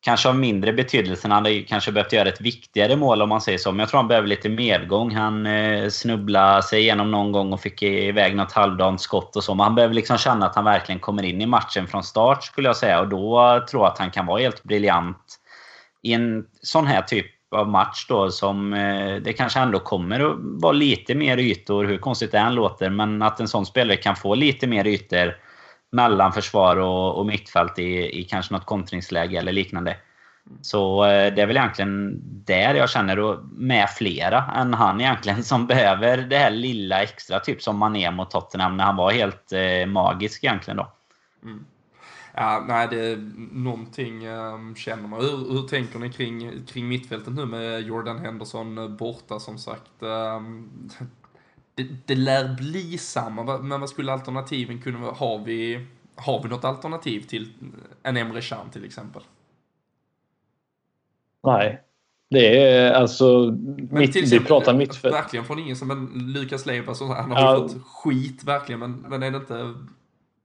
kanske 0.00 0.28
av 0.28 0.36
mindre 0.36 0.72
betydelse. 0.72 1.28
Han 1.28 1.32
hade 1.44 1.62
kanske 1.62 1.92
behövt 1.92 2.12
göra 2.12 2.28
ett 2.28 2.40
viktigare 2.40 2.96
mål 2.96 3.22
om 3.22 3.28
man 3.28 3.40
säger 3.40 3.58
så. 3.58 3.72
Men 3.72 3.78
jag 3.78 3.88
tror 3.88 3.98
han 3.98 4.08
behöver 4.08 4.28
lite 4.28 4.48
medgång. 4.48 5.14
Han 5.14 5.46
eh, 5.46 5.88
snubblade 5.88 6.62
sig 6.62 6.80
igenom 6.80 7.10
någon 7.10 7.32
gång 7.32 7.52
och 7.52 7.60
fick 7.60 7.82
iväg 7.82 8.36
något 8.36 8.52
halvdant 8.52 9.00
skott 9.00 9.36
och 9.36 9.44
så. 9.44 9.54
Men 9.54 9.64
han 9.64 9.74
behöver 9.74 9.94
liksom 9.94 10.18
känna 10.18 10.46
att 10.46 10.54
han 10.54 10.64
verkligen 10.64 11.00
kommer 11.00 11.22
in 11.22 11.40
i 11.40 11.46
matchen 11.46 11.86
från 11.86 12.04
start 12.04 12.44
skulle 12.44 12.68
jag 12.68 12.76
säga. 12.76 13.00
Och 13.00 13.08
då 13.08 13.64
tror 13.70 13.82
jag 13.82 13.92
att 13.92 13.98
han 13.98 14.10
kan 14.10 14.26
vara 14.26 14.40
helt 14.40 14.62
briljant 14.62 15.38
i 16.02 16.12
en 16.12 16.44
sån 16.62 16.86
här 16.86 17.02
typ 17.02 17.26
av 17.50 17.68
match 17.68 18.06
då 18.08 18.30
som 18.30 18.72
eh, 18.72 19.16
det 19.16 19.32
kanske 19.32 19.60
ändå 19.60 19.78
kommer 19.78 20.20
att 20.20 20.36
vara 20.40 20.72
lite 20.72 21.14
mer 21.14 21.38
ytor, 21.38 21.84
hur 21.84 21.98
konstigt 21.98 22.32
det 22.32 22.38
än 22.38 22.54
låter. 22.54 22.90
Men 22.90 23.22
att 23.22 23.40
en 23.40 23.48
sån 23.48 23.66
spelare 23.66 23.96
kan 23.96 24.16
få 24.16 24.34
lite 24.34 24.66
mer 24.66 24.86
ytor 24.86 25.36
mellan 25.92 26.32
försvar 26.32 26.76
och, 26.76 27.18
och 27.18 27.26
mittfält 27.26 27.78
i, 27.78 28.20
i 28.20 28.24
kanske 28.24 28.54
något 28.54 28.66
kontringsläge 28.66 29.38
eller 29.38 29.52
liknande. 29.52 29.96
Så 30.60 31.04
eh, 31.04 31.34
det 31.34 31.42
är 31.42 31.46
väl 31.46 31.56
egentligen 31.56 32.20
där 32.44 32.74
jag 32.74 32.90
känner, 32.90 33.18
och 33.18 33.44
med 33.52 33.90
flera 33.90 34.44
än 34.54 34.74
han 34.74 35.00
egentligen, 35.00 35.44
som 35.44 35.66
behöver 35.66 36.16
det 36.16 36.38
här 36.38 36.50
lilla 36.50 37.02
extra. 37.02 37.40
Typ 37.40 37.62
som 37.62 37.78
Mané 37.78 38.10
mot 38.10 38.30
Tottenham 38.30 38.76
när 38.76 38.84
han 38.84 38.96
var 38.96 39.12
helt 39.12 39.52
eh, 39.52 39.86
magisk 39.86 40.44
egentligen 40.44 40.76
då. 40.76 40.92
Mm. 41.42 41.64
Ja, 42.38 42.64
nej, 42.68 42.88
det 42.90 43.00
är 43.00 43.16
någonting 43.52 44.28
um, 44.28 44.76
känner 44.76 45.08
man. 45.08 45.20
Hur, 45.20 45.52
hur 45.52 45.68
tänker 45.68 45.98
ni 45.98 46.12
kring, 46.12 46.66
kring 46.66 46.88
mittfältet 46.88 47.34
nu 47.34 47.46
med 47.46 47.82
Jordan 47.82 48.18
Henderson 48.18 48.96
borta 48.96 49.38
som 49.38 49.58
sagt? 49.58 49.92
Um, 50.00 50.70
det, 51.76 51.86
det 52.06 52.14
lär 52.14 52.54
bli 52.54 52.98
samma, 52.98 53.58
men 53.58 53.80
vad 53.80 53.88
skulle 53.88 54.12
alternativen 54.12 54.82
kunna 54.82 54.98
vara? 54.98 55.14
Har 55.14 55.38
vi, 55.38 55.86
har 56.14 56.42
vi 56.42 56.48
något 56.48 56.64
alternativ 56.64 57.20
till 57.20 57.48
en 58.02 58.16
Emre 58.16 58.40
Can 58.40 58.70
till 58.70 58.84
exempel? 58.84 59.22
Nej. 61.44 61.82
Det 62.30 62.62
är 62.62 62.92
alltså... 62.92 63.56
Mitt, 63.90 64.16
vi 64.16 64.40
pratar 64.40 64.74
mittfält. 64.74 65.14
Verkligen 65.14 65.44
från 65.44 65.58
ingen 65.58 65.76
som 65.76 65.90
en 65.90 66.32
Lukas 66.32 66.66
Leiva, 66.66 66.94
han 67.00 67.30
har 67.30 67.40
ja. 67.40 67.56
fått 67.56 67.82
skit 67.86 68.44
verkligen, 68.44 68.78
men, 68.78 68.92
men 68.92 69.22
är 69.22 69.30
det 69.30 69.36
inte... 69.36 69.74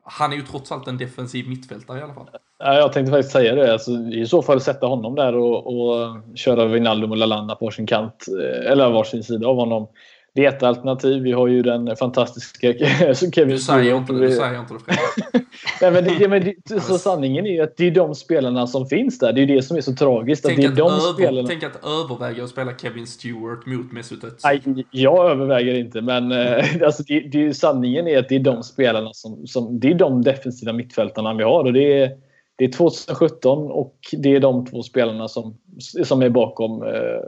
Han 0.03 0.32
är 0.32 0.36
ju 0.36 0.41
trots 0.41 0.71
allt 0.71 0.88
en 0.88 0.97
defensiv 0.97 1.49
mittfältare 1.49 1.99
i 1.99 2.01
alla 2.01 2.13
fall. 2.13 2.29
Ja, 2.59 2.73
jag 2.73 2.93
tänkte 2.93 3.11
faktiskt 3.11 3.32
säga 3.32 3.55
det. 3.55 3.73
Alltså, 3.73 3.91
I 3.91 4.25
så 4.25 4.41
fall 4.41 4.61
sätta 4.61 4.88
honom 4.88 5.15
där 5.15 5.36
och, 5.36 5.67
och 5.67 6.17
köra 6.36 6.65
Wijnaldum 6.65 7.11
och 7.11 7.17
Lalana 7.17 7.55
på 7.55 7.65
varsin 7.65 7.88
kant. 7.88 8.25
Eh, 8.27 8.71
eller 8.71 8.89
varsin 8.89 9.23
sida 9.23 9.47
av 9.47 9.55
honom. 9.55 9.88
Det 10.34 10.45
är 10.45 10.49
ett 10.49 10.63
alternativ. 10.63 11.23
Vi 11.23 11.32
har 11.32 11.47
ju 11.47 11.61
den 11.61 11.95
fantastiska 11.95 12.73
Kevin 13.32 13.49
Du 13.49 13.57
säger 13.57 13.97
inte, 13.97 14.13
du 14.13 14.32
säger 14.32 14.59
inte 14.59 14.73
det 14.73 15.41
Nej, 15.82 15.91
men 15.91 16.03
det, 16.03 16.27
men 16.27 16.43
det, 16.43 16.82
så 16.82 16.97
sanningen 16.97 17.45
är 17.45 17.51
ju 17.51 17.61
att 17.61 17.77
det 17.77 17.88
är 17.88 17.91
de 17.91 18.15
spelarna 18.15 18.67
som 18.67 18.86
finns 18.86 19.19
där. 19.19 19.34
Det 19.34 19.41
är 19.41 19.45
det 19.45 19.61
som 19.61 19.77
är 19.77 19.82
så 19.82 19.93
tragiskt. 19.93 20.45
Tänk, 20.45 20.59
att 20.59 20.61
det 20.61 20.67
är 20.67 20.71
att, 20.71 20.77
de 20.77 20.91
över, 20.91 21.13
spelarna... 21.13 21.47
tänk 21.47 21.63
att 21.63 21.86
överväga 21.86 22.43
att 22.43 22.49
spela 22.49 22.77
Kevin 22.77 23.07
Stewart 23.07 23.65
mot 23.65 23.91
Mesut 23.91 24.23
Özil. 24.23 24.39
Nej, 24.65 24.86
jag 24.91 25.32
överväger 25.32 25.75
inte. 25.75 26.01
Men 26.01 26.32
eh, 26.32 26.65
alltså, 26.86 27.03
det, 27.03 27.19
det, 27.19 27.53
sanningen 27.53 28.07
är 28.07 28.19
att 28.19 28.29
det 28.29 28.36
är 28.36 28.39
de 28.39 28.63
spelarna 28.63 29.13
som, 29.13 29.47
som... 29.47 29.79
Det 29.79 29.91
är 29.91 29.95
de 29.95 30.21
defensiva 30.21 30.73
mittfältarna 30.73 31.34
vi 31.34 31.43
har. 31.43 31.63
Och 31.63 31.73
det 31.73 32.01
är, 32.01 32.11
det 32.55 32.65
är 32.65 32.71
2017 32.71 33.71
och 33.71 33.95
det 34.11 34.36
är 34.36 34.39
de 34.39 34.65
två 34.65 34.84
spelarna 34.84 35.27
som, 35.27 35.57
som 36.03 36.21
är 36.21 36.29
bakom 36.29 36.84
eh, 36.84 37.21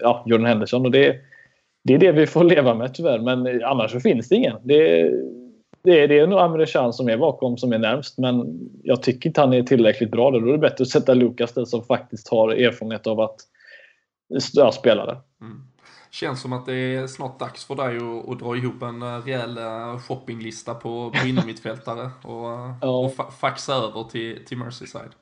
ja, 0.00 0.24
Jordan 0.26 0.46
Henderson. 0.46 0.84
Och 0.86 0.90
det 0.90 1.16
det 1.86 1.94
är 1.94 1.98
det 1.98 2.12
vi 2.12 2.26
får 2.26 2.44
leva 2.44 2.74
med 2.74 2.94
tyvärr. 2.94 3.18
Men 3.18 3.64
annars 3.64 3.92
så 3.92 4.00
finns 4.00 4.28
det 4.28 4.34
ingen. 4.34 4.56
Det, 4.62 5.10
det, 5.82 6.00
är, 6.00 6.08
det 6.08 6.18
är 6.18 6.26
nog 6.26 6.38
Amre 6.38 6.92
som 6.92 7.08
är 7.08 7.16
bakom 7.16 7.56
som 7.56 7.72
är 7.72 7.78
närmst. 7.78 8.18
Men 8.18 8.60
jag 8.82 9.02
tycker 9.02 9.28
inte 9.28 9.40
han 9.40 9.52
är 9.52 9.62
tillräckligt 9.62 10.10
bra. 10.10 10.30
Då, 10.30 10.38
är 10.38 10.52
det 10.52 10.58
bättre 10.58 10.82
att 10.82 10.88
sätta 10.88 11.14
Lukas 11.14 11.52
där 11.52 11.64
som 11.64 11.82
faktiskt 11.82 12.28
har 12.28 12.48
erfarenhet 12.48 13.06
av 13.06 13.20
att 13.20 13.36
ja, 14.52 14.72
spela 14.72 15.06
det. 15.06 15.18
Mm. 15.40 15.62
Känns 16.10 16.42
som 16.42 16.52
att 16.52 16.66
det 16.66 16.74
är 16.74 17.06
snart 17.06 17.38
dags 17.38 17.64
för 17.64 17.74
dig 17.74 17.96
att, 17.96 18.28
att 18.30 18.38
dra 18.38 18.56
ihop 18.56 18.82
en 18.82 19.02
eh, 19.02 19.24
rejäl 19.24 19.58
eh, 19.58 19.98
shoppinglista 19.98 20.74
på, 20.74 21.10
på 21.20 21.26
innermittfältare 21.26 22.10
och, 22.22 22.46
ja. 22.82 22.88
och 22.88 23.34
faxa 23.40 23.74
över 23.74 24.04
till, 24.04 24.44
till 24.44 24.58
Merseyside. 24.58 25.12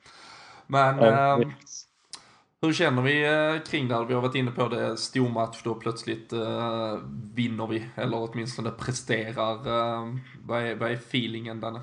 Men 0.67 0.99
ja, 0.99 1.43
äh, 1.43 1.49
hur 2.67 2.73
känner 2.73 3.03
vi 3.03 3.25
eh, 3.25 3.62
kring 3.71 3.89
det? 3.89 3.95
här? 3.95 4.05
Vi 4.05 4.15
har 4.15 4.21
varit 4.21 4.35
inne 4.35 4.51
på 4.51 4.69
det, 4.69 4.97
stor 4.97 5.29
match 5.29 5.61
då 5.65 5.75
plötsligt 5.75 6.33
eh, 6.33 6.99
vinner 7.35 7.67
vi, 7.67 7.87
eller 7.95 8.31
åtminstone 8.31 8.71
presterar. 8.71 9.55
Eh, 9.55 10.15
vad, 10.43 10.62
är, 10.62 10.75
vad 10.75 10.91
är 10.91 10.95
feelingen 10.95 11.61
Danne? 11.61 11.81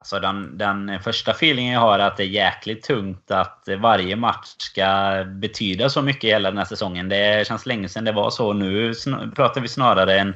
Alltså 0.00 0.20
den, 0.20 0.58
den 0.58 1.00
första 1.00 1.30
feelingen 1.30 1.74
jag 1.74 1.80
har 1.80 1.98
är 1.98 2.06
att 2.06 2.16
det 2.16 2.22
är 2.22 2.26
jäkligt 2.26 2.82
tungt 2.82 3.30
att 3.30 3.68
varje 3.78 4.16
match 4.16 4.54
ska 4.58 5.24
betyda 5.26 5.88
så 5.88 6.02
mycket 6.02 6.30
hela 6.30 6.50
den 6.50 6.58
här 6.58 6.64
säsongen. 6.64 7.08
Det 7.08 7.46
känns 7.46 7.66
länge 7.66 7.88
sedan 7.88 8.04
det 8.04 8.12
var 8.12 8.30
så. 8.30 8.52
Nu 8.52 8.94
pratar 9.36 9.60
vi 9.60 9.68
snarare 9.68 10.20
en 10.20 10.34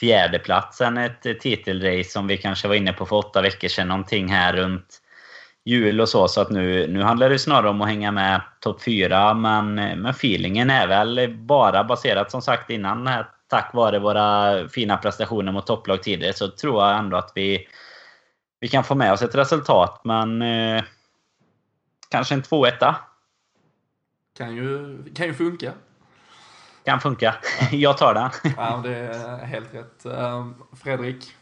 fjärdeplats 0.00 0.80
än 0.80 0.98
ett 0.98 1.40
titelrace 1.40 2.10
som 2.10 2.26
vi 2.26 2.36
kanske 2.36 2.68
var 2.68 2.74
inne 2.74 2.92
på 2.92 3.06
för 3.06 3.16
åtta 3.16 3.42
veckor 3.42 3.68
sedan. 3.68 3.88
Någonting 3.88 4.28
här 4.28 4.52
runt 4.52 5.02
jul 5.66 6.00
och 6.00 6.08
så. 6.08 6.28
Så 6.28 6.40
att 6.40 6.50
nu, 6.50 6.86
nu 6.86 7.02
handlar 7.02 7.30
det 7.30 7.38
snarare 7.38 7.70
om 7.70 7.82
att 7.82 7.88
hänga 7.88 8.12
med 8.12 8.40
topp 8.60 8.82
4. 8.82 9.34
Men, 9.34 9.74
men 9.74 10.06
feelingen 10.06 10.70
är 10.70 10.86
väl 10.86 11.36
bara 11.38 11.84
baserat 11.84 12.30
som 12.30 12.42
sagt 12.42 12.70
innan 12.70 13.06
här, 13.06 13.26
tack 13.48 13.74
vare 13.74 13.98
våra 13.98 14.68
fina 14.68 14.96
prestationer 14.96 15.52
mot 15.52 15.66
topplag 15.66 16.02
tidigare 16.02 16.32
så 16.32 16.48
tror 16.48 16.82
jag 16.82 16.98
ändå 16.98 17.16
att 17.16 17.32
vi, 17.34 17.68
vi 18.60 18.68
kan 18.68 18.84
få 18.84 18.94
med 18.94 19.12
oss 19.12 19.22
ett 19.22 19.34
resultat. 19.34 20.00
Men 20.04 20.42
eh, 20.42 20.84
kanske 22.10 22.34
en 22.34 22.42
2-1. 22.42 22.94
Kan 24.38 24.56
ju, 24.56 24.98
kan 25.14 25.26
ju 25.26 25.34
funka. 25.34 25.72
Kan 26.84 27.00
funka. 27.00 27.34
Jag 27.72 27.98
tar 27.98 28.14
den. 28.14 28.54
ja, 28.56 28.80
det 28.84 28.96
är 28.96 29.38
helt 29.38 29.74
rätt. 29.74 30.04
Ehm, 30.06 30.54
Fredrik? 30.82 31.34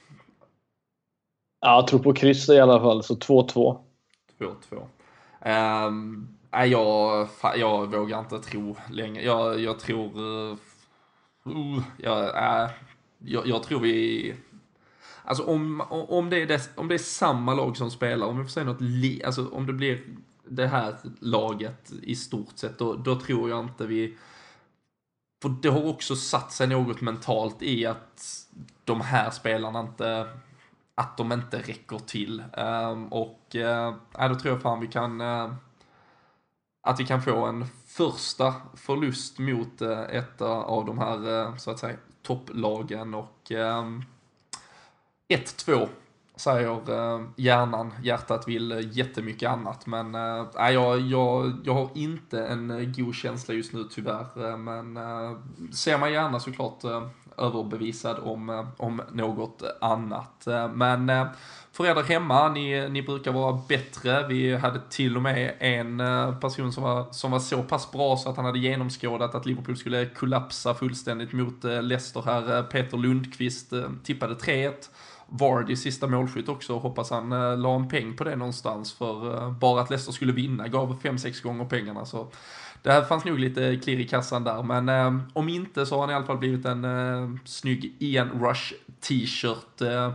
Ja, 1.61 1.75
jag 1.75 1.87
tror 1.87 2.01
på 2.01 2.13
kryss 2.13 2.49
i 2.49 2.61
alla 2.61 2.81
fall, 2.81 3.03
så 3.03 3.15
2-2. 3.15 3.85
2-2. 4.39 4.55
Um, 4.73 4.89
ehm, 5.41 6.29
nej, 6.51 6.71
jag, 6.71 7.29
jag 7.57 7.87
vågar 7.87 8.19
inte 8.21 8.39
tro 8.39 8.77
längre. 8.91 9.25
Jag, 9.25 9.61
jag 9.61 9.79
tror... 9.79 10.21
Uh, 10.21 10.59
jag, 11.97 12.25
uh, 12.25 12.71
jag, 13.19 13.47
jag, 13.47 13.63
tror 13.63 13.81
vi... 13.81 14.35
Alltså 15.25 15.45
om, 15.45 15.81
om, 15.91 16.31
det 16.31 16.43
är 16.43 16.47
dess, 16.47 16.71
om 16.75 16.89
det 16.89 16.95
är 16.95 16.99
samma 16.99 17.55
lag 17.55 17.77
som 17.77 17.91
spelar, 17.91 18.27
om 18.27 18.39
vi 18.39 18.45
får 18.45 18.51
säga 18.51 18.67
något 18.67 18.81
li, 18.81 19.25
alltså 19.25 19.49
om 19.49 19.67
det 19.67 19.73
blir 19.73 20.03
det 20.45 20.67
här 20.67 20.95
laget 21.21 21.93
i 22.03 22.15
stort 22.15 22.59
sett, 22.59 22.79
då, 22.79 22.95
då 22.95 23.21
tror 23.21 23.51
jag 23.51 23.65
inte 23.65 23.87
vi... 23.87 24.17
För 25.43 25.49
det 25.63 25.69
har 25.69 25.89
också 25.89 26.17
satt 26.17 26.53
sig 26.53 26.67
något 26.67 27.01
mentalt 27.01 27.63
i 27.63 27.87
att 27.87 28.47
de 28.85 29.01
här 29.01 29.31
spelarna 29.31 29.81
inte 29.81 30.29
att 30.95 31.17
de 31.17 31.33
inte 31.33 31.59
räcker 31.59 31.99
till. 31.99 32.45
Ehm, 32.53 33.09
och 33.09 33.57
äh, 33.57 33.95
då 34.29 34.35
tror 34.35 34.55
jag 34.55 34.63
fan 34.63 34.81
vi 34.81 34.87
kan 34.87 35.21
eh, 35.21 35.53
att 36.83 37.01
vi 37.01 37.07
kan 37.07 37.23
få 37.23 37.47
en 37.47 37.67
första 37.87 38.55
förlust 38.75 39.39
mot 39.39 39.83
eh, 39.83 40.01
ett 40.01 40.41
av 40.43 40.85
de 40.85 40.99
här 40.99 41.59
så 41.59 41.71
att 41.71 41.79
säga 41.79 41.97
topplagen 42.23 43.15
och 43.15 43.53
ehm, 43.53 44.05
1-2 45.29 45.89
säger 46.37 47.27
hjärnan. 47.37 47.95
Hjärtat 48.03 48.49
vill 48.49 48.91
jättemycket 48.93 49.51
annat 49.51 49.87
men 49.87 50.15
äh, 50.15 50.71
jag, 50.71 51.01
jag, 51.01 51.53
jag 51.65 51.75
har 51.75 51.91
inte 51.95 52.47
en 52.47 52.93
god 52.97 53.15
känsla 53.15 53.55
just 53.55 53.73
nu 53.73 53.85
tyvärr 53.85 54.57
men 54.57 54.97
äh, 54.97 55.39
ser 55.73 55.99
man 55.99 56.13
gärna 56.13 56.41
såklart 56.41 56.85
överbevisad 57.39 58.17
om, 58.23 58.51
eh, 58.51 58.67
om 58.77 59.03
något 59.13 59.63
annat. 59.81 60.47
Eh, 60.47 60.69
men 60.69 61.29
för 61.73 61.87
er 61.87 61.95
där 61.95 62.03
hemma, 62.03 62.49
ni, 62.49 62.89
ni 62.89 63.03
brukar 63.03 63.33
vara 63.33 63.61
bättre. 63.69 64.27
Vi 64.29 64.57
hade 64.57 64.81
till 64.91 65.17
och 65.17 65.23
med 65.23 65.55
en 65.59 66.01
eh, 66.01 66.39
person 66.39 66.73
som 66.73 66.83
var, 66.83 67.07
som 67.11 67.31
var 67.31 67.39
så 67.39 67.63
pass 67.63 67.93
bra 67.93 68.17
så 68.17 68.31
att 68.31 68.37
han 68.37 68.45
hade 68.45 68.59
genomskådat 68.59 69.35
att 69.35 69.47
Liverpool 69.47 69.77
skulle 69.77 70.07
kollapsa 70.07 70.75
fullständigt 70.75 71.33
mot 71.33 71.65
Leicester 71.65 72.23
här. 72.23 72.63
Peter 72.63 72.97
Lundqvist 72.97 73.73
tippade 74.05 74.35
3-1. 74.35 74.73
Vardy 75.27 75.77
sista 75.77 76.07
målskytt 76.07 76.49
också, 76.49 76.79
hoppas 76.79 77.11
han 77.11 77.31
la 77.63 77.75
en 77.75 77.89
peng 77.89 78.17
på 78.17 78.25
det 78.25 78.37
någonstans 78.37 78.93
för 78.93 79.51
bara 79.51 79.81
att 79.81 79.91
Leicester 79.91 80.13
skulle 80.13 80.33
vinna 80.33 80.69
gav 80.69 81.01
5-6 81.03 81.43
gånger 81.43 81.65
pengarna 81.65 82.05
så 82.05 82.29
det 82.85 82.93
här 82.93 83.03
fanns 83.03 83.25
nog 83.25 83.39
lite 83.39 83.77
klirr 83.77 84.01
i 84.01 84.09
kassan 84.09 84.45
där, 84.45 84.63
men 84.63 84.89
eh, 84.89 85.23
om 85.33 85.49
inte 85.49 85.87
så 85.87 85.95
har 85.95 86.01
han 86.01 86.11
i 86.11 86.15
alla 86.15 86.27
fall 86.27 86.39
blivit 86.39 86.65
en 86.65 86.85
eh, 86.85 87.31
snygg 87.45 87.97
Ian 87.99 88.31
Rush 88.41 88.73
t-shirt. 89.01 89.81
Eh, 89.81 90.13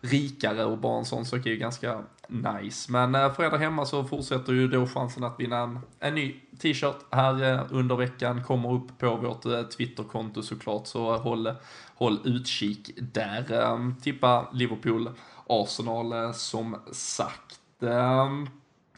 rikare 0.00 0.64
och 0.64 0.78
bara 0.78 0.98
en 0.98 1.04
sån 1.04 1.24
sak 1.24 1.46
är 1.46 1.50
ju 1.50 1.56
ganska 1.56 2.02
nice. 2.28 2.92
Men 2.92 3.14
eh, 3.14 3.32
för 3.32 3.44
er 3.44 3.50
där 3.50 3.58
hemma 3.58 3.86
så 3.86 4.04
fortsätter 4.04 4.52
ju 4.52 4.68
då 4.68 4.86
chansen 4.86 5.24
att 5.24 5.40
vinna 5.40 5.58
en, 5.58 5.78
en 6.00 6.14
ny 6.14 6.34
t-shirt 6.58 6.96
här 7.10 7.52
eh, 7.52 7.60
under 7.70 7.96
veckan. 7.96 8.44
Kommer 8.44 8.72
upp 8.72 8.98
på 8.98 9.16
vårt 9.16 9.44
eh, 9.44 9.62
Twitterkonto 9.62 10.42
såklart, 10.42 10.86
så 10.86 11.14
eh, 11.14 11.20
håll, 11.20 11.52
håll 11.94 12.18
utkik 12.24 12.90
där. 12.96 13.52
Eh, 13.52 13.78
tippa 14.02 14.48
Liverpool, 14.52 15.10
Arsenal 15.46 16.12
eh, 16.12 16.32
som 16.32 16.76
sagt. 16.92 17.60
Ehm, 17.82 18.48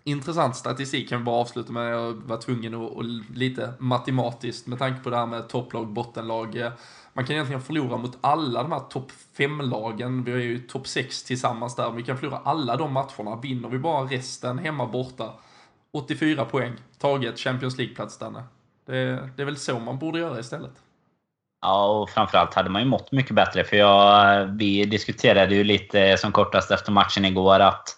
Intressant 0.09 0.57
statistik 0.57 1.09
kan 1.09 1.19
vi 1.19 1.25
bara 1.25 1.37
avsluta 1.37 1.73
med. 1.73 1.93
Jag 1.93 2.13
var 2.13 2.37
tvungen 2.37 2.75
att, 2.75 2.91
och 2.91 3.05
lite 3.35 3.73
matematiskt 3.79 4.67
med 4.67 4.79
tanke 4.79 5.03
på 5.03 5.11
det 5.11 5.17
här 5.17 5.27
med 5.27 5.49
topplag, 5.49 5.89
bottenlag. 5.89 6.71
Man 7.13 7.27
kan 7.27 7.35
egentligen 7.35 7.63
förlora 7.63 7.97
mot 7.97 8.19
alla 8.21 8.63
de 8.63 8.73
här 8.73 8.81
topp 8.81 9.13
5-lagen. 9.37 10.25
Vi 10.25 10.33
är 10.33 10.37
ju 10.37 10.59
topp 10.59 10.87
6 10.87 11.23
tillsammans 11.23 11.77
där. 11.77 11.91
Vi 11.91 12.03
kan 12.03 12.19
förlora 12.19 12.41
alla 12.45 12.77
de 12.77 12.93
matcherna. 12.93 13.37
Vinner 13.37 13.69
vi 13.69 13.79
bara 13.79 14.05
resten 14.05 14.59
hemma 14.59 14.87
borta. 14.87 15.33
84 15.93 16.45
poäng. 16.45 16.73
Taget 16.99 17.39
Champions 17.39 17.79
League-plats, 17.79 18.19
Danne. 18.19 18.45
Det, 18.87 19.31
det 19.37 19.43
är 19.43 19.47
väl 19.47 19.57
så 19.57 19.79
man 19.79 19.99
borde 19.99 20.19
göra 20.19 20.41
istället. 20.41 20.73
Ja, 21.61 21.87
och 21.87 22.11
framförallt 22.11 22.55
hade 22.55 22.71
man 22.71 22.83
ju 22.83 22.89
mått 22.89 23.13
mycket 23.13 23.35
bättre. 23.35 23.65
För 23.65 23.77
jag, 23.77 24.47
vi 24.47 24.85
diskuterade 24.85 25.55
ju 25.55 25.65
lite 25.65 26.17
som 26.19 26.33
kortast 26.33 26.71
efter 26.71 26.93
matchen 26.93 27.25
igår 27.25 27.61
att 27.61 27.98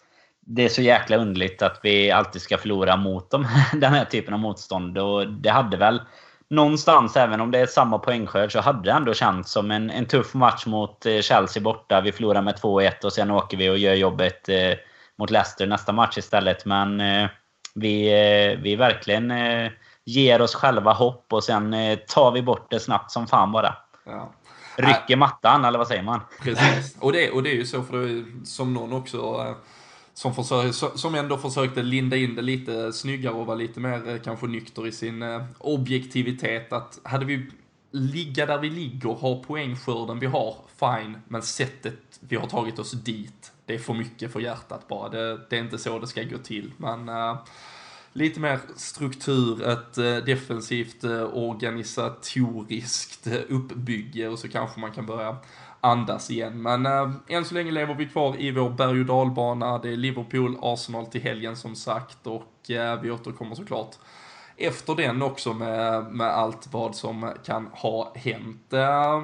det 0.52 0.64
är 0.64 0.68
så 0.68 0.82
jäkla 0.82 1.16
underligt 1.16 1.62
att 1.62 1.80
vi 1.82 2.10
alltid 2.10 2.42
ska 2.42 2.58
förlora 2.58 2.96
mot 2.96 3.30
dem, 3.30 3.46
den 3.74 3.92
här 3.92 4.04
typen 4.04 4.34
av 4.34 4.40
motstånd. 4.40 4.98
Och 4.98 5.28
det 5.28 5.50
hade 5.50 5.76
väl 5.76 6.00
någonstans, 6.50 7.16
även 7.16 7.40
om 7.40 7.50
det 7.50 7.58
är 7.58 7.66
samma 7.66 7.98
poängskörd, 7.98 8.52
så 8.52 8.60
hade 8.60 8.82
det 8.82 8.92
ändå 8.92 9.14
känts 9.14 9.52
som 9.52 9.70
en, 9.70 9.90
en 9.90 10.06
tuff 10.06 10.34
match 10.34 10.66
mot 10.66 11.06
eh, 11.06 11.20
Chelsea 11.20 11.62
borta. 11.62 12.00
Vi 12.00 12.12
förlorar 12.12 12.42
med 12.42 12.54
2-1 12.54 13.04
och 13.04 13.12
sen 13.12 13.30
åker 13.30 13.56
vi 13.56 13.70
och 13.70 13.78
gör 13.78 13.94
jobbet 13.94 14.48
eh, 14.48 14.72
mot 15.18 15.30
Leicester 15.30 15.66
nästa 15.66 15.92
match 15.92 16.18
istället. 16.18 16.64
Men 16.64 17.00
eh, 17.00 17.28
vi, 17.74 18.06
eh, 18.06 18.58
vi 18.62 18.76
verkligen 18.76 19.30
eh, 19.30 19.70
ger 20.04 20.42
oss 20.42 20.54
själva 20.54 20.92
hopp 20.92 21.32
och 21.32 21.44
sen 21.44 21.74
eh, 21.74 21.98
tar 21.98 22.32
vi 22.32 22.42
bort 22.42 22.70
det 22.70 22.80
snabbt 22.80 23.10
som 23.10 23.26
fan 23.26 23.52
bara. 23.52 23.76
Ja. 24.06 24.32
Rycker 24.76 25.16
mattan, 25.16 25.64
eller 25.64 25.78
vad 25.78 25.88
säger 25.88 26.02
man? 26.02 26.20
Precis. 26.42 26.96
Och 27.00 27.12
det, 27.12 27.30
och 27.30 27.42
det 27.42 27.50
är 27.50 27.54
ju 27.54 27.66
så, 27.66 27.82
för 27.82 27.96
det 27.96 28.46
som 28.46 28.74
någon 28.74 28.92
också 28.92 29.54
som, 30.20 30.34
försöker, 30.34 30.96
som 30.96 31.14
ändå 31.14 31.38
försökte 31.38 31.82
linda 31.82 32.16
in 32.16 32.34
det 32.34 32.42
lite 32.42 32.92
snyggare 32.92 33.34
och 33.34 33.46
vara 33.46 33.56
lite 33.56 33.80
mer 33.80 34.08
eh, 34.08 34.18
kanske 34.18 34.46
nykter 34.46 34.86
i 34.86 34.92
sin 34.92 35.22
eh, 35.22 35.44
objektivitet. 35.58 36.72
Att 36.72 37.00
hade 37.02 37.24
vi 37.24 37.46
ligga 37.90 38.46
där 38.46 38.58
vi 38.58 38.70
ligger, 38.70 39.08
ha 39.08 39.42
poängskörden 39.42 40.18
vi 40.18 40.26
har, 40.26 40.56
fine. 40.80 41.18
Men 41.28 41.42
sättet 41.42 41.98
vi 42.20 42.36
har 42.36 42.46
tagit 42.46 42.78
oss 42.78 42.92
dit, 42.92 43.52
det 43.66 43.74
är 43.74 43.78
för 43.78 43.94
mycket 43.94 44.32
för 44.32 44.40
hjärtat 44.40 44.88
bara. 44.88 45.08
Det, 45.08 45.40
det 45.50 45.56
är 45.56 45.60
inte 45.60 45.78
så 45.78 45.98
det 45.98 46.06
ska 46.06 46.22
gå 46.22 46.38
till. 46.38 46.72
Men 46.76 47.08
uh, 47.08 47.36
lite 48.12 48.40
mer 48.40 48.60
struktur, 48.76 49.68
ett 49.68 49.98
uh, 49.98 50.16
defensivt 50.16 51.04
uh, 51.04 51.22
organisatoriskt 51.22 53.26
uppbygge 53.48 54.28
och 54.28 54.38
så 54.38 54.48
kanske 54.48 54.80
man 54.80 54.92
kan 54.92 55.06
börja 55.06 55.36
andas 55.80 56.30
igen. 56.30 56.62
Men 56.62 56.86
äh, 56.86 57.10
än 57.28 57.44
så 57.44 57.54
länge 57.54 57.70
lever 57.70 57.94
vi 57.94 58.06
kvar 58.06 58.36
i 58.38 58.50
vår 58.50 58.70
berg 58.70 59.00
och 59.00 59.06
dalbana. 59.06 59.78
Det 59.78 59.88
är 59.88 59.96
Liverpool, 59.96 60.56
Arsenal 60.62 61.06
till 61.06 61.22
helgen 61.22 61.56
som 61.56 61.76
sagt 61.76 62.26
och 62.26 62.70
äh, 62.70 63.00
vi 63.00 63.10
återkommer 63.10 63.54
såklart 63.54 63.96
efter 64.56 64.94
den 64.94 65.22
också 65.22 65.52
med, 65.52 66.04
med 66.04 66.26
allt 66.26 66.68
vad 66.72 66.94
som 66.94 67.32
kan 67.44 67.66
ha 67.72 68.12
hänt. 68.14 68.72
Äh, 68.72 69.20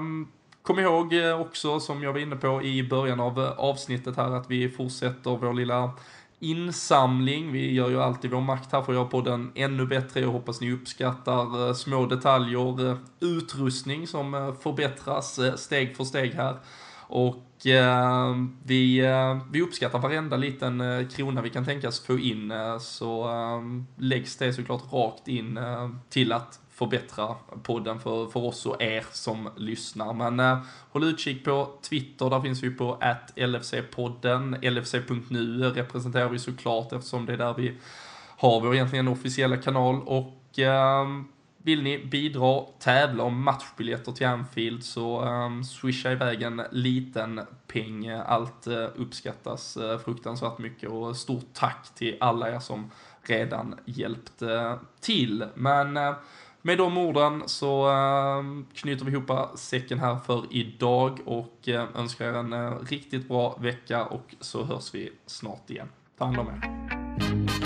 kom 0.63 0.79
ihåg 0.79 1.15
också, 1.41 1.81
som 1.81 2.03
jag 2.03 2.13
var 2.13 2.21
inne 2.21 2.37
på 2.37 2.63
i 2.63 2.83
början 2.83 3.21
av 3.21 3.39
avsnittet 3.59 4.17
här, 4.17 4.31
att 4.31 4.51
vi 4.51 4.69
fortsätter 4.69 5.31
vår 5.37 5.53
lilla 5.53 5.91
insamling. 6.41 7.53
Vi 7.53 7.73
gör 7.73 7.91
ju 7.91 8.03
alltid 8.03 8.31
vår 8.31 8.41
makt 8.41 8.73
här 8.73 8.83
för 8.83 8.93
att 8.93 8.97
göra 8.97 9.09
podden 9.09 9.53
ännu 9.55 9.87
bättre. 9.87 10.21
Jag 10.21 10.29
hoppas 10.29 10.61
ni 10.61 10.73
uppskattar 10.73 11.69
eh, 11.69 11.75
små 11.75 12.07
detaljer, 12.07 12.91
eh, 12.91 12.97
utrustning 13.21 14.07
som 14.07 14.35
eh, 14.35 14.55
förbättras 14.55 15.41
steg 15.57 15.97
för 15.97 16.05
steg 16.05 16.35
här. 16.35 16.57
Och 17.09 17.67
eh, 17.67 18.35
vi, 18.63 18.99
eh, 18.99 19.39
vi 19.51 19.63
uppskattar 19.63 19.99
varenda 19.99 20.37
liten 20.37 20.81
eh, 20.81 21.09
krona 21.09 21.43
vi 21.43 21.51
kan 21.51 21.65
tänkas 21.65 22.01
få 22.01 22.19
in, 22.19 22.53
så 22.81 23.31
läggs 23.97 24.37
det 24.37 24.53
såklart 24.53 24.93
rakt 24.93 25.29
in 25.29 25.59
till 26.09 26.33
att 26.33 26.61
förbättra 26.77 27.35
podden 27.63 28.01
för, 28.01 28.27
för 28.27 28.41
oss 28.41 28.67
och 28.67 28.83
er 28.83 29.05
som 29.13 29.49
lyssnar. 29.57 30.13
Men 30.13 30.41
eh, 30.41 30.59
håll 30.91 31.05
utkik 31.05 31.45
på 31.45 31.79
Twitter, 31.83 32.31
där 32.31 32.41
finns 32.41 32.63
vi 32.63 32.71
på 32.71 32.99
LFC-podden. 33.37 34.71
LFC.nu 34.71 35.63
representerar 35.63 36.29
vi 36.29 36.39
såklart 36.39 36.93
eftersom 36.93 37.27
det 37.27 37.33
är 37.33 37.37
där 37.37 37.55
vi 37.55 37.75
har 38.39 38.61
vår 38.61 38.75
egentligen 38.75 39.09
officiella 39.09 39.57
kanal. 39.57 40.03
Och 40.07 40.59
eh, 40.59 41.07
vill 41.67 41.83
ni 41.83 41.99
bidra, 41.99 42.61
tävla 42.79 43.25
om 43.25 43.43
matchbiljetter 43.43 44.13
till 44.13 44.27
Anfield 44.27 44.85
så 44.85 45.23
um, 45.25 45.65
swisha 45.65 46.13
iväg 46.13 46.43
en 46.43 46.63
liten 46.71 47.41
peng. 47.67 48.09
Allt 48.09 48.67
uh, 48.67 48.87
uppskattas 48.97 49.77
uh, 49.77 49.99
fruktansvärt 49.99 50.59
mycket 50.59 50.91
och 50.91 51.17
stort 51.17 51.47
tack 51.53 51.95
till 51.95 52.17
alla 52.21 52.51
er 52.51 52.59
som 52.59 52.91
redan 53.23 53.75
hjälpt 53.85 54.43
uh, 54.43 54.75
till. 55.01 55.45
Men 55.55 55.99
med 56.67 56.79
de 56.79 56.99
orden 56.99 57.43
så 57.47 57.89
ehm, 57.89 58.67
knyter 58.75 59.05
vi 59.05 59.13
ihop 59.13 59.59
säcken 59.59 59.99
här 59.99 60.17
för 60.27 60.45
idag 60.51 61.21
och 61.25 61.69
eh, 61.69 61.87
önskar 61.95 62.25
er 62.25 62.33
en 62.33 62.53
eh, 62.53 62.79
riktigt 62.91 63.29
bra 63.29 63.59
vecka 63.61 64.05
och 64.05 64.35
så 64.41 64.65
hörs 64.65 64.95
vi 64.95 65.13
snart 65.27 65.71
igen. 65.71 65.89
Ta 66.19 66.25
hand 66.25 66.39
om 66.39 66.47
er. 66.49 67.66